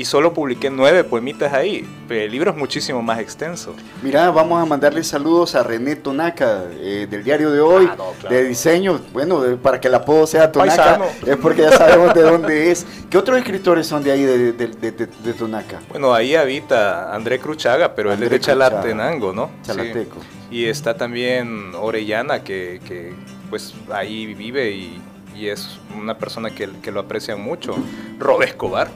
Y 0.00 0.04
solo 0.06 0.32
publiqué 0.32 0.70
nueve 0.70 1.04
poemitas 1.04 1.52
ahí. 1.52 1.86
Pero 2.08 2.22
el 2.22 2.30
libro 2.32 2.50
es 2.52 2.56
muchísimo 2.56 3.02
más 3.02 3.18
extenso. 3.18 3.74
Mira, 4.02 4.30
vamos 4.30 4.62
a 4.62 4.64
mandarle 4.64 5.04
saludos 5.04 5.54
a 5.54 5.62
René 5.62 5.94
Tonaca 5.96 6.64
eh, 6.72 7.06
del 7.10 7.22
diario 7.22 7.50
de 7.50 7.60
hoy, 7.60 7.86
Ah, 7.86 7.96
no, 7.98 8.12
claro. 8.18 8.34
de 8.34 8.44
diseño. 8.44 8.98
Bueno, 9.12 9.42
de- 9.42 9.56
para 9.58 9.78
que 9.78 9.88
el 9.88 9.94
apodo 9.94 10.26
sea 10.26 10.50
Tonaca, 10.50 10.74
Paisano. 10.74 11.04
es 11.26 11.36
porque 11.36 11.60
ya 11.62 11.72
sabemos 11.72 12.14
de 12.14 12.22
dónde 12.22 12.70
es. 12.70 12.86
¿Qué 13.10 13.18
otros 13.18 13.36
escritores 13.36 13.86
son 13.86 14.02
de 14.02 14.12
ahí, 14.12 14.22
de, 14.22 15.34
Tonaca? 15.38 15.80
Bueno, 15.90 16.14
ahí 16.14 16.34
habita 16.34 17.14
André 17.14 17.38
Cruchaga, 17.38 17.94
pero 17.94 18.10
él 18.10 18.22
es 18.22 18.30
de. 18.30 18.40
Chalatenango, 18.40 19.34
¿no? 19.34 19.50
Sí. 19.60 19.66
Chalateco. 19.68 20.16
Y 20.50 20.64
está 20.64 20.96
también 20.96 21.74
Orellana, 21.74 22.42
que, 22.42 22.80
que, 22.88 23.12
pues 23.50 23.74
ahí 23.92 24.32
vive 24.34 24.70
y, 24.70 24.98
y 25.36 25.48
es 25.48 25.78
una 25.94 26.16
persona 26.16 26.50
que, 26.54 26.70
que 26.82 26.90
lo 26.90 27.00
aprecian 27.00 27.38
mucho. 27.42 27.74
Rob 28.18 28.40
Escobar. 28.42 28.88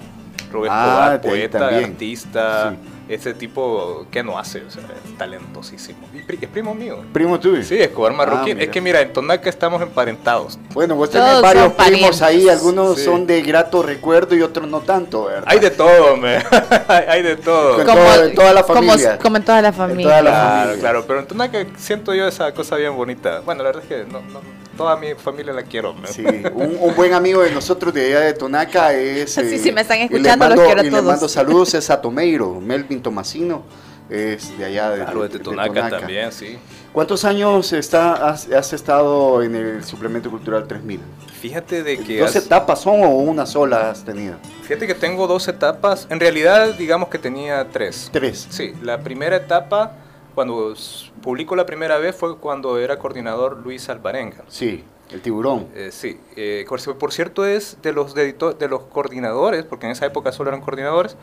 Ah, 0.69 0.85
Escobar, 0.87 1.13
ahí 1.13 1.19
poeta, 1.19 1.59
también. 1.59 1.85
artista, 1.93 2.75
ese 3.09 3.35
tipo 3.35 4.07
que 4.11 4.23
no 4.23 4.39
hace, 4.39 4.63
o 4.65 4.71
sea, 4.71 4.83
es 4.83 5.19
talentosísimo. 5.19 6.09
Es 6.41 6.49
primo 6.49 6.75
mío. 6.75 7.05
¿Primo 7.13 7.39
tuyo? 7.39 7.63
Sí, 7.63 7.77
Escobar 7.77 8.13
Marroquín. 8.15 8.59
Ah, 8.59 8.63
es 8.63 8.71
que 8.71 8.81
mira, 8.81 9.01
en 9.03 9.13
Tonaca 9.13 9.51
estamos 9.51 9.83
emparentados. 9.83 10.59
Bueno, 10.73 10.95
vos 10.95 11.11
Todos 11.11 11.23
tenés 11.25 11.35
son 11.35 11.43
varios 11.43 11.73
primos 11.75 12.23
ahí, 12.23 12.49
algunos 12.49 12.97
Sí. 12.99 13.05
son 13.05 13.27
de 13.27 13.43
grato 13.43 13.83
recuerdo 13.83 14.35
y 14.35 14.43
otros 14.43 14.67
no 14.69 14.81
tanto, 14.81 15.25
¿verdad? 15.27 15.45
Hay 15.47 15.59
de 15.59 15.71
todo, 15.71 16.17
me. 16.17 16.39
hay 16.89 17.23
de 17.23 17.37
todo. 17.37 17.77
Con 17.77 17.87
todo- 17.87 18.25
en 18.25 18.35
toda 18.35 18.53
la 18.55 18.63
como- 18.63 18.75
familia. 18.75 19.19
como 19.19 19.37
en 19.37 19.45
toda 19.45 19.61
la 19.63 19.73
familia. 19.73 20.05
toda 20.07 20.23
la 20.23 20.31
claro, 20.31 20.59
familia. 20.61 20.81
claro, 20.81 21.05
pero 21.07 21.21
en 21.21 21.27
Tonaca 21.27 21.67
siento 21.77 22.15
yo 22.15 22.27
esa 22.27 22.53
cosa 22.55 22.77
bien 22.77 22.97
bonita. 22.97 23.41
Bueno, 23.45 23.63
la 23.63 23.69
verdad 23.71 23.83
es 23.83 23.89
que 23.89 24.11
no, 24.11 24.21
no, 24.23 24.41
toda 24.77 24.97
mi 24.97 25.15
familia 25.15 25.53
la 25.53 25.63
quiero. 25.63 25.95
Sí, 26.07 26.25
un, 26.55 26.77
un 26.81 26.95
buen 26.95 27.13
amigo 27.15 27.43
de 27.43 27.51
nosotros 27.51 27.93
de 27.95 28.07
allá 28.07 28.21
de 28.21 28.35
Tonaca 28.35 28.93
es... 28.93 29.37
eh, 29.39 29.45
Sí, 29.51 29.59
sí, 29.59 29.73
me 29.73 29.81
están 29.83 29.99
le 29.99 30.05
escuchando, 30.05 30.47
los 30.49 30.57
mando- 30.57 30.65
quiero 30.65 30.81
a 30.81 30.85
y 30.85 30.87
le 30.87 30.91
todos. 30.91 31.05
mando 31.05 31.29
saludos 31.29 31.75
es 31.75 31.91
a 31.91 32.01
Tomeiro, 32.03 32.61
Melvin 32.61 33.03
Tomasino, 33.03 33.63
es 34.11 34.57
de 34.59 34.65
allá 34.67 34.91
de, 34.91 34.97
Claro, 35.05 35.23
de- 35.23 35.29
desde 35.29 35.39
de 35.39 35.45
Tonaca 35.45 35.89
también, 35.91 36.31
sí. 36.33 36.59
¿Cuántos 36.93 37.25
años 37.25 37.73
está, 37.73 38.13
has, 38.29 38.49
has 38.53 38.73
estado 38.73 39.43
en 39.43 39.57
el 39.57 39.83
Suplemento 39.85 40.31
Cultural 40.31 40.67
3000? 40.69 41.01
Fíjate 41.41 41.83
de 41.83 41.99
que... 41.99 42.21
¿Dos 42.21 42.37
has- 42.37 42.45
etapas 42.47 42.81
son 42.81 43.03
o 43.03 43.09
una 43.17 43.47
sola 43.47 43.91
has 43.91 44.05
tenido? 44.05 44.37
Fíjate 44.63 44.87
que 44.87 44.95
tengo 44.95 45.27
dos 45.27 45.49
etapas. 45.49 46.07
En 46.09 46.21
realidad, 46.21 46.75
digamos 46.75 47.09
que 47.09 47.19
tenía 47.19 47.67
tres. 47.71 48.11
Tres. 48.13 48.47
Sí, 48.49 48.73
la 48.83 49.01
primera 49.01 49.37
etapa, 49.37 49.93
cuando 50.35 50.75
publico 51.23 51.57
la 51.57 51.67
primera 51.67 51.99
vez, 51.99 52.15
fue 52.17 52.37
cuando 52.39 52.79
era 52.79 52.99
coordinador 52.99 53.59
Luis 53.59 53.89
Alvarenga. 53.89 54.45
Sí, 54.49 54.83
el 55.11 55.21
tiburón. 55.21 55.69
Eh, 55.75 55.91
sí, 55.93 56.19
eh, 56.37 56.67
por 56.99 57.13
cierto 57.13 57.45
es 57.47 57.79
de 57.83 57.93
los, 57.93 58.15
de, 58.15 58.33
de 58.33 58.69
los 58.69 58.83
coordinadores, 58.83 59.65
porque 59.65 59.87
en 59.87 59.93
esa 59.93 60.07
época 60.07 60.33
solo 60.33 60.51
eran 60.51 60.61
coordinadores, 60.61 61.17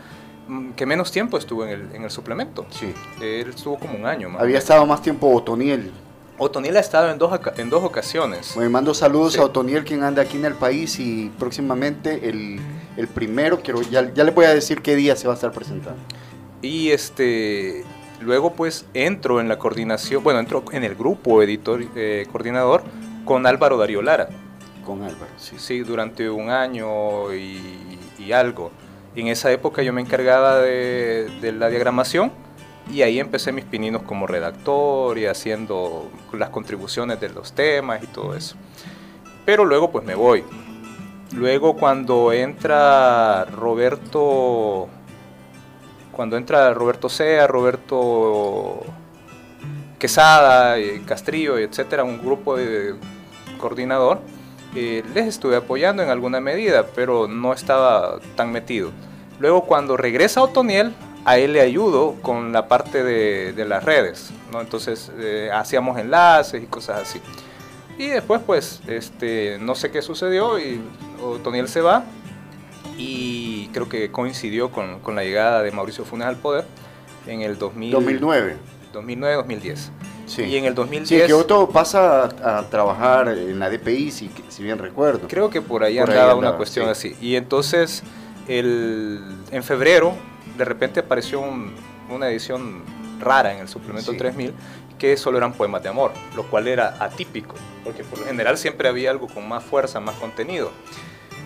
mm, 0.48 0.72
que 0.72 0.86
menos 0.86 1.12
tiempo 1.12 1.38
estuvo 1.38 1.66
en 1.66 1.70
el, 1.72 1.96
en 1.96 2.04
el 2.04 2.12
suplemento. 2.12 2.66
Sí. 2.70 2.94
Él 3.22 3.50
estuvo 3.50 3.78
como 3.78 3.96
un 3.98 4.06
año 4.06 4.30
más. 4.30 4.42
Había 4.42 4.58
estado 4.58 4.86
más 4.86 5.02
tiempo 5.02 5.30
Otoniel. 5.34 5.92
Otoniel 6.38 6.76
ha 6.78 6.80
estado 6.80 7.12
en 7.12 7.20
dos, 7.20 7.40
en 7.58 7.70
dos 7.70 7.84
ocasiones. 7.84 8.58
Me 8.58 8.68
mando 8.68 8.94
saludos 8.96 9.34
Sí. 9.34 9.40
a 9.40 9.44
Otoniel, 9.44 9.84
quien 9.84 10.02
anda 10.04 10.24
aquí 10.24 10.38
en 10.38 10.46
el 10.46 10.56
país 10.56 11.00
y 11.00 11.32
próximamente 11.38 12.28
el, 12.30 12.60
el 12.98 13.08
primero, 13.08 13.62
quiero, 13.62 13.82
ya, 13.84 14.12
ya 14.12 14.24
les 14.24 14.34
voy 14.34 14.46
a 14.46 14.54
decir 14.54 14.82
qué 14.82 14.96
día 14.96 15.16
se 15.16 15.28
va 15.28 15.34
a 15.34 15.36
estar 15.36 15.52
presentando. 15.52 16.00
Y 16.64 16.90
este 16.92 17.84
luego 18.22 18.54
pues 18.54 18.86
entro 18.94 19.40
en 19.40 19.48
la 19.48 19.58
coordinación, 19.58 20.24
bueno, 20.24 20.40
entro 20.40 20.64
en 20.72 20.84
el 20.84 20.96
grupo 20.96 21.42
editor 21.42 21.84
eh, 21.96 22.28
coordinador 22.32 22.84
con 23.26 23.46
Álvaro 23.46 23.78
Darío 23.78 24.02
Lara. 24.02 24.30
Con 24.86 25.04
Álvaro, 25.04 25.32
sí. 25.38 25.56
Sí, 25.60 25.80
durante 25.80 26.30
un 26.30 26.50
año 26.50 27.34
y, 27.34 28.00
y 28.18 28.32
algo. 28.32 28.72
En 29.16 29.28
esa 29.28 29.52
época 29.52 29.84
yo 29.84 29.94
me 29.94 30.02
encargaba 30.02 30.60
de, 30.60 31.30
de 31.42 31.52
la 31.52 31.70
diagramación 31.70 32.32
y 32.92 33.04
ahí 33.04 33.20
empecé 33.20 33.52
mis 33.52 33.66
pininos 33.66 34.02
como 34.04 34.26
redactor 34.26 35.18
y 35.18 35.26
haciendo 35.26 36.10
las 36.34 36.50
contribuciones 36.50 37.20
de 37.20 37.30
los 37.30 37.54
temas 37.54 38.04
y 38.04 38.08
todo 38.08 38.36
eso. 38.36 38.56
Pero 39.46 39.66
luego 39.66 39.92
pues 39.92 40.06
me 40.06 40.16
voy. 40.16 40.44
Luego 41.34 41.76
cuando 41.78 42.34
entra 42.34 43.46
Roberto, 43.46 44.90
cuando 46.12 46.38
entra 46.38 46.74
Roberto 46.74 47.10
Sea, 47.10 47.48
Roberto 47.48 48.82
Quesada, 50.00 50.78
eh, 50.78 51.02
Castrillo, 51.06 51.58
etcétera, 51.58 52.04
un 52.04 52.20
grupo 52.20 52.58
de 52.58 52.96
coordinador, 53.58 54.20
eh, 54.76 55.04
les 55.14 55.28
estuve 55.28 55.56
apoyando 55.56 56.02
en 56.02 56.10
alguna 56.10 56.40
medida, 56.40 56.88
pero 56.96 57.28
no 57.28 57.54
estaba 57.54 58.20
tan 58.36 58.52
metido. 58.52 58.92
Luego 59.40 59.66
cuando 59.66 59.98
regresa 59.98 60.42
Otoniel, 60.42 60.94
a 61.24 61.38
él 61.38 61.54
le 61.54 61.62
ayudo 61.62 62.16
con 62.22 62.52
la 62.52 62.68
parte 62.68 63.04
de, 63.04 63.54
de 63.54 63.66
las 63.66 63.84
redes, 63.84 64.32
¿no? 64.52 64.62
Entonces 64.62 65.12
eh, 65.20 65.52
hacíamos 65.54 66.00
enlaces 66.00 66.64
y 66.64 66.66
cosas 66.66 67.02
así. 67.02 67.22
Y 67.98 68.08
después 68.08 68.42
pues, 68.46 68.82
este, 68.88 69.58
no 69.60 69.76
sé 69.76 69.92
qué 69.92 70.02
sucedió 70.02 70.58
y 70.58 70.82
Otoniel 71.24 71.68
se 71.68 71.82
va 71.82 72.04
y 73.02 73.70
creo 73.74 73.90
que 73.90 74.12
coincidió 74.12 74.70
con, 74.72 75.00
con 75.00 75.16
la 75.16 75.24
llegada 75.24 75.64
de 75.64 75.72
Mauricio 75.72 76.06
Funes 76.06 76.28
al 76.28 76.38
poder 76.38 76.66
en 77.28 77.42
el 77.42 77.58
2000 77.58 77.92
2009. 77.92 78.58
2009-2010. 78.94 79.78
Sí. 80.28 80.44
Y 80.44 80.58
en 80.58 80.66
el 80.66 80.72
Sí, 80.74 80.76
2010... 80.76 81.28
que 81.28 81.34
Otto 81.34 81.70
pasa 81.70 82.24
a, 82.44 82.60
a 82.60 82.70
trabajar 82.70 83.28
en 83.30 83.58
la 83.60 83.70
DPI, 83.70 84.12
si, 84.12 84.30
si 84.50 84.64
bien 84.64 84.78
recuerdo. 84.78 85.28
Creo 85.28 85.50
que 85.50 85.62
por 85.62 85.84
ahí 85.84 85.98
Por 85.98 86.10
ahí 86.10 86.16
andaba 86.16 86.34
andaba, 86.34 86.50
una 86.50 86.58
cuestión 86.58 86.86
sí. 86.96 87.10
así. 87.14 87.26
Y 87.26 87.36
entonces, 87.36 88.04
el, 88.48 89.22
en 89.52 89.64
febrero, 89.64 90.14
de 90.58 90.66
repente 90.66 91.00
apareció 91.00 91.40
un- 91.42 91.74
una 92.10 92.30
edición 92.30 92.84
rara 93.20 93.54
en 93.54 93.60
el 93.60 93.68
suplemento 93.70 94.12
Sí. 94.12 94.18
3000 94.18 94.54
que 95.00 95.18
solo 95.18 95.38
eran 95.38 95.54
poemas 95.54 95.82
de 95.84 95.90
amor, 95.90 96.12
lo 96.36 96.44
cual 96.44 96.68
era 96.68 96.96
atípico, 97.00 97.56
porque 97.84 98.04
por 98.04 98.20
lo 98.20 98.26
general 98.26 98.58
siempre 98.58 98.88
había 98.88 99.10
algo 99.10 99.28
con 99.28 99.48
más 99.48 99.64
fuerza, 99.64 100.00
más 100.00 100.16
contenido. 100.16 100.72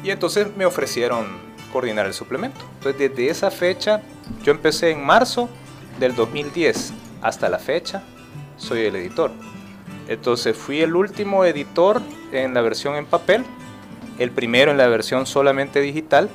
Y 0.05 0.11
entonces 0.11 0.47
me 0.55 0.67
ofrecieron 0.67 1.25
coordinar 1.73 2.05
el 2.05 2.13
suplemento. 2.13 2.59
Entonces, 2.75 3.09
desde 3.09 3.27
esa 3.27 3.49
fecha, 3.49 4.01
yo 4.43 4.51
empecé 4.51 4.91
en 4.91 5.03
marzo 5.03 5.49
del 5.99 6.15
2010 6.15 6.93
hasta 7.23 7.49
la 7.49 7.57
fecha, 7.57 8.03
soy 8.55 8.81
el 8.81 8.95
editor. 8.95 9.31
Entonces 10.07 10.55
fui 10.55 10.81
el 10.81 10.95
último 10.95 11.43
editor 11.43 12.03
en 12.31 12.53
la 12.53 12.61
versión 12.61 12.95
en 12.95 13.07
papel, 13.07 13.43
el 14.19 14.29
primero 14.29 14.69
en 14.69 14.77
la 14.77 14.87
versión 14.87 15.25
solamente 15.25 15.81
digital 15.81 16.29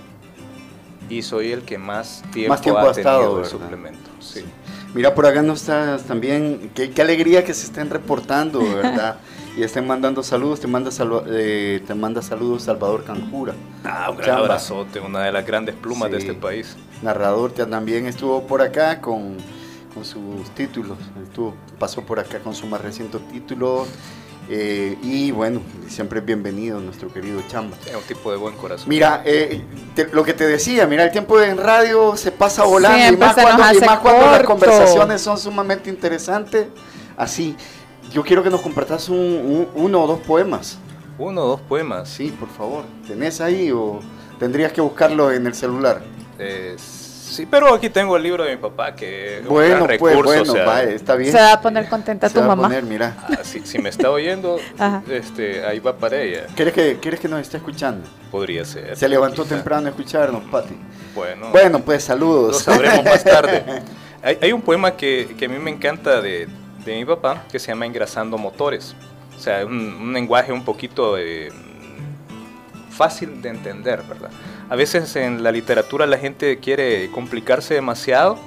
y 1.09 1.23
soy 1.23 1.53
el 1.53 1.63
que 1.63 1.79
más 1.79 2.25
tiempo, 2.33 2.55
Más 2.55 2.61
tiempo 2.61 2.81
ha 2.81 2.89
ha 2.89 2.91
estado, 2.91 3.21
tenido 3.21 3.41
el 3.41 3.47
suplemento. 3.47 4.11
Sí. 4.19 4.45
Mira, 4.95 5.15
por 5.15 5.27
acá 5.27 5.43
no 5.43 5.53
estás 5.53 6.03
también. 6.03 6.73
Qué, 6.75 6.91
qué 6.91 7.03
alegría 7.03 7.45
que 7.45 7.55
se 7.55 7.67
estén 7.67 7.89
reportando, 7.89 8.59
¿verdad? 8.61 9.19
y 9.61 9.63
estén 9.63 9.87
mandando 9.87 10.23
saludos. 10.23 10.59
Te 10.61 10.67
manda, 10.67 10.91
salu- 10.91 11.23
eh, 11.29 11.83
te 11.87 11.95
manda 11.95 12.23
saludos 12.23 12.63
Salvador 12.63 13.05
Canjura. 13.05 13.53
Ah, 13.85 14.09
un 14.11 14.17
gran 14.17 14.27
Chamba. 14.31 14.41
abrazote, 14.45 15.01
una 15.01 15.21
de 15.21 15.33
las 15.33 15.45
grandes 15.47 15.75
plumas 15.75 16.11
de 16.11 16.17
este 16.17 16.33
país. 16.33 16.77
Narrador 17.03 17.53
también 17.53 18.07
estuvo 18.07 18.47
por 18.47 18.63
acá 18.63 19.01
con, 19.03 19.37
con 19.93 20.05
sus 20.07 20.49
títulos. 20.55 20.97
Estuvo, 21.23 21.55
pasó 21.79 22.01
por 22.03 22.19
acá 22.19 22.39
con 22.39 22.55
su 22.55 22.67
más 22.67 22.81
reciente 22.81 23.19
título. 23.31 23.87
eh, 24.49 24.97
y 25.03 25.31
bueno, 25.31 25.61
siempre 25.89 26.21
es 26.21 26.25
bienvenido 26.25 26.81
nuestro 26.81 27.13
querido 27.13 27.41
Chamba. 27.47 27.77
Es 27.87 27.95
un 27.95 28.03
tipo 28.03 28.31
de 28.33 28.39
buen 28.39 28.57
corazón. 28.57 28.89
Mira, 28.89 29.23
eh, 29.27 29.63
te- 29.95 30.09
lo 30.09 30.25
que 30.25 30.33
te 30.33 30.47
decía, 30.47 30.87
mira, 30.87 31.05
el 31.05 31.13
tiempo 31.13 31.39
en 31.41 31.59
radio 31.59 32.17
se 32.17 32.33
pasa 32.33 32.65
volando 32.65 33.13
y 33.15 33.17
más, 33.19 33.35
cuando, 33.35 33.63
y 33.75 33.81
más 33.85 33.99
cuando 33.99 34.27
las 34.27 34.43
conversaciones 34.45 35.21
son 35.21 35.37
sumamente 35.39 35.91
interesantes. 35.91 36.67
Así, 37.17 37.55
yo 38.11 38.23
quiero 38.23 38.43
que 38.43 38.51
nos 38.51 38.61
compartas 38.61 39.09
un, 39.09 39.17
un- 39.19 39.69
uno 39.75 40.03
o 40.03 40.07
dos 40.07 40.21
poemas. 40.21 40.79
Uno 41.19 41.43
o 41.43 41.47
dos 41.49 41.61
poemas. 41.61 42.09
Sí, 42.09 42.35
por 42.39 42.49
favor. 42.49 42.85
¿Tenés 43.07 43.41
ahí 43.41 43.71
o 43.71 44.01
tendrías 44.39 44.73
que 44.73 44.81
buscarlo 44.81 45.31
en 45.33 45.47
el 45.47 45.55
celular? 45.55 46.01
Eh, 46.39 46.75
sí, 46.79 47.47
pero 47.47 47.75
aquí 47.75 47.91
tengo 47.91 48.17
el 48.17 48.23
libro 48.23 48.43
de 48.45 48.57
mi 48.57 48.63
papá 48.63 48.95
que 48.95 49.43
Bueno, 49.47 49.81
pues, 49.87 50.01
recurso, 50.01 50.23
bueno, 50.23 50.53
o 50.53 50.55
sea, 50.57 50.65
va, 50.65 50.83
está 50.85 51.15
bien. 51.17 51.31
Se 51.33 51.39
va 51.39 51.53
a 51.53 51.61
poner 51.61 51.89
contenta 51.91 52.29
Se 52.29 52.35
tu 52.35 52.41
va 52.41 52.47
a 52.47 52.49
mamá. 52.49 52.63
poner, 52.69 52.85
mira. 52.85 53.15
ah, 53.29 53.39
si, 53.43 53.61
si 53.67 53.79
me 53.79 53.91
está 53.91 54.11
oyendo, 54.11 54.57
este, 55.11 55.65
ahí 55.67 55.79
va 55.79 55.95
para 55.97 56.21
ella. 56.23 56.47
¿Quieres 56.57 56.73
que, 56.73 56.99
¿Quieres 57.01 57.21
que 57.21 57.29
nos 57.29 57.41
esté 57.43 57.59
escuchando? 57.59 58.09
Podría 58.31 58.65
ser. 58.65 58.97
Se 58.97 59.09
levantó 59.09 59.43
quizá. 59.43 59.57
temprano 59.57 59.87
a 59.89 59.91
escucharnos, 59.91 60.43
Pati. 60.51 60.75
Bueno, 61.15 61.51
Bueno, 61.51 61.81
pues 61.81 62.03
saludos. 62.05 62.53
Lo 62.53 62.59
sabremos 62.73 63.05
más 63.05 63.23
tarde. 63.25 63.63
Hay, 64.23 64.37
hay 64.43 64.53
un 64.53 64.61
poema 64.61 64.97
que, 64.99 65.35
que 65.39 65.47
a 65.47 65.49
mí 65.49 65.59
me 65.59 65.71
encanta 65.71 66.21
de, 66.21 66.47
de 66.85 66.97
mi 66.97 67.05
papá 67.05 67.45
que 67.51 67.59
se 67.59 67.69
llama 67.69 67.87
Engrasando 67.87 68.39
Motores. 68.39 68.95
O 69.37 69.41
sea, 69.41 69.65
un, 69.65 70.13
lenguaje 70.13 70.53
un 70.53 70.65
poquito 70.65 71.17
eh, 71.19 71.51
fácil 72.91 73.41
de 73.41 73.49
entender, 73.49 74.03
¿verdad? 74.09 74.31
A 74.69 74.77
veces 74.77 75.17
en 75.17 75.43
la 75.43 75.53
literatura 75.53 76.07
la 76.07 76.19
gente 76.19 76.59
quiere 76.59 77.11
complicarse 77.11 77.75
demasiado 77.75 78.39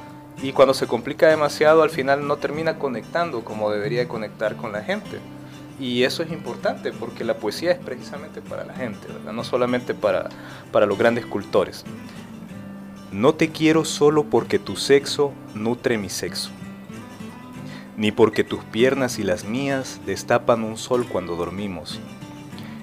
y 0.42 0.52
cuando 0.52 0.74
se 0.74 0.88
complica 0.88 1.28
demasiado 1.28 1.84
al 1.84 1.90
final 1.90 2.28
no 2.28 2.38
termina 2.38 2.78
conectando 2.78 3.44
como 3.44 3.72
debería 3.72 4.00
de 4.00 4.08
conectar 4.08 4.56
con 4.56 4.72
la 4.72 4.82
gente. 4.84 5.20
Y 5.80 6.04
eso 6.04 6.22
es 6.24 6.32
importante 6.32 6.94
porque 6.94 7.24
la 7.24 7.36
poesía 7.38 7.72
es 7.72 7.80
precisamente 7.80 8.42
para 8.42 8.64
la 8.64 8.74
gente, 8.74 9.08
¿verdad? 9.08 9.34
no 9.34 9.44
solamente 9.44 9.94
para, 9.94 10.30
para 10.72 10.86
los 10.86 10.98
grandes 10.98 11.26
cultores. 11.26 11.84
No 13.12 13.34
te 13.36 13.50
quiero 13.50 13.86
solo 13.86 14.24
porque 14.24 14.60
tu 14.60 14.76
sexo 14.76 15.34
nutre 15.56 15.98
mi 15.98 16.10
sexo, 16.10 16.52
ni 17.98 18.12
porque 18.12 18.44
tus 18.44 18.64
piernas 18.64 19.20
y 19.20 19.24
las 19.24 19.46
mías 19.46 20.02
destapan 20.06 20.64
un 20.64 20.78
sol 20.78 21.06
cuando 21.08 21.36
dormimos, 21.36 22.00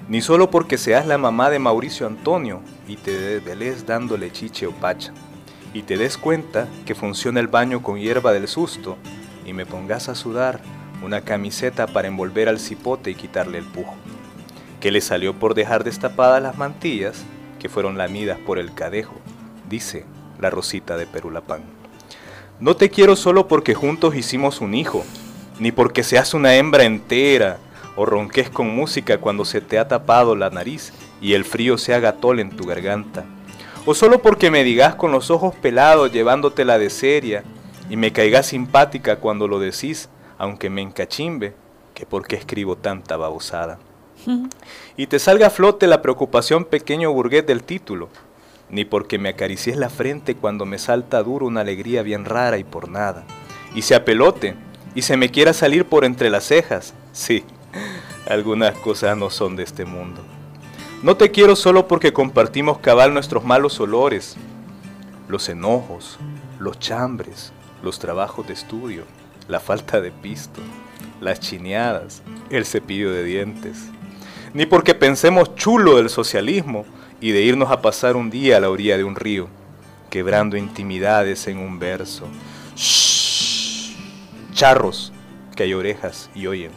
ni 0.09 0.21
solo 0.21 0.51
porque 0.51 0.79
seas 0.79 1.07
la 1.07 1.19
mamá 1.19 1.51
de 1.51 1.59
Mauricio 1.59 2.07
Antonio 2.07 2.61
y 2.87 2.97
te 2.97 3.13
desveles 3.13 3.87
dándole 3.87 4.33
chiche 4.33 4.67
o 4.67 4.73
pacha, 4.73 5.13
y 5.73 5.83
te 5.83 5.97
des 5.97 6.17
cuenta 6.17 6.69
que 6.85 6.95
funciona 6.95 7.41
el 7.41 7.49
baño 7.49 7.83
con 7.83 7.99
hierba 7.99 8.33
del 8.33 8.49
susto, 8.49 8.97
y 9.47 9.53
me 9.53 9.67
pongas 9.67 10.09
a 10.09 10.15
sudar 10.15 10.61
una 11.03 11.23
camiseta 11.23 11.87
para 11.87 12.09
envolver 12.09 12.49
al 12.49 12.61
cipote 12.61 13.11
y 13.11 13.15
quitarle 13.15 13.59
el 13.59 13.65
pujo, 13.65 13.95
que 14.81 14.91
le 14.91 15.01
salió 15.01 15.35
por 15.35 15.55
dejar 15.55 15.85
destapadas 15.85 16.43
las 16.43 16.59
mantillas 16.59 17.25
que 17.59 17.69
fueron 17.69 17.99
lamidas 17.99 18.39
por 18.39 18.59
el 18.59 18.75
cadejo, 18.75 19.15
dice 19.69 20.05
la 20.39 20.51
Rosita 20.51 20.97
de 20.97 21.07
Perulapán. 21.07 21.80
No 22.61 22.77
te 22.77 22.91
quiero 22.91 23.17
solo 23.17 23.49
porque 23.49 23.75
juntos 23.75 24.15
hicimos 24.15 24.61
un 24.61 24.75
hijo, 24.75 25.03
ni 25.59 25.73
porque 25.73 26.03
seas 26.03 26.35
una 26.35 26.57
hembra 26.57 26.85
entera 26.85 27.59
o 27.97 28.05
ronques 28.05 28.51
con 28.51 28.69
música 28.69 29.17
cuando 29.17 29.47
se 29.47 29.63
te 29.63 29.79
ha 29.79 29.89
tapado 29.89 30.37
la 30.37 30.51
nariz 30.51 30.93
y 31.23 31.33
el 31.33 31.47
frío 31.47 31.79
se 31.79 31.95
haga 31.95 32.17
tol 32.17 32.39
en 32.39 32.51
tu 32.51 32.67
garganta, 32.67 33.25
o 33.87 33.95
solo 33.95 34.21
porque 34.21 34.51
me 34.51 34.63
digas 34.63 34.95
con 34.95 35.11
los 35.11 35.31
ojos 35.31 35.55
pelados 35.55 36.13
llevándotela 36.13 36.79
de 36.79 36.91
seria 36.91 37.45
y 37.89 37.97
me 37.97 38.13
caigas 38.13 38.49
simpática 38.49 39.17
cuando 39.17 39.49
lo 39.49 39.59
decís, 39.59 40.11
aunque 40.37 40.69
me 40.69 40.83
encachimbe, 40.83 41.55
que 41.95 42.05
por 42.05 42.27
qué 42.27 42.37
escribo 42.37 42.77
tanta 42.77 43.17
babosada. 43.17 43.79
Y 44.99 45.07
te 45.07 45.19
salga 45.19 45.47
a 45.47 45.51
flote 45.51 45.87
la 45.87 46.03
preocupación 46.03 46.67
pequeño 46.67 47.11
burgués 47.11 47.47
del 47.47 47.63
título, 47.63 48.11
ni 48.71 48.85
porque 48.85 49.19
me 49.19 49.31
acaricies 49.31 49.77
la 49.77 49.91
frente 49.91 50.35
cuando 50.35 50.65
me 50.65 50.79
salta 50.79 51.23
duro 51.23 51.47
una 51.47 51.63
alegría 51.63 52.03
bien 52.03 52.25
rara 52.25 52.59
y 52.59 52.65
por 52.65 52.89
nada, 52.89 53.25
y 53.75 53.83
se 53.83 53.95
apelote, 53.95 54.57
y 54.95 55.03
se 55.03 55.17
me 55.17 55.31
quiera 55.31 55.53
salir 55.53 55.85
por 55.85 56.05
entre 56.05 56.31
las 56.31 56.45
cejas, 56.45 56.95
sí, 57.13 57.45
algunas 58.29 58.77
cosas 58.79 59.17
no 59.17 59.31
son 59.31 59.57
de 59.57 59.65
este 59.65 59.85
mundo. 59.85 60.23
No 61.03 61.17
te 61.17 61.31
quiero 61.31 61.57
solo 61.57 61.89
porque 61.89 62.13
compartimos 62.13 62.79
cabal 62.79 63.15
nuestros 63.15 63.45
malos 63.45 63.81
olores, 63.81 64.37
los 65.29 65.49
enojos, 65.49 66.19
los 66.59 66.79
chambres, 66.79 67.53
los 67.83 67.99
trabajos 67.99 68.47
de 68.47 68.53
estudio, 68.53 69.05
la 69.49 69.61
falta 69.61 70.01
de 70.01 70.11
pisto, 70.11 70.61
las 71.21 71.41
chineadas, 71.41 72.23
el 72.51 72.67
cepillo 72.67 73.11
de 73.13 73.25
dientes, 73.25 73.79
ni 74.53 74.67
porque 74.67 74.95
pensemos 74.95 75.55
chulo 75.55 75.97
del 75.97 76.11
socialismo 76.11 76.85
y 77.21 77.33
de 77.33 77.43
irnos 77.43 77.71
a 77.71 77.83
pasar 77.83 78.17
un 78.17 78.31
día 78.31 78.57
a 78.57 78.61
la 78.61 78.71
orilla 78.71 78.97
de 78.97 79.05
un 79.05 79.17
río, 79.17 79.49
quebrando 80.09 80.57
intimidades 80.57 81.47
en 81.47 81.59
un 81.59 81.79
verso. 81.79 82.27
Shh, 82.77 83.97
charros, 84.53 85.13
que 85.55 85.65
hay 85.65 85.75
orejas 85.75 86.31
y 86.35 86.47
oyen. 86.47 86.71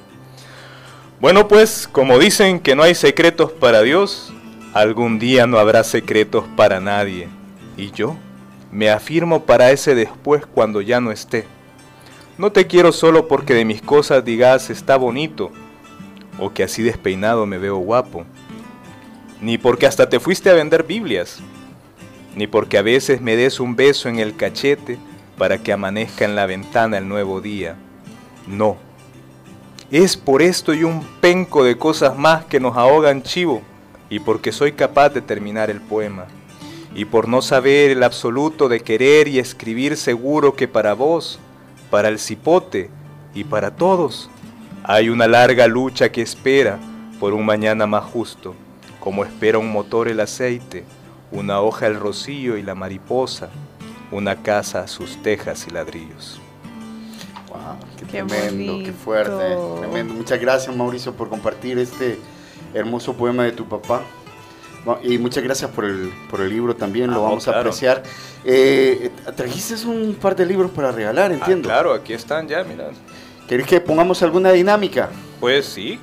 Bueno, 1.20 1.48
pues, 1.48 1.88
como 1.90 2.20
dicen 2.20 2.60
que 2.60 2.76
no 2.76 2.84
hay 2.84 2.96
secretos 2.96 3.52
para 3.52 3.82
Dios, 3.82 4.34
algún 4.74 5.20
día 5.20 5.48
no 5.48 5.58
habrá 5.58 5.84
secretos 5.84 6.46
para 6.56 6.80
nadie. 6.80 7.30
Y 7.78 7.92
yo 7.92 8.18
me 8.72 8.90
afirmo 8.90 9.46
para 9.46 9.72
ese 9.72 9.96
después 9.96 10.46
cuando 10.46 10.82
ya 10.82 11.00
no 11.00 11.12
esté. 11.12 11.46
No 12.38 12.52
te 12.52 12.68
quiero 12.68 12.92
solo 12.92 13.28
porque 13.28 13.54
de 13.54 13.66
mis 13.66 13.82
cosas 13.82 14.26
digas 14.26 14.70
está 14.70 14.98
bonito, 14.98 15.52
o 16.40 16.52
que 16.52 16.64
así 16.64 16.82
despeinado 16.82 17.46
me 17.46 17.60
veo 17.60 17.78
guapo, 17.78 18.26
ni 19.44 19.58
porque 19.58 19.86
hasta 19.86 20.08
te 20.08 20.22
fuiste 20.22 20.50
a 20.50 20.54
vender 20.54 20.84
Biblias, 20.84 21.40
ni 22.34 22.48
porque 22.48 22.78
a 22.78 22.82
veces 22.82 23.20
me 23.20 23.36
des 23.36 23.60
un 23.60 23.76
beso 23.76 24.08
en 24.08 24.20
el 24.20 24.38
cachete 24.38 24.98
para 25.38 25.58
que 25.58 25.74
amanezca 25.74 26.24
en 26.24 26.38
la 26.38 26.46
ventana 26.46 26.98
el 26.98 27.10
nuevo 27.10 27.42
día. 27.42 27.76
No. 28.48 28.78
Es 29.92 30.16
por 30.16 30.42
esto 30.42 30.74
y 30.74 30.86
un 30.86 31.06
penco 31.20 31.66
de 31.66 31.78
cosas 31.78 32.18
más 32.18 32.46
que 32.46 32.62
nos 32.62 32.78
ahogan 32.78 33.22
chivo, 33.22 33.62
y 34.10 34.20
porque 34.20 34.54
soy 34.54 34.72
capaz 34.72 35.10
de 35.10 35.22
terminar 35.22 35.70
el 35.70 35.82
poema, 35.82 36.26
y 36.96 37.04
por 37.04 37.28
no 37.28 37.42
saber 37.42 37.92
el 37.92 38.04
absoluto 38.04 38.70
de 38.70 38.80
querer 38.80 39.28
y 39.28 39.40
escribir 39.40 39.98
seguro 39.98 40.56
que 40.56 40.70
para 40.70 40.94
vos, 40.94 41.38
para 41.90 42.08
el 42.08 42.18
cipote 42.18 42.90
y 43.36 43.44
para 43.44 43.76
todos, 43.76 44.30
hay 44.84 45.10
una 45.10 45.28
larga 45.28 45.68
lucha 45.68 46.14
que 46.14 46.22
espera 46.22 46.80
por 47.20 47.34
un 47.34 47.46
mañana 47.46 47.86
más 47.86 48.06
justo, 48.06 48.56
como 49.04 49.26
espera 49.26 49.58
un 49.58 49.70
motor 49.70 50.08
el 50.08 50.22
aceite, 50.22 50.86
una 51.30 51.60
hoja 51.60 51.88
el 51.88 52.00
rocío 52.00 52.56
y 52.58 52.64
la 52.64 52.74
mariposa, 52.74 53.50
una 54.12 54.38
casa 54.42 54.88
sus 54.88 55.22
tejas 55.22 55.68
y 55.68 55.72
ladrillos. 55.72 56.40
Wow, 57.50 57.76
qué, 57.98 58.06
tremendo, 58.06 58.80
qué 58.86 58.94
fuerte, 58.94 59.58
tremendo. 59.80 60.14
Muchas 60.14 60.40
gracias 60.40 60.74
Mauricio 60.74 61.14
por 61.14 61.28
compartir 61.28 61.78
este 61.80 62.18
hermoso 62.74 63.14
poema 63.14 63.44
de 63.44 63.52
tu 63.52 63.66
papá. 63.66 64.04
Y 65.04 65.18
muchas 65.18 65.44
gracias 65.44 65.70
por 65.72 65.84
el, 65.84 66.10
por 66.30 66.40
el 66.40 66.50
libro 66.50 66.74
también, 66.74 67.12
lo 67.12 67.20
Ah, 67.20 67.30
vamos 67.30 67.46
a 67.50 67.52
claro. 67.52 67.70
apreciar. 67.70 68.04
Eh, 68.46 69.12
trajiste 69.36 69.86
un 69.86 70.16
par 70.16 70.34
de 70.36 70.46
libros 70.46 70.72
para 70.72 70.94
regalar, 70.94 71.32
entiendo. 71.32 71.70
Ah, 71.70 71.74
claro, 71.74 71.94
aquí 71.94 72.14
están 72.14 72.48
ya, 72.48 72.64
mira. 72.64 72.90
¿Querés 73.50 73.68
que 73.68 73.82
pongamos 73.82 74.24
alguna 74.24 74.52
dinámica? 74.54 75.10
Pues 75.42 75.66
sí. 75.66 76.00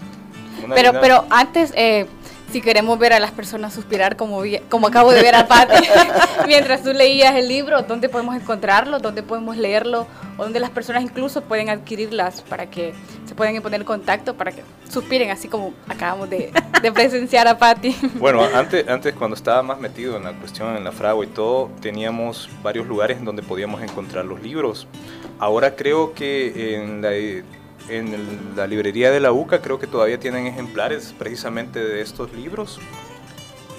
Pero, 0.61 0.93
dinámica. 0.93 1.01
pero 1.01 1.25
antes, 1.31 1.73
eh, 1.77 2.07
si 2.53 2.61
queremos 2.61 2.99
ver 2.99 3.13
a 3.13 3.21
las 3.21 3.31
personas 3.31 3.73
suspirar 3.73 4.17
como, 4.17 4.43
como 4.69 4.89
acabo 4.89 5.13
de 5.13 5.23
ver 5.23 5.35
a 5.35 5.47
Pati, 5.47 5.87
mientras 6.47 6.83
tú 6.83 6.93
leías 6.93 7.35
el 7.37 7.49
libro, 7.49 7.83
¿dónde 7.83 8.09
podemos 8.09 8.35
encontrarlo? 8.35 8.99
¿Dónde 8.99 9.23
podemos 9.23 9.57
leerlo? 9.57 10.07
¿O 10.37 10.43
dónde 10.43 10.61
las 10.61 10.71
personas 10.71 11.03
incluso 11.03 11.43
pueden 11.43 11.71
adquirirlas 11.71 12.43
para 12.43 12.67
que 12.67 12.93
se 13.27 13.35
puedan 13.35 13.61
poner 13.63 13.81
en 13.81 13.87
contacto, 13.87 14.35
para 14.35 14.53
que 14.53 14.63
suspiren, 14.89 15.31
así 15.31 15.49
como 15.49 15.73
acabamos 15.89 16.31
de, 16.31 16.53
de 16.83 16.93
presenciar 16.93 17.47
a 17.47 17.59
Patti? 17.59 17.97
Bueno, 18.15 18.43
antes, 18.55 18.89
antes 18.89 19.15
cuando 19.15 19.37
estaba 19.37 19.63
más 19.63 19.79
metido 19.79 20.17
en 20.17 20.25
la 20.25 20.33
cuestión, 20.33 20.77
en 20.77 20.85
la 20.85 20.93
fragua 20.93 21.25
y 21.25 21.29
todo, 21.29 21.71
teníamos 21.81 22.49
varios 22.63 22.87
lugares 22.87 23.19
en 23.19 23.25
donde 23.25 23.43
podíamos 23.43 23.83
encontrar 23.83 24.25
los 24.25 24.43
libros. 24.43 24.87
Ahora 25.39 25.77
creo 25.77 26.15
que 26.15 26.75
en 26.75 27.03
la, 27.03 27.11
en 27.91 28.15
el- 28.15 28.57
la 28.57 28.67
librería 28.67 29.11
de 29.11 29.21
la 29.21 29.33
UCA 29.33 29.61
creo 29.61 29.79
que 29.79 29.87
todavía 29.87 30.19
tienen 30.21 30.47
ejemplares 30.47 31.15
precisamente 31.19 31.79
de 31.79 32.01
estos 32.01 32.33
libros 32.33 32.79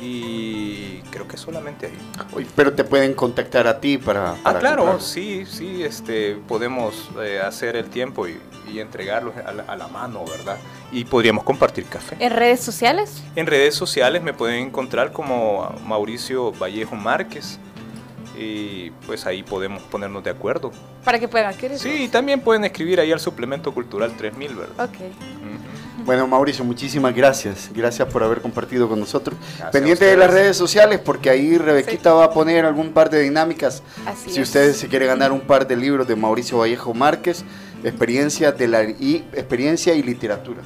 y 0.02 1.00
creo 1.12 1.28
que 1.28 1.38
solamente 1.38 1.86
ahí. 1.88 1.98
Oye, 2.34 2.48
Pero 2.56 2.74
te 2.74 2.84
pueden 2.84 3.14
contactar 3.14 3.68
a 3.68 3.80
ti 3.80 3.98
para... 3.98 4.32
Ah, 4.44 4.56
claro, 4.60 4.78
comprarlo. 4.84 5.00
sí, 5.00 5.46
sí, 5.46 5.84
este, 5.84 6.36
podemos 6.48 7.10
eh, 7.22 7.40
hacer 7.40 7.76
el 7.76 7.86
tiempo 7.90 8.28
y, 8.28 8.40
y 8.72 8.80
entregarlos 8.80 9.36
a 9.46 9.52
la, 9.52 9.64
a 9.64 9.76
la 9.76 9.88
mano, 9.88 10.26
¿verdad? 10.26 10.58
Y 10.92 11.06
podríamos 11.06 11.44
compartir 11.44 11.86
café. 11.86 12.16
¿En 12.20 12.32
redes 12.32 12.62
sociales? 12.62 13.22
En 13.36 13.46
redes 13.46 13.76
sociales 13.76 14.24
me 14.24 14.34
pueden 14.34 14.66
encontrar 14.68 15.12
como 15.12 15.70
Mauricio 15.86 16.52
Vallejo 16.54 16.96
Márquez 16.96 17.60
y 18.38 18.92
pues 19.06 19.26
ahí 19.26 19.44
podemos 19.44 19.82
ponernos 19.84 20.24
de 20.24 20.30
acuerdo. 20.30 20.72
Para 21.04 21.20
que 21.20 21.28
puedan 21.28 21.54
adquirir. 21.54 21.78
Sí, 21.78 22.04
y 22.04 22.08
también 22.08 22.42
pueden 22.42 22.64
escribir 22.64 23.00
ahí 23.00 23.12
al 23.12 23.20
suplemento 23.20 23.74
cultural 23.74 24.16
3000, 24.16 24.56
¿verdad? 24.56 24.86
Ok. 24.86 24.98
Bueno, 26.06 26.28
Mauricio, 26.28 26.64
muchísimas 26.64 27.14
gracias. 27.14 27.70
Gracias 27.74 28.08
por 28.08 28.24
haber 28.24 28.42
compartido 28.42 28.90
con 28.90 29.00
nosotros. 29.00 29.38
Pendiente 29.72 30.06
de 30.06 30.18
las 30.18 30.32
redes 30.32 30.58
sociales, 30.58 31.00
porque 31.00 31.30
ahí 31.30 31.58
Rebequita 31.58 32.14
va 32.14 32.26
a 32.26 32.32
poner 32.32 32.66
algún 32.66 32.92
par 32.92 33.10
de 33.10 33.22
dinámicas. 33.22 33.84
Así 34.06 34.32
si 34.32 34.40
es. 34.40 34.48
ustedes 34.48 34.78
se 34.78 34.88
quieren 34.88 35.10
ganar 35.10 35.32
un 35.32 35.42
par 35.42 35.68
de 35.68 35.76
libros 35.76 36.08
de 36.08 36.16
Mauricio 36.16 36.58
Vallejo 36.58 36.94
Márquez, 36.94 37.44
experiencia 37.84 38.52
de 38.52 38.68
la 38.68 38.84
y 38.84 39.24
experiencia 39.34 39.94
y 39.94 40.02
literatura. 40.02 40.62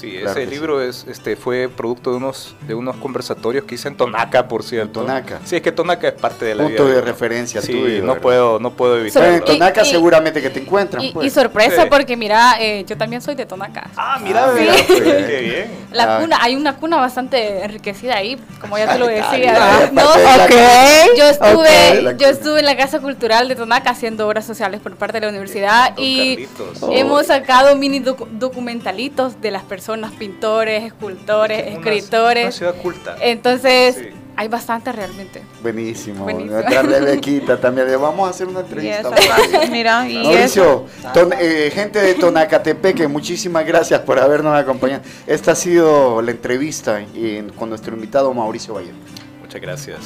Sí, 0.00 0.12
Claro 0.18 0.30
ese 0.30 0.44
sí. 0.44 0.50
libro 0.50 0.80
es, 0.82 1.04
este, 1.08 1.34
fue 1.36 1.68
producto 1.68 2.10
de 2.10 2.16
unos, 2.18 2.54
de 2.66 2.74
unos 2.74 2.96
conversatorios 2.96 3.64
que 3.64 3.74
hice 3.74 3.88
en 3.88 3.96
Tonaca, 3.96 4.46
por 4.48 4.62
cierto. 4.62 5.00
Tonaca. 5.00 5.40
Sí, 5.44 5.56
es 5.56 5.62
que 5.62 5.72
Tonaca 5.72 6.08
es 6.08 6.14
parte 6.14 6.44
de 6.44 6.54
la 6.54 6.64
Punto 6.64 6.84
vida 6.84 6.94
de 6.96 7.00
referencia 7.00 7.60
Sí, 7.62 7.72
tuyo, 7.72 8.00
no 8.02 8.08
¿verdad? 8.08 8.22
puedo, 8.22 8.58
no 8.60 8.70
puedo 8.72 8.98
evitarlo. 8.98 9.28
en 9.36 9.44
Tonaca 9.44 9.82
Y- 9.82 9.88
y- 9.88 9.90
seguramente 9.90 10.40
que 10.42 10.50
te 10.50 10.60
encuentran. 10.60 11.02
Y, 11.04 11.12
pues. 11.12 11.26
y 11.26 11.30
sorpresa 11.30 11.82
Sí. 11.82 11.88
porque 11.90 12.16
mira, 12.16 12.56
eh, 12.60 12.84
yo 12.86 12.96
también 12.96 13.22
soy 13.22 13.34
de 13.34 13.46
Tonaca. 13.46 13.90
Ah, 13.96 14.18
mira, 14.22 14.52
mira, 14.56 14.74
Sí. 14.74 14.84
pues. 14.86 15.02
qué 15.02 15.40
bien. 15.40 15.70
La 15.92 16.16
Ah. 16.16 16.20
cuna, 16.20 16.38
hay 16.40 16.54
una 16.54 16.76
cuna 16.76 16.96
bastante 16.98 17.64
enriquecida 17.64 18.16
ahí, 18.16 18.38
como 18.60 18.76
ya 18.78 18.92
te 18.92 18.98
lo 18.98 19.06
Ay, 19.06 19.16
decía. 19.16 19.78
ay, 19.80 19.88
No, 19.92 20.02
aparte 20.02 20.54
de 20.54 20.62
la 20.62 21.04
Ok. 21.06 21.16
yo 21.16 21.24
estuve, 21.24 22.16
yo 22.18 22.28
estuve 22.28 22.58
en 22.60 22.66
la 22.66 22.76
Casa 22.76 23.00
Cultural 23.00 23.48
de 23.48 23.56
Tonaca 23.56 23.90
haciendo 23.90 24.26
obras 24.28 24.44
sociales 24.46 24.80
por 24.80 24.94
parte 24.96 25.18
de 25.18 25.26
la 25.26 25.30
universidad 25.30 25.94
y 25.96 26.46
Carlitos. 26.46 26.82
Oh. 26.82 26.92
hemos 26.92 27.26
sacado 27.26 27.74
mini 27.76 28.00
docu- 28.00 28.28
documentalitos 28.30 29.40
de 29.40 29.50
las 29.50 29.62
personas, 29.62 29.87
pintores, 30.18 30.84
escultores, 30.84 31.62
Una- 31.66 31.76
escritores. 31.76 32.44
Una 32.44 32.52
ciudad 32.52 32.74
culta. 32.82 33.16
Entonces, 33.20 33.94
Sí. 33.96 34.08
hay 34.36 34.48
bastante 34.48 34.92
realmente. 34.92 35.42
Buenísimo. 35.62 36.24
Buenísimo. 36.24 36.52
Nuestra 36.54 36.82
Rebequita 36.82 37.60
también. 37.60 37.86
Le 37.88 37.96
vamos 37.96 38.26
a 38.26 38.30
hacer 38.30 38.46
una 38.46 38.60
entrevista. 38.60 39.10
Yes. 39.14 39.70
Mira, 39.70 40.08
y 40.08 40.22
Mauricio, 40.22 40.86
ton- 41.14 41.32
eh, 41.38 41.70
gente 41.74 42.00
de 42.00 42.14
Tonacatepeque, 42.14 43.08
muchísimas 43.08 43.64
gracias 43.66 44.00
por 44.00 44.18
habernos 44.18 44.54
acompañado. 44.58 45.02
Esta 45.26 45.52
ha 45.52 45.56
sido 45.56 46.20
la 46.22 46.30
entrevista 46.30 47.00
eh, 47.14 47.46
con 47.56 47.68
nuestro 47.70 47.94
invitado 47.94 48.32
Mauricio 48.34 48.74
Valle. 48.74 48.92
Muchas 49.40 49.60
gracias. 49.60 49.98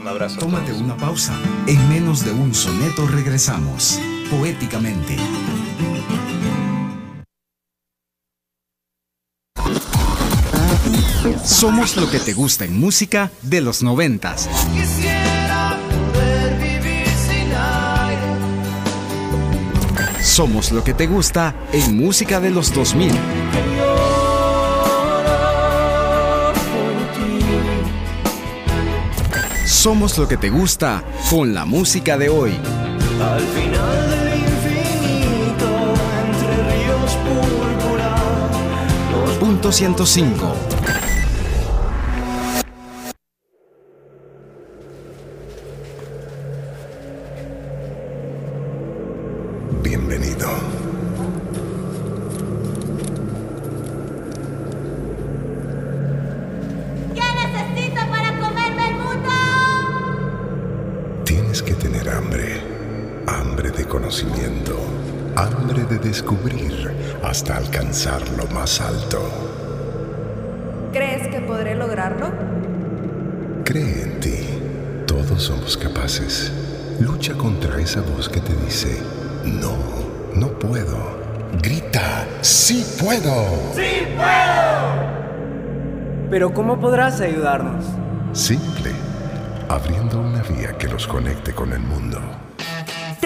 Un 0.00 0.08
abrazo. 0.08 0.36
a 0.36 0.38
Tómate 0.40 0.70
todos. 0.70 0.80
una 0.80 0.96
pausa. 0.96 1.34
En 1.66 1.88
menos 1.90 2.24
de 2.24 2.30
un 2.32 2.54
soneto 2.54 3.06
regresamos, 3.06 4.00
poéticamente. 4.30 5.16
Somos 11.44 11.96
lo 11.96 12.10
que 12.10 12.18
te 12.18 12.32
gusta 12.32 12.64
en 12.64 12.78
música 12.78 13.30
de 13.42 13.60
los 13.60 13.82
noventas. 13.82 14.48
Somos 20.22 20.70
lo 20.70 20.84
que 20.84 20.94
te 20.94 21.06
gusta 21.06 21.54
en 21.72 21.96
música 21.96 22.40
de 22.40 22.50
los 22.50 22.72
2000. 22.72 23.12
Somos 29.66 30.18
lo 30.18 30.28
que 30.28 30.36
te 30.36 30.50
gusta 30.50 31.02
con 31.30 31.54
la 31.54 31.64
música 31.64 32.18
de 32.18 32.28
hoy. 32.28 32.52
Al 33.20 33.40
final 33.40 34.10
del 34.10 34.40
infinito, 34.40 35.94
entre 36.26 36.54
ríos 36.70 37.16
púrpura, 37.24 38.16
Punto 39.40 39.72
105. 39.72 40.69
Dice, 78.80 79.02
no, 79.44 79.76
no 80.34 80.48
puedo. 80.58 81.20
Grita, 81.60 82.26
sí 82.40 82.84
puedo. 82.98 83.44
¡Sí 83.74 84.06
puedo! 84.16 85.10
Pero 86.30 86.54
¿cómo 86.54 86.80
podrás 86.80 87.20
ayudarnos? 87.20 87.84
Simple. 88.32 88.92
Abriendo 89.68 90.20
una 90.20 90.42
vía 90.42 90.72
que 90.78 90.88
los 90.88 91.06
conecte 91.06 91.52
con 91.52 91.72
el 91.72 91.80
mundo. 91.80 92.20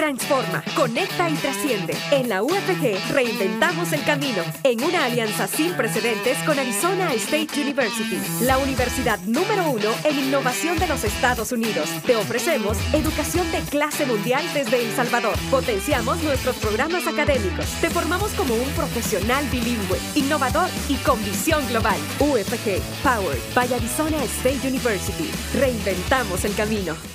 Transforma, 0.05 0.63
conecta 0.75 1.27
y 1.31 1.33
trasciende. 1.33 1.97
En 2.11 2.29
la 2.29 2.43
UFG 2.43 3.11
reinventamos 3.11 3.91
el 3.91 4.03
camino 4.03 4.43
en 4.61 4.83
una 4.83 5.05
alianza 5.05 5.47
sin 5.47 5.73
precedentes 5.73 6.37
con 6.45 6.59
Arizona 6.59 7.11
State 7.13 7.59
University, 7.59 8.19
la 8.41 8.59
universidad 8.59 9.19
número 9.21 9.67
uno 9.67 9.89
en 10.03 10.19
innovación 10.19 10.77
de 10.77 10.85
los 10.85 11.03
Estados 11.03 11.51
Unidos. 11.51 11.89
Te 12.05 12.15
ofrecemos 12.15 12.77
educación 12.93 13.51
de 13.51 13.61
clase 13.61 14.05
mundial 14.05 14.43
desde 14.53 14.85
El 14.85 14.91
Salvador. 14.95 15.39
Potenciamos 15.49 16.21
nuestros 16.21 16.55
programas 16.57 17.07
académicos. 17.07 17.65
Te 17.81 17.89
formamos 17.89 18.31
como 18.33 18.53
un 18.53 18.69
profesional 18.75 19.43
bilingüe, 19.49 19.97
innovador 20.13 20.69
y 20.87 20.97
con 20.97 21.17
visión 21.25 21.67
global. 21.69 21.97
UFG, 22.19 22.79
Powered 23.01 23.41
by 23.55 23.73
Arizona 23.73 24.23
State 24.25 24.67
University. 24.67 25.31
Reinventamos 25.57 26.45
el 26.45 26.53
camino. 26.53 27.14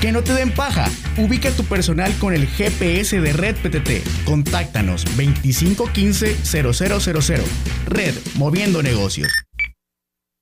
Que 0.00 0.12
no 0.12 0.22
te 0.22 0.32
den 0.32 0.52
paja. 0.52 0.88
Ubica 1.16 1.50
tu 1.50 1.64
personal 1.64 2.16
con 2.18 2.32
el 2.34 2.46
GPS 2.46 3.20
de 3.20 3.32
Red 3.32 3.56
PTT. 3.56 4.04
Contáctanos 4.24 5.04
2515-0000. 5.16 7.42
Red, 7.86 8.14
moviendo 8.36 8.80
negocios. 8.82 9.47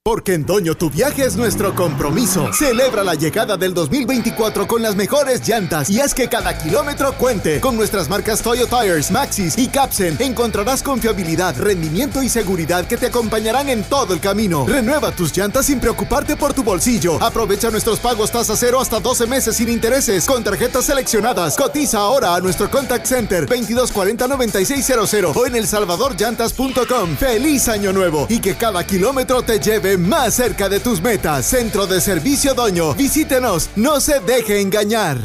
Porque 0.06 0.34
en 0.34 0.46
Doño 0.46 0.76
tu 0.76 0.88
viaje 0.88 1.24
es 1.24 1.34
nuestro 1.34 1.74
compromiso. 1.74 2.52
Celebra 2.52 3.02
la 3.02 3.16
llegada 3.16 3.56
del 3.56 3.74
2024 3.74 4.68
con 4.68 4.80
las 4.80 4.94
mejores 4.94 5.44
llantas 5.44 5.90
y 5.90 5.98
haz 5.98 6.14
que 6.14 6.28
cada 6.28 6.56
kilómetro 6.56 7.14
cuente. 7.14 7.58
Con 7.60 7.74
nuestras 7.74 8.08
marcas 8.08 8.40
Toyo 8.40 8.68
Tires, 8.68 9.10
Maxis 9.10 9.58
y 9.58 9.66
Capsen 9.66 10.16
encontrarás 10.20 10.84
confiabilidad, 10.84 11.58
rendimiento 11.58 12.22
y 12.22 12.28
seguridad 12.28 12.86
que 12.86 12.96
te 12.96 13.06
acompañarán 13.06 13.68
en 13.68 13.82
todo 13.82 14.14
el 14.14 14.20
camino. 14.20 14.64
Renueva 14.64 15.10
tus 15.10 15.36
llantas 15.36 15.66
sin 15.66 15.80
preocuparte 15.80 16.36
por 16.36 16.54
tu 16.54 16.62
bolsillo. 16.62 17.20
Aprovecha 17.20 17.72
nuestros 17.72 17.98
pagos 17.98 18.30
tasa 18.30 18.54
cero 18.56 18.78
hasta 18.80 19.00
12 19.00 19.26
meses 19.26 19.56
sin 19.56 19.68
intereses 19.68 20.24
con 20.26 20.44
tarjetas 20.44 20.84
seleccionadas. 20.84 21.56
Cotiza 21.56 21.98
ahora 21.98 22.36
a 22.36 22.40
nuestro 22.40 22.70
contact 22.70 23.06
center 23.06 23.48
2240-9600 23.48 25.32
o 25.34 25.46
en 25.46 25.56
elsalvadorllantas.com. 25.56 27.16
¡Feliz 27.16 27.66
Año 27.66 27.92
Nuevo! 27.92 28.28
Y 28.28 28.38
que 28.38 28.54
cada 28.54 28.86
kilómetro 28.86 29.42
te 29.42 29.58
lleve 29.58 29.95
más 29.96 30.34
cerca 30.34 30.68
de 30.68 30.80
tus 30.80 31.00
metas. 31.00 31.46
Centro 31.46 31.86
de 31.86 32.00
Servicio 32.00 32.54
Doño. 32.54 32.94
Visítenos. 32.94 33.70
No 33.76 34.00
se 34.00 34.20
deje 34.20 34.60
engañar. 34.60 35.18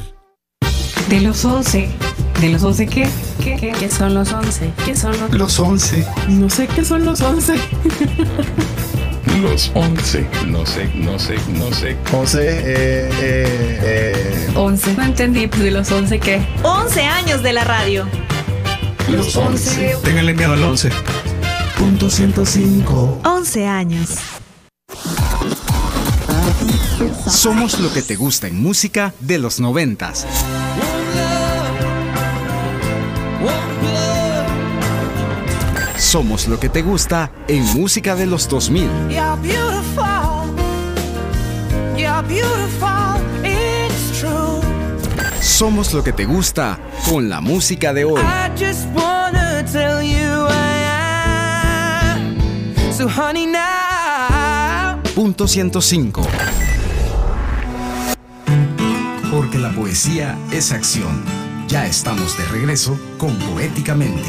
De 1.09 1.21
los 1.21 1.43
11. 1.43 1.89
¿De 2.39 2.49
los 2.49 2.63
11 2.63 2.87
qué? 2.87 3.09
¿Qué, 3.43 3.55
qué? 3.55 3.71
¿Qué 3.71 3.89
son 3.89 4.13
los 4.13 4.31
11? 4.31 4.73
¿Qué 4.85 4.95
son 4.95 5.19
los 5.19 5.31
Los 5.31 5.59
11. 5.59 6.07
No 6.29 6.49
sé 6.49 6.67
qué 6.67 6.85
son 6.85 7.05
los 7.05 7.21
11. 7.21 7.55
Los 9.41 9.71
11. 9.73 10.27
No 10.47 10.65
sé, 10.65 10.89
no 10.93 11.17
sé, 11.17 11.35
no 11.47 11.71
sé. 11.73 11.97
11, 12.11 12.39
eh, 12.41 13.09
eh, 13.21 13.79
eh. 13.81 14.51
11. 14.55 14.93
No 14.95 15.03
entendí, 15.03 15.47
pues 15.47 15.63
de 15.63 15.71
los 15.71 15.91
11 15.91 16.19
qué. 16.19 16.45
11 16.63 17.01
años 17.01 17.41
de 17.41 17.53
la 17.53 17.63
radio. 17.63 18.07
Los 19.09 19.35
11. 19.35 19.97
Ténganle 20.03 20.33
miedo 20.33 20.53
al 20.53 20.63
11. 20.63 20.89
Punto 21.77 22.09
105. 22.09 23.21
11 23.23 23.67
años. 23.67 24.09
Somos 27.27 27.79
lo 27.79 27.91
que 27.91 28.01
te 28.01 28.15
gusta 28.15 28.47
en 28.47 28.61
música 28.61 29.13
de 29.19 29.39
los 29.39 29.59
noventas. 29.59 30.25
Somos 35.97 36.47
lo 36.47 36.59
que 36.59 36.69
te 36.69 36.81
gusta 36.81 37.31
en 37.47 37.63
música 37.73 38.15
de 38.15 38.25
los 38.25 38.47
2000. 38.49 38.83
You're 39.09 39.37
beautiful. 39.41 40.53
You're 41.95 42.21
beautiful. 42.27 43.21
It's 43.43 44.19
true. 44.19 44.61
Somos 45.41 45.93
lo 45.93 46.03
que 46.03 46.11
te 46.11 46.25
gusta 46.25 46.77
con 47.09 47.29
la 47.29 47.39
música 47.39 47.93
de 47.93 48.05
hoy. 48.05 48.21
So 52.91 53.07
honey 53.07 53.47
now. 53.47 53.80
Punto 55.15 55.45
105. 55.45 56.21
Porque 59.29 59.57
la 59.59 59.73
poesía 59.73 60.37
es 60.53 60.71
acción. 60.71 61.25
Ya 61.67 61.85
estamos 61.85 62.37
de 62.37 62.45
regreso 62.45 62.97
con 63.17 63.35
Poéticamente. 63.39 64.23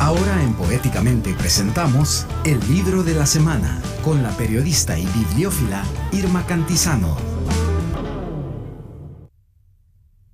Ahora 0.00 0.42
en 0.42 0.54
Poéticamente 0.54 1.34
presentamos 1.34 2.26
el 2.44 2.58
libro 2.68 3.02
de 3.02 3.14
la 3.14 3.26
semana 3.26 3.82
con 4.02 4.22
la 4.22 4.30
periodista 4.30 4.98
y 4.98 5.04
bibliófila 5.06 5.84
Irma 6.12 6.46
Cantizano. 6.46 7.16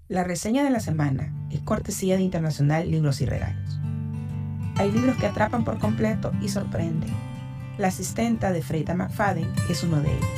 La 0.07 0.23
reseña 0.23 0.63
de 0.63 0.69
la 0.69 0.81
semana 0.81 1.33
es 1.51 1.61
cortesía 1.61 2.19
de 2.19 2.23
Internacional 2.23 2.91
Libros 2.91 3.23
y 3.23 3.25
Regalos. 3.25 3.81
Hay 4.77 4.93
libros 4.93 5.17
que 5.17 5.27
atrapan 5.27 5.65
por 5.65 5.79
completo 5.79 6.31
y 6.43 6.51
sorprenden. 6.51 7.09
La 7.79 7.89
asistenta 7.89 8.53
de 8.53 8.61
Freida 8.61 8.95
McFadden 8.95 9.51
es 9.71 9.83
uno 9.83 10.03
de 10.03 10.15
ellos. 10.15 10.29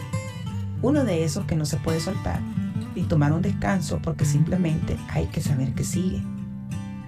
Uno 0.83 1.03
de 1.03 1.25
esos 1.25 1.47
que 1.47 1.57
no 1.57 1.67
se 1.67 1.79
puede 1.79 1.99
soltar 1.99 2.39
y 2.95 3.03
tomar 3.03 3.33
un 3.33 3.43
descanso 3.43 3.99
porque 4.01 4.25
simplemente 4.25 4.97
hay 5.09 5.27
que 5.27 5.41
saber 5.41 5.75
que 5.75 5.83
sigue. 5.83 6.23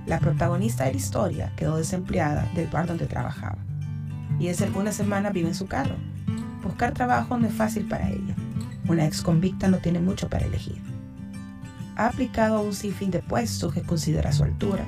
La 0.07 0.19
protagonista 0.19 0.83
de 0.83 0.95
la 0.95 0.99
historia 0.99 1.53
quedó 1.55 1.77
desempleada 1.77 2.51
del 2.57 2.67
bar 2.67 2.89
donde 2.89 3.07
trabajaba 3.07 3.59
y 4.41 4.49
desde 4.49 4.65
algunas 4.65 4.97
semanas 4.97 5.33
vive 5.33 5.47
en 5.47 5.55
su 5.55 5.69
carro. 5.69 5.95
Buscar 6.65 6.93
trabajo 6.93 7.39
no 7.39 7.47
es 7.47 7.55
fácil 7.55 7.87
para 7.87 8.11
ella. 8.11 8.35
Una 8.89 9.07
ex 9.07 9.23
convicta 9.23 9.69
no 9.69 9.77
tiene 9.77 10.01
mucho 10.01 10.29
para 10.29 10.47
elegir. 10.47 10.88
Ha 11.99 12.07
aplicado 12.07 12.57
a 12.57 12.61
un 12.61 12.75
sinfín 12.75 13.11
de 13.11 13.19
puestos 13.19 13.75
que 13.75 13.83
considera 13.83 14.33
su 14.33 14.45
altura, 14.45 14.87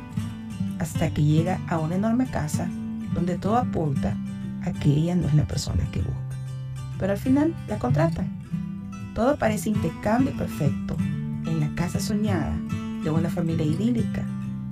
hasta 0.79 1.11
que 1.11 1.25
llega 1.25 1.59
a 1.69 1.79
una 1.79 1.97
enorme 1.97 2.27
casa 2.27 2.69
donde 3.13 3.37
todo 3.37 3.57
apunta 3.57 4.17
a 4.63 4.71
que 4.71 4.91
ella 4.91 5.17
no 5.17 5.27
es 5.27 5.35
la 5.35 5.45
persona 5.45 5.85
que 5.91 6.03
busca. 6.03 6.37
Pero 7.01 7.13
al 7.13 7.19
final 7.19 7.53
la 7.67 7.81
contratan. 7.81 8.29
Todo 9.13 9.37
parece 9.37 9.71
impecable 9.71 10.31
y 10.31 10.39
perfecto 10.39 10.97
en 11.47 11.59
la 11.59 11.75
casa 11.75 11.99
soñada 11.99 12.57
de 13.03 13.11
una 13.11 13.29
familia 13.29 13.67
idílica 13.67 14.25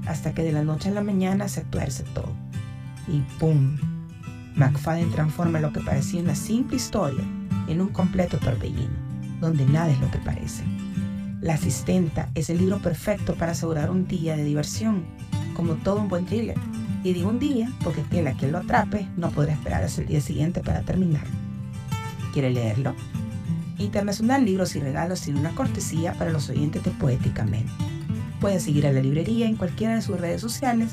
hasta 0.07 0.33
que 0.33 0.45
de 0.45 0.53
la 0.53 0.63
noche 0.63 0.91
a 0.91 0.93
la 0.93 1.03
mañana 1.03 1.49
se 1.49 1.63
tuerce 1.63 2.05
todo. 2.15 2.33
Y 3.09 3.19
¡pum! 3.41 3.77
McFadden 4.55 5.11
transforma 5.11 5.59
lo 5.59 5.73
que 5.73 5.81
parecía 5.81 6.23
una 6.23 6.37
simple 6.37 6.77
historia 6.77 7.25
en 7.67 7.81
un 7.81 7.89
completo 7.89 8.39
torbellino, 8.39 8.95
donde 9.41 9.67
nada 9.67 9.91
es 9.91 9.99
lo 10.01 10.09
que 10.13 10.19
parece. 10.19 10.63
La 11.41 11.55
asistenta 11.55 12.31
es 12.35 12.51
el 12.51 12.59
libro 12.59 12.79
perfecto 12.79 13.35
para 13.35 13.53
asegurar 13.53 13.91
un 13.91 14.09
día 14.09 14.37
de 14.37 14.43
diversión, 14.43 15.05
como 15.55 15.75
todo 15.75 16.01
un 16.01 16.09
buen 16.09 16.27
thriller. 16.27 16.57
Y 17.05 17.13
digo 17.13 17.31
un 17.31 17.39
día 17.39 17.71
porque 17.85 18.03
quien 18.03 18.53
lo 18.53 18.59
atrape 18.59 19.09
no 19.17 19.31
podrá 19.31 19.53
esperar 19.53 19.85
hasta 19.85 20.01
el 20.01 20.09
día 20.09 20.21
siguiente 20.21 20.61
para 20.61 20.83
terminar. 20.83 21.25
¿Quiere 22.33 22.51
leerlo? 22.51 22.95
Internacional 23.79 24.45
Libros 24.45 24.75
y 24.75 24.81
Regalos 24.81 25.21
tiene 25.21 25.39
una 25.39 25.55
cortesía 25.55 26.13
para 26.15 26.33
los 26.33 26.51
oyentes 26.51 26.83
de 26.83 26.91
Poéticamente. 26.91 27.71
Pueden 28.41 28.61
seguir 28.61 28.89
a 28.89 28.93
la 28.93 29.01
librería 29.01 29.47
en 29.47 29.57
cualquiera 29.57 29.95
de 29.95 30.03
sus 30.03 30.19
redes 30.19 30.41
sociales 30.41 30.91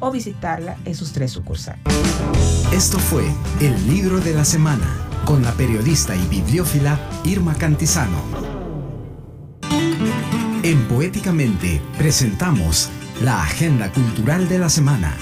o 0.00 0.10
visitarla 0.10 0.76
en 0.84 0.94
sus 0.94 1.12
tres 1.12 1.32
sucursales. 1.32 1.80
Esto 2.70 2.98
fue 2.98 3.24
el 3.62 3.88
libro 3.88 4.20
de 4.20 4.34
la 4.34 4.44
semana 4.44 4.86
con 5.24 5.42
la 5.42 5.52
periodista 5.52 6.14
y 6.14 6.26
bibliófila 6.28 7.00
Irma 7.24 7.54
Cantizano. 7.54 8.55
En 10.66 10.82
Poéticamente 10.88 11.80
presentamos 11.96 12.90
la 13.22 13.40
agenda 13.40 13.92
cultural 13.92 14.48
de 14.48 14.58
la 14.58 14.68
semana. 14.68 15.16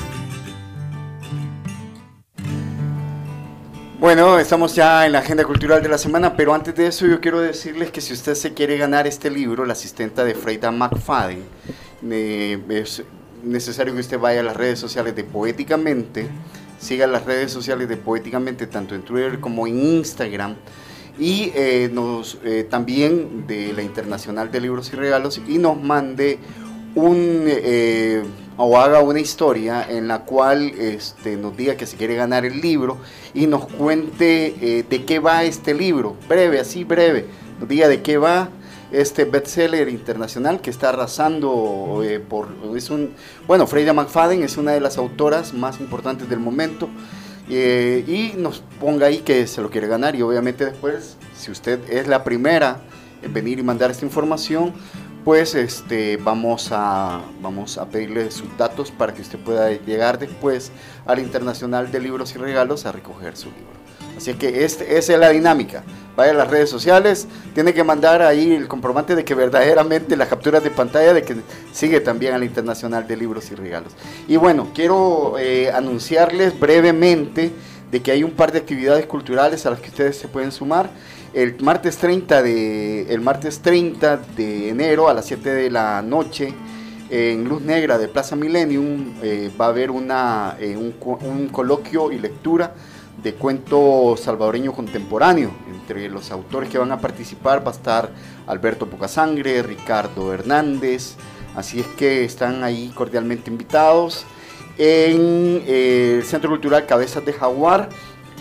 Bueno, 4.01 4.39
estamos 4.39 4.75
ya 4.75 5.05
en 5.05 5.13
la 5.13 5.19
agenda 5.19 5.45
cultural 5.45 5.83
de 5.83 5.91
la 5.91 5.99
semana, 5.99 6.35
pero 6.35 6.55
antes 6.55 6.75
de 6.75 6.87
eso 6.87 7.07
yo 7.07 7.21
quiero 7.21 7.43
decirles 7.43 7.91
que 7.91 8.01
si 8.01 8.15
usted 8.15 8.35
se 8.37 8.55
quiere 8.55 8.79
ganar 8.79 9.07
este 9.07 9.29
libro, 9.29 9.67
la 9.67 9.75
asistenta 9.75 10.25
de 10.25 10.35
Freida 10.35 10.71
McFadden, 10.71 11.43
eh, 12.11 12.59
es 12.71 13.03
necesario 13.43 13.93
que 13.93 14.01
usted 14.01 14.19
vaya 14.19 14.41
a 14.41 14.45
las 14.45 14.57
redes 14.57 14.79
sociales 14.79 15.15
de 15.15 15.25
Poéticamente, 15.25 16.27
siga 16.81 17.07
las 17.07 17.27
redes 17.27 17.53
sociales 17.53 17.87
de 17.91 17.99
Poéticamente 17.99 18.67
tanto 18.67 18.95
en 18.95 19.03
Twitter 19.03 19.39
como 19.41 19.67
en 19.67 19.79
Instagram 19.79 20.57
y 21.19 21.53
eh, 21.55 21.91
nos 21.93 22.39
eh, 22.45 22.67
también 22.69 23.47
de 23.47 23.73
la 23.73 23.83
Internacional 23.83 24.51
de 24.51 24.61
Libros 24.61 24.93
y 24.93 24.97
Regalos 24.97 25.41
y 25.47 25.59
nos 25.59 25.81
mande 25.81 26.39
un 26.95 27.45
eh, 27.47 28.23
o 28.57 28.79
haga 28.79 29.01
una 29.01 29.21
historia 29.21 29.87
en 29.89 30.07
la 30.09 30.21
cual 30.21 30.71
este, 30.79 31.37
nos 31.37 31.57
diga 31.57 31.77
que 31.77 31.87
se 31.87 31.97
quiere 31.97 32.15
ganar 32.15 32.45
el 32.45 32.61
libro 32.61 32.99
y 33.33 33.47
nos 33.47 33.67
cuente 33.67 34.85
de 34.89 35.05
qué 35.05 35.19
va 35.19 35.43
este 35.43 35.75
libro, 35.75 36.17
breve, 36.29 36.61
así 36.61 36.85
breve, 36.85 37.27
nos 37.59 37.69
diga 37.69 37.89
de 37.89 38.01
qué 38.01 38.17
va 38.17 38.49
este 38.93 39.25
bestseller 39.25 39.89
internacional 39.89 40.61
que 40.61 40.71
está 40.71 40.91
arrasando 40.91 42.05
por 42.29 42.47
es 42.77 42.91
un 42.91 43.11
bueno 43.49 43.67
Freida 43.67 43.93
McFadden 43.93 44.45
es 44.45 44.57
una 44.57 44.71
de 44.71 44.81
las 44.81 44.99
autoras 44.99 45.53
más 45.53 45.81
importantes 45.81 46.29
del 46.29 46.39
momento 46.39 46.89
eh, 47.49 48.05
y 48.07 48.39
nos 48.39 48.63
ponga 48.81 49.07
ahí 49.07 49.19
que 49.19 49.47
se 49.47 49.61
lo 49.61 49.71
quiere 49.71 49.87
ganar 49.87 50.17
y 50.17 50.23
obviamente 50.23 50.65
después 50.65 51.17
si 51.37 51.51
usted 51.51 51.81
es 51.91 52.07
la 52.09 52.25
primera 52.25 52.81
en 53.23 53.33
venir 53.33 53.59
y 53.59 53.63
mandar 53.63 53.91
esta 53.91 54.05
información 54.05 54.73
pues 55.25 55.55
este, 55.55 56.19
vamos, 56.19 56.69
a, 56.71 57.23
vamos 57.41 57.79
a 57.79 57.87
pedirle 57.89 58.31
sus 58.31 58.55
datos 58.59 58.91
para 58.91 59.15
que 59.15 59.23
usted 59.23 59.39
pueda 59.39 59.71
llegar 59.71 60.19
después 60.19 60.71
al 61.07 61.19
Internacional 61.19 61.91
de 61.91 62.01
Libros 62.01 62.35
y 62.35 62.39
Regalos 62.39 62.85
a 62.85 62.93
recoger 62.93 63.35
su 63.37 63.47
libro. 63.47 63.84
Así 64.17 64.35
que 64.35 64.65
este, 64.65 64.97
esa 64.97 65.15
es 65.15 65.19
la 65.19 65.31
dinámica. 65.31 65.83
Vaya 66.17 66.31
a 66.31 66.35
las 66.35 66.49
redes 66.49 66.71
sociales, 66.71 67.27
tiene 67.55 67.75
que 67.75 67.83
mandar 67.83 68.23
ahí 68.23 68.53
el 68.53 68.69
comprobante 68.69 69.17
de 69.17 69.25
que 69.25 69.35
verdaderamente 69.35 70.17
las 70.17 70.29
capturas 70.29 70.63
de 70.63 70.71
pantalla 70.71 71.13
de 71.13 71.23
que 71.23 71.37
sigue 71.73 72.01
también 72.01 72.35
al 72.35 72.45
Internacional 72.45 73.09
de 73.09 73.17
Libros 73.17 73.51
y 73.51 73.57
Regalos. 73.57 73.93
Y 74.29 74.37
bueno, 74.37 74.69
quiero 74.75 75.37
eh, 75.39 75.73
anunciarles 75.73 76.59
brevemente 76.59 77.51
de 77.91 78.03
que 78.03 78.13
hay 78.13 78.23
un 78.23 78.31
par 78.31 78.53
de 78.53 78.59
actividades 78.59 79.07
culturales 79.07 79.67
a 79.67 79.71
las 79.71 79.81
que 79.81 79.89
ustedes 79.89 80.17
se 80.17 80.29
pueden 80.29 80.53
sumar. 80.53 80.89
El 81.33 81.61
martes 81.61 81.97
30 81.97 82.43
de, 82.43 83.13
el 83.13 83.21
martes 83.21 83.61
30 83.61 84.17
de 84.37 84.69
enero 84.69 85.09
a 85.09 85.15
las 85.15 85.27
7 85.27 85.51
de 85.51 85.71
la 85.71 86.01
noche 86.01 86.55
en 87.11 87.45
Luz 87.45 87.63
Negra 87.63 87.99
de 87.99 88.09
Plaza 88.09 88.37
Millennium 88.37 89.15
eh, 89.23 89.51
va 89.61 89.67
a 89.67 89.69
haber 89.69 89.91
una, 89.91 90.57
eh, 90.59 90.77
un, 90.77 90.95
un, 91.01 91.49
coloquio 91.49 92.11
y 92.11 92.19
lectura 92.19 92.75
de 93.25 93.35
cuento 93.35 94.17
salvadoreño 94.17 94.73
contemporáneo. 94.73 95.51
Entre 95.73 96.09
los 96.09 96.31
autores 96.31 96.69
que 96.69 96.79
van 96.79 96.93
a 96.93 97.01
participar 97.01 97.67
va 97.67 97.73
a 97.73 97.75
estar 97.75 98.11
Alberto 98.47 98.87
Pocasangre, 98.87 99.63
Ricardo 99.63 100.33
Hernández, 100.33 101.17
así 101.57 101.81
es 101.81 101.87
que 101.87 102.25
están 102.25 102.63
ahí 102.63 102.93
cordialmente 102.95 103.51
invitados 103.51 104.27
en 104.77 105.63
eh, 105.67 106.17
el 106.19 106.25
Centro 106.25 106.51
Cultural 106.51 106.87
Cabezas 106.87 107.25
de 107.25 107.33
Jaguar 107.33 107.89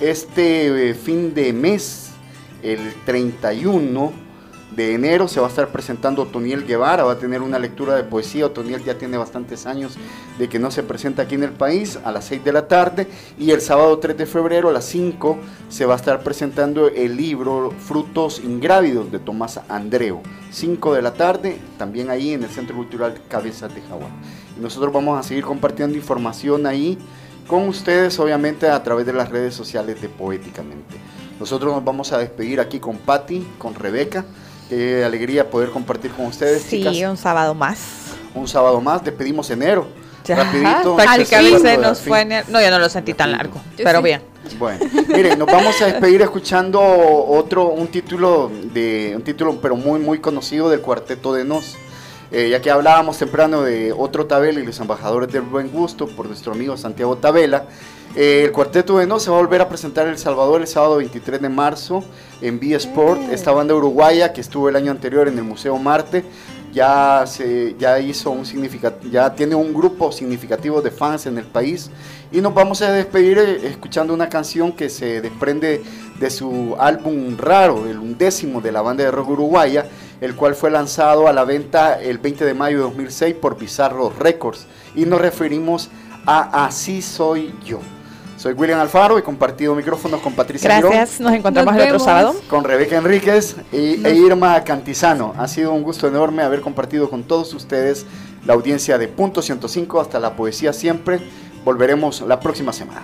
este 0.02 0.94
fin 0.96 1.34
de 1.34 1.54
mes 1.54 2.12
el 2.62 2.94
31 3.06 4.23
de 4.76 4.94
enero 4.94 5.28
se 5.28 5.40
va 5.40 5.48
a 5.48 5.50
estar 5.50 5.68
presentando 5.70 6.24
Otoniel 6.24 6.66
Guevara, 6.66 7.04
va 7.04 7.14
a 7.14 7.20
tener 7.20 7.42
una 7.42 7.60
lectura 7.60 7.96
de 7.96 8.04
poesía. 8.04 8.48
Otoniel 8.48 8.84
ya 8.84 8.98
tiene 8.98 9.18
bastantes 9.18 9.66
años 9.66 9.96
de 10.40 10.50
que 10.50 10.60
no 10.60 10.72
se 10.72 10.84
presenta 10.84 11.24
aquí 11.24 11.36
en 11.36 11.44
el 11.44 11.52
país 11.52 12.00
a 12.04 12.12
las 12.12 12.26
6 12.26 12.44
de 12.44 12.54
la 12.54 12.68
tarde. 12.68 13.08
Y 13.38 13.52
el 13.52 13.62
sábado 13.62 14.00
3 14.00 14.18
de 14.18 14.26
febrero 14.26 14.70
a 14.70 14.74
las 14.74 14.86
5 14.86 15.38
se 15.70 15.86
va 15.86 15.94
a 15.94 15.98
estar 15.98 16.24
presentando 16.24 16.88
el 16.88 17.16
libro 17.16 17.72
Frutos 17.78 18.40
Ingrávidos 18.44 19.12
de 19.12 19.20
Tomás 19.20 19.60
Andreu. 19.70 20.22
5 20.52 20.94
de 20.94 21.02
la 21.02 21.14
tarde, 21.14 21.60
también 21.78 22.10
ahí 22.10 22.34
en 22.34 22.44
el 22.44 22.50
Centro 22.50 22.76
Cultural 22.76 23.22
Cabezas 23.28 23.74
de 23.74 23.82
Jaguar. 23.82 24.12
Nosotros 24.60 24.94
vamos 24.94 25.20
a 25.20 25.24
seguir 25.24 25.44
compartiendo 25.44 25.98
información 25.98 26.66
ahí 26.66 26.98
con 27.48 27.68
ustedes, 27.68 28.18
obviamente 28.20 28.70
a 28.70 28.82
través 28.82 29.06
de 29.06 29.14
las 29.14 29.30
redes 29.30 29.54
sociales 29.54 30.02
de 30.02 30.10
Poéticamente. 30.10 30.96
Nosotros 31.40 31.74
nos 31.74 31.84
vamos 31.84 32.12
a 32.14 32.18
despedir 32.18 32.60
aquí 32.60 32.80
con 32.80 32.98
Patti, 32.98 33.46
con 33.58 33.76
Rebeca. 33.76 34.24
Qué 34.70 35.04
alegría 35.04 35.50
poder 35.50 35.70
compartir 35.70 36.12
con 36.12 36.26
ustedes. 36.28 36.64
Sí, 36.64 37.04
un 37.06 37.18
sábado 37.18 37.54
más. 37.54 37.80
Un 38.34 38.48
sábado 38.48 38.82
más, 38.82 39.04
despedimos 39.04 39.50
enero. 39.50 39.88
Ya, 40.26 40.36
Rapidito. 40.38 40.98
se 41.60 41.78
nos 41.78 42.00
fue 42.00 42.26
No, 42.26 42.62
yo 42.62 42.72
no 42.72 42.80
lo 42.80 42.90
sentí 42.90 43.14
tan 43.14 43.32
largo, 43.32 43.62
pero 43.78 44.02
bien. 44.02 44.22
Bueno, 44.58 44.80
miren, 45.08 45.40
nos 45.40 45.48
vamos 45.48 45.82
a 45.82 45.86
despedir 45.86 46.22
escuchando 46.22 46.82
otro, 46.82 47.70
un 47.70 47.88
título 47.88 48.52
de, 48.74 49.14
un 49.16 49.22
título 49.22 49.60
pero 49.62 49.76
muy, 49.76 50.00
muy 50.00 50.20
conocido 50.20 50.70
del 50.70 50.82
Cuarteto 50.82 51.34
de 51.34 51.46
Nos. 51.46 51.78
Eh, 52.32 52.50
ya 52.50 52.62
que 52.62 52.72
hablábamos 52.72 53.20
temprano 53.20 53.62
de 53.62 53.94
otro 53.94 54.26
Tabela 54.26 54.60
y 54.60 54.66
los 54.66 54.80
embajadores 54.80 55.32
del 55.32 55.44
buen 55.44 55.70
gusto 55.70 56.08
por 56.08 56.26
nuestro 56.26 56.54
amigo 56.54 56.76
Santiago 56.78 57.16
Tabela, 57.18 57.66
Eh, 58.16 58.44
el 58.46 58.52
Cuarteto 58.52 59.00
de 59.00 59.08
No 59.08 59.20
se 59.20 59.32
va 59.32 59.38
a 59.38 59.42
volver 59.42 59.62
a 59.62 59.70
presentar 59.70 60.06
en 60.06 60.12
El 60.12 60.20
Salvador 60.20 60.62
el 60.62 60.68
sábado 60.68 60.98
23 60.98 61.42
de 61.42 61.50
marzo 61.50 62.04
en 62.42 62.60
B 62.60 62.76
Sport. 62.76 63.22
Esta 63.32 63.52
banda 63.52 63.74
uruguaya 63.74 64.34
que 64.34 64.42
estuvo 64.42 64.70
el 64.70 64.76
año 64.76 64.92
anterior 64.92 65.28
en 65.28 65.38
el 65.38 65.44
Museo 65.44 65.78
Marte 65.78 66.24
ya 66.74 67.24
se 67.28 67.76
ya 67.78 68.00
hizo 68.00 68.32
un 68.32 68.46
significativo, 68.46 69.12
ya 69.12 69.34
tiene 69.34 69.54
un 69.56 69.74
grupo 69.74 70.12
significativo 70.12 70.82
de 70.82 70.90
fans 70.90 71.28
en 71.28 71.38
el 71.38 71.46
país 71.46 71.92
y 72.32 72.42
nos 72.42 72.54
vamos 72.54 72.82
a 72.82 72.92
despedir 72.92 73.38
eh, 73.38 73.68
escuchando 73.68 74.14
una 74.14 74.28
canción 74.28 74.72
que 74.72 74.90
se 74.90 75.22
desprende 75.22 75.84
de 76.20 76.30
su 76.32 76.76
álbum 76.80 77.38
Raro, 77.38 77.88
el 77.88 78.00
undécimo 78.00 78.60
de 78.60 78.72
la 78.72 78.82
banda 78.82 79.04
de 79.04 79.12
rock 79.12 79.30
uruguaya, 79.30 79.86
el 80.20 80.36
cual 80.36 80.56
fue 80.56 80.72
lanzado 80.72 81.28
a 81.28 81.34
la 81.34 81.44
venta 81.44 82.02
el 82.02 82.18
20 82.18 82.44
de 82.44 82.54
mayo 82.54 82.78
de 82.78 82.84
2006 82.84 83.36
por 83.36 83.58
Bizarro 83.58 84.12
Records 84.18 84.66
y 84.96 85.06
nos 85.06 85.22
referimos 85.22 85.90
a 86.26 86.66
Así 86.66 87.02
soy 87.02 87.54
yo. 87.64 87.80
Soy 88.44 88.52
William 88.52 88.78
Alfaro 88.78 89.18
y 89.18 89.22
compartido 89.22 89.74
micrófonos 89.74 90.20
con 90.20 90.34
Patricia 90.34 90.82
Gracias, 90.82 91.22
nos 91.22 91.32
encontramos 91.32 91.74
el 91.78 91.82
otro 91.84 92.00
sábado. 92.00 92.36
Con 92.50 92.66
Rebeca 92.66 92.98
Enríquez 92.98 93.56
y, 93.72 94.06
e 94.06 94.16
Irma 94.16 94.62
Cantizano. 94.66 95.34
Ha 95.38 95.48
sido 95.48 95.72
un 95.72 95.82
gusto 95.82 96.10
enorme 96.10 96.44
haber 96.44 96.60
compartido 96.60 97.10
con 97.10 97.24
todos 97.24 97.54
ustedes 97.54 98.06
la 98.46 98.52
audiencia 98.52 98.98
de 98.98 99.08
Punto 99.08 99.42
105 99.42 100.02
hasta 100.02 100.20
la 100.20 100.36
poesía 100.36 100.74
siempre. 100.74 101.22
Volveremos 101.64 102.20
la 102.20 102.42
próxima 102.42 102.74
semana. 102.74 103.04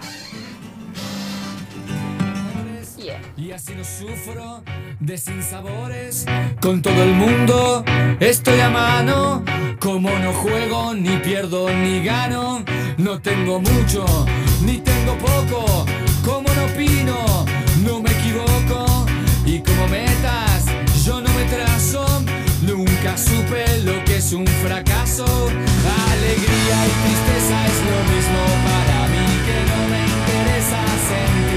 Así 3.70 3.78
no 3.78 3.84
sufro 3.84 4.64
de 5.00 5.16
sinsabores. 5.16 6.26
Con 6.60 6.82
todo 6.82 7.04
el 7.04 7.14
mundo 7.14 7.84
estoy 8.20 8.60
a 8.62 8.70
mano. 8.72 9.44
Como 9.80 10.10
no 10.10 10.34
juego, 10.34 10.96
ni 10.96 11.18
pierdo, 11.18 11.70
ni 11.70 12.04
gano. 12.04 12.64
No 12.98 13.20
tengo 13.22 13.60
mucho, 13.60 14.06
ni 14.64 14.80
tengo 14.80 15.16
poco. 15.20 15.86
Como 16.26 16.50
no 16.56 16.66
opino, 16.66 17.46
no 17.86 18.02
me 18.02 18.10
equivoco. 18.10 19.06
Y 19.46 19.60
como 19.60 19.88
metas, 19.88 20.66
yo 21.06 21.22
no 21.22 21.30
me 21.34 21.44
trazo. 21.46 22.08
Nunca 22.64 23.16
supe 23.18 23.66
lo 23.84 24.04
que 24.04 24.18
es 24.18 24.34
un 24.34 24.48
fracaso. 24.64 25.26
Alegría 25.26 26.78
y 26.88 26.94
tristeza 27.04 27.68
es 27.68 27.80
lo 27.92 28.00
mismo 28.16 28.42
para 28.66 29.08
mí 29.10 29.28
que 29.46 29.58
no 29.70 29.80
me 29.90 30.02
interesa. 30.02 31.49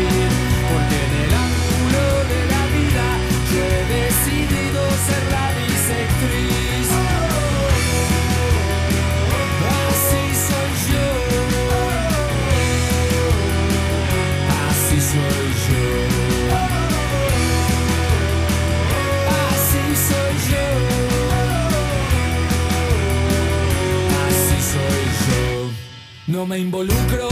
No 26.29 26.47
me 26.47 26.57
involucro 26.57 27.29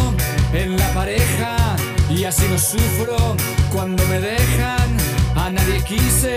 en 0.53 0.77
la 0.77 0.89
pareja 0.93 1.77
y 2.11 2.25
así 2.25 2.45
no 2.51 2.59
sufro 2.59 3.37
cuando 3.73 4.05
me 4.07 4.19
dejan. 4.19 4.97
A 5.37 5.49
nadie 5.49 5.81
quise, 5.85 6.37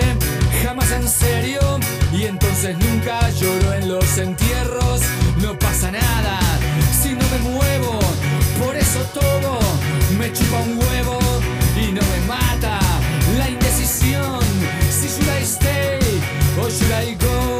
jamás 0.64 0.91
en 0.91 1.08
serio. 1.08 1.80
Y 2.14 2.24
entonces 2.26 2.78
nunca 2.78 3.28
lloro 3.32 3.74
en 3.74 3.89
los 3.89 4.18
entierros. 4.20 5.01
No 5.41 5.58
pasa 5.58 5.91
nada 5.91 6.39
si 7.01 7.10
no 7.10 7.26
me 7.30 7.39
muevo. 7.49 7.99
Por 8.64 8.76
eso 8.76 8.99
todo 9.14 9.58
me 10.20 10.32
chupa 10.32 10.60
un 10.60 10.78
huevo 10.78 11.20
y 11.76 11.91
no 11.91 12.01
me 12.01 12.28
mata 12.28 12.80
la 13.39 13.49
indecisión. 13.49 14.39
Si 14.91 15.08
should 15.08 15.28
I 15.28 15.43
stay 15.43 15.99
o 16.62 16.70
should 16.70 16.91
I 16.91 17.16
go? 17.16 17.53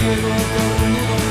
De 0.00 0.06
un 0.06 1.29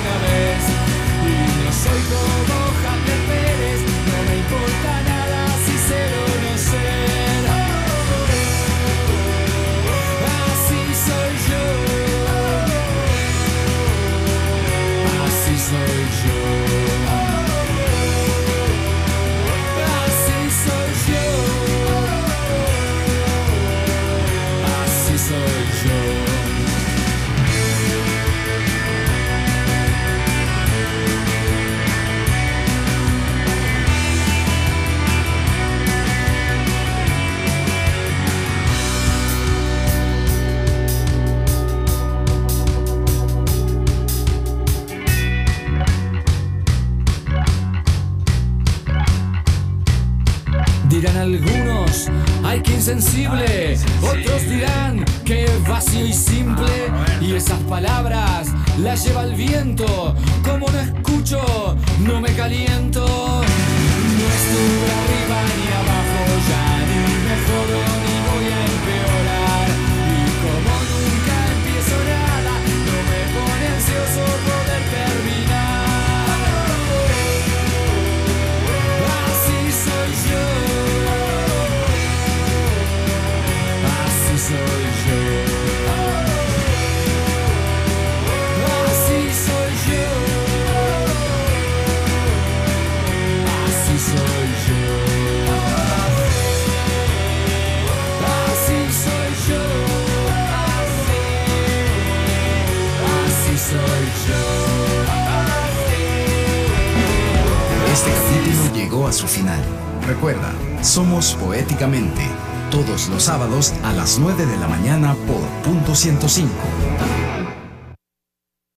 las 114.10 114.18
9 114.18 114.47
de 114.47 114.57
la 114.57 114.68
mañana 114.68 115.14
por 115.28 115.47
punto 115.62 115.93
105. 115.93 116.49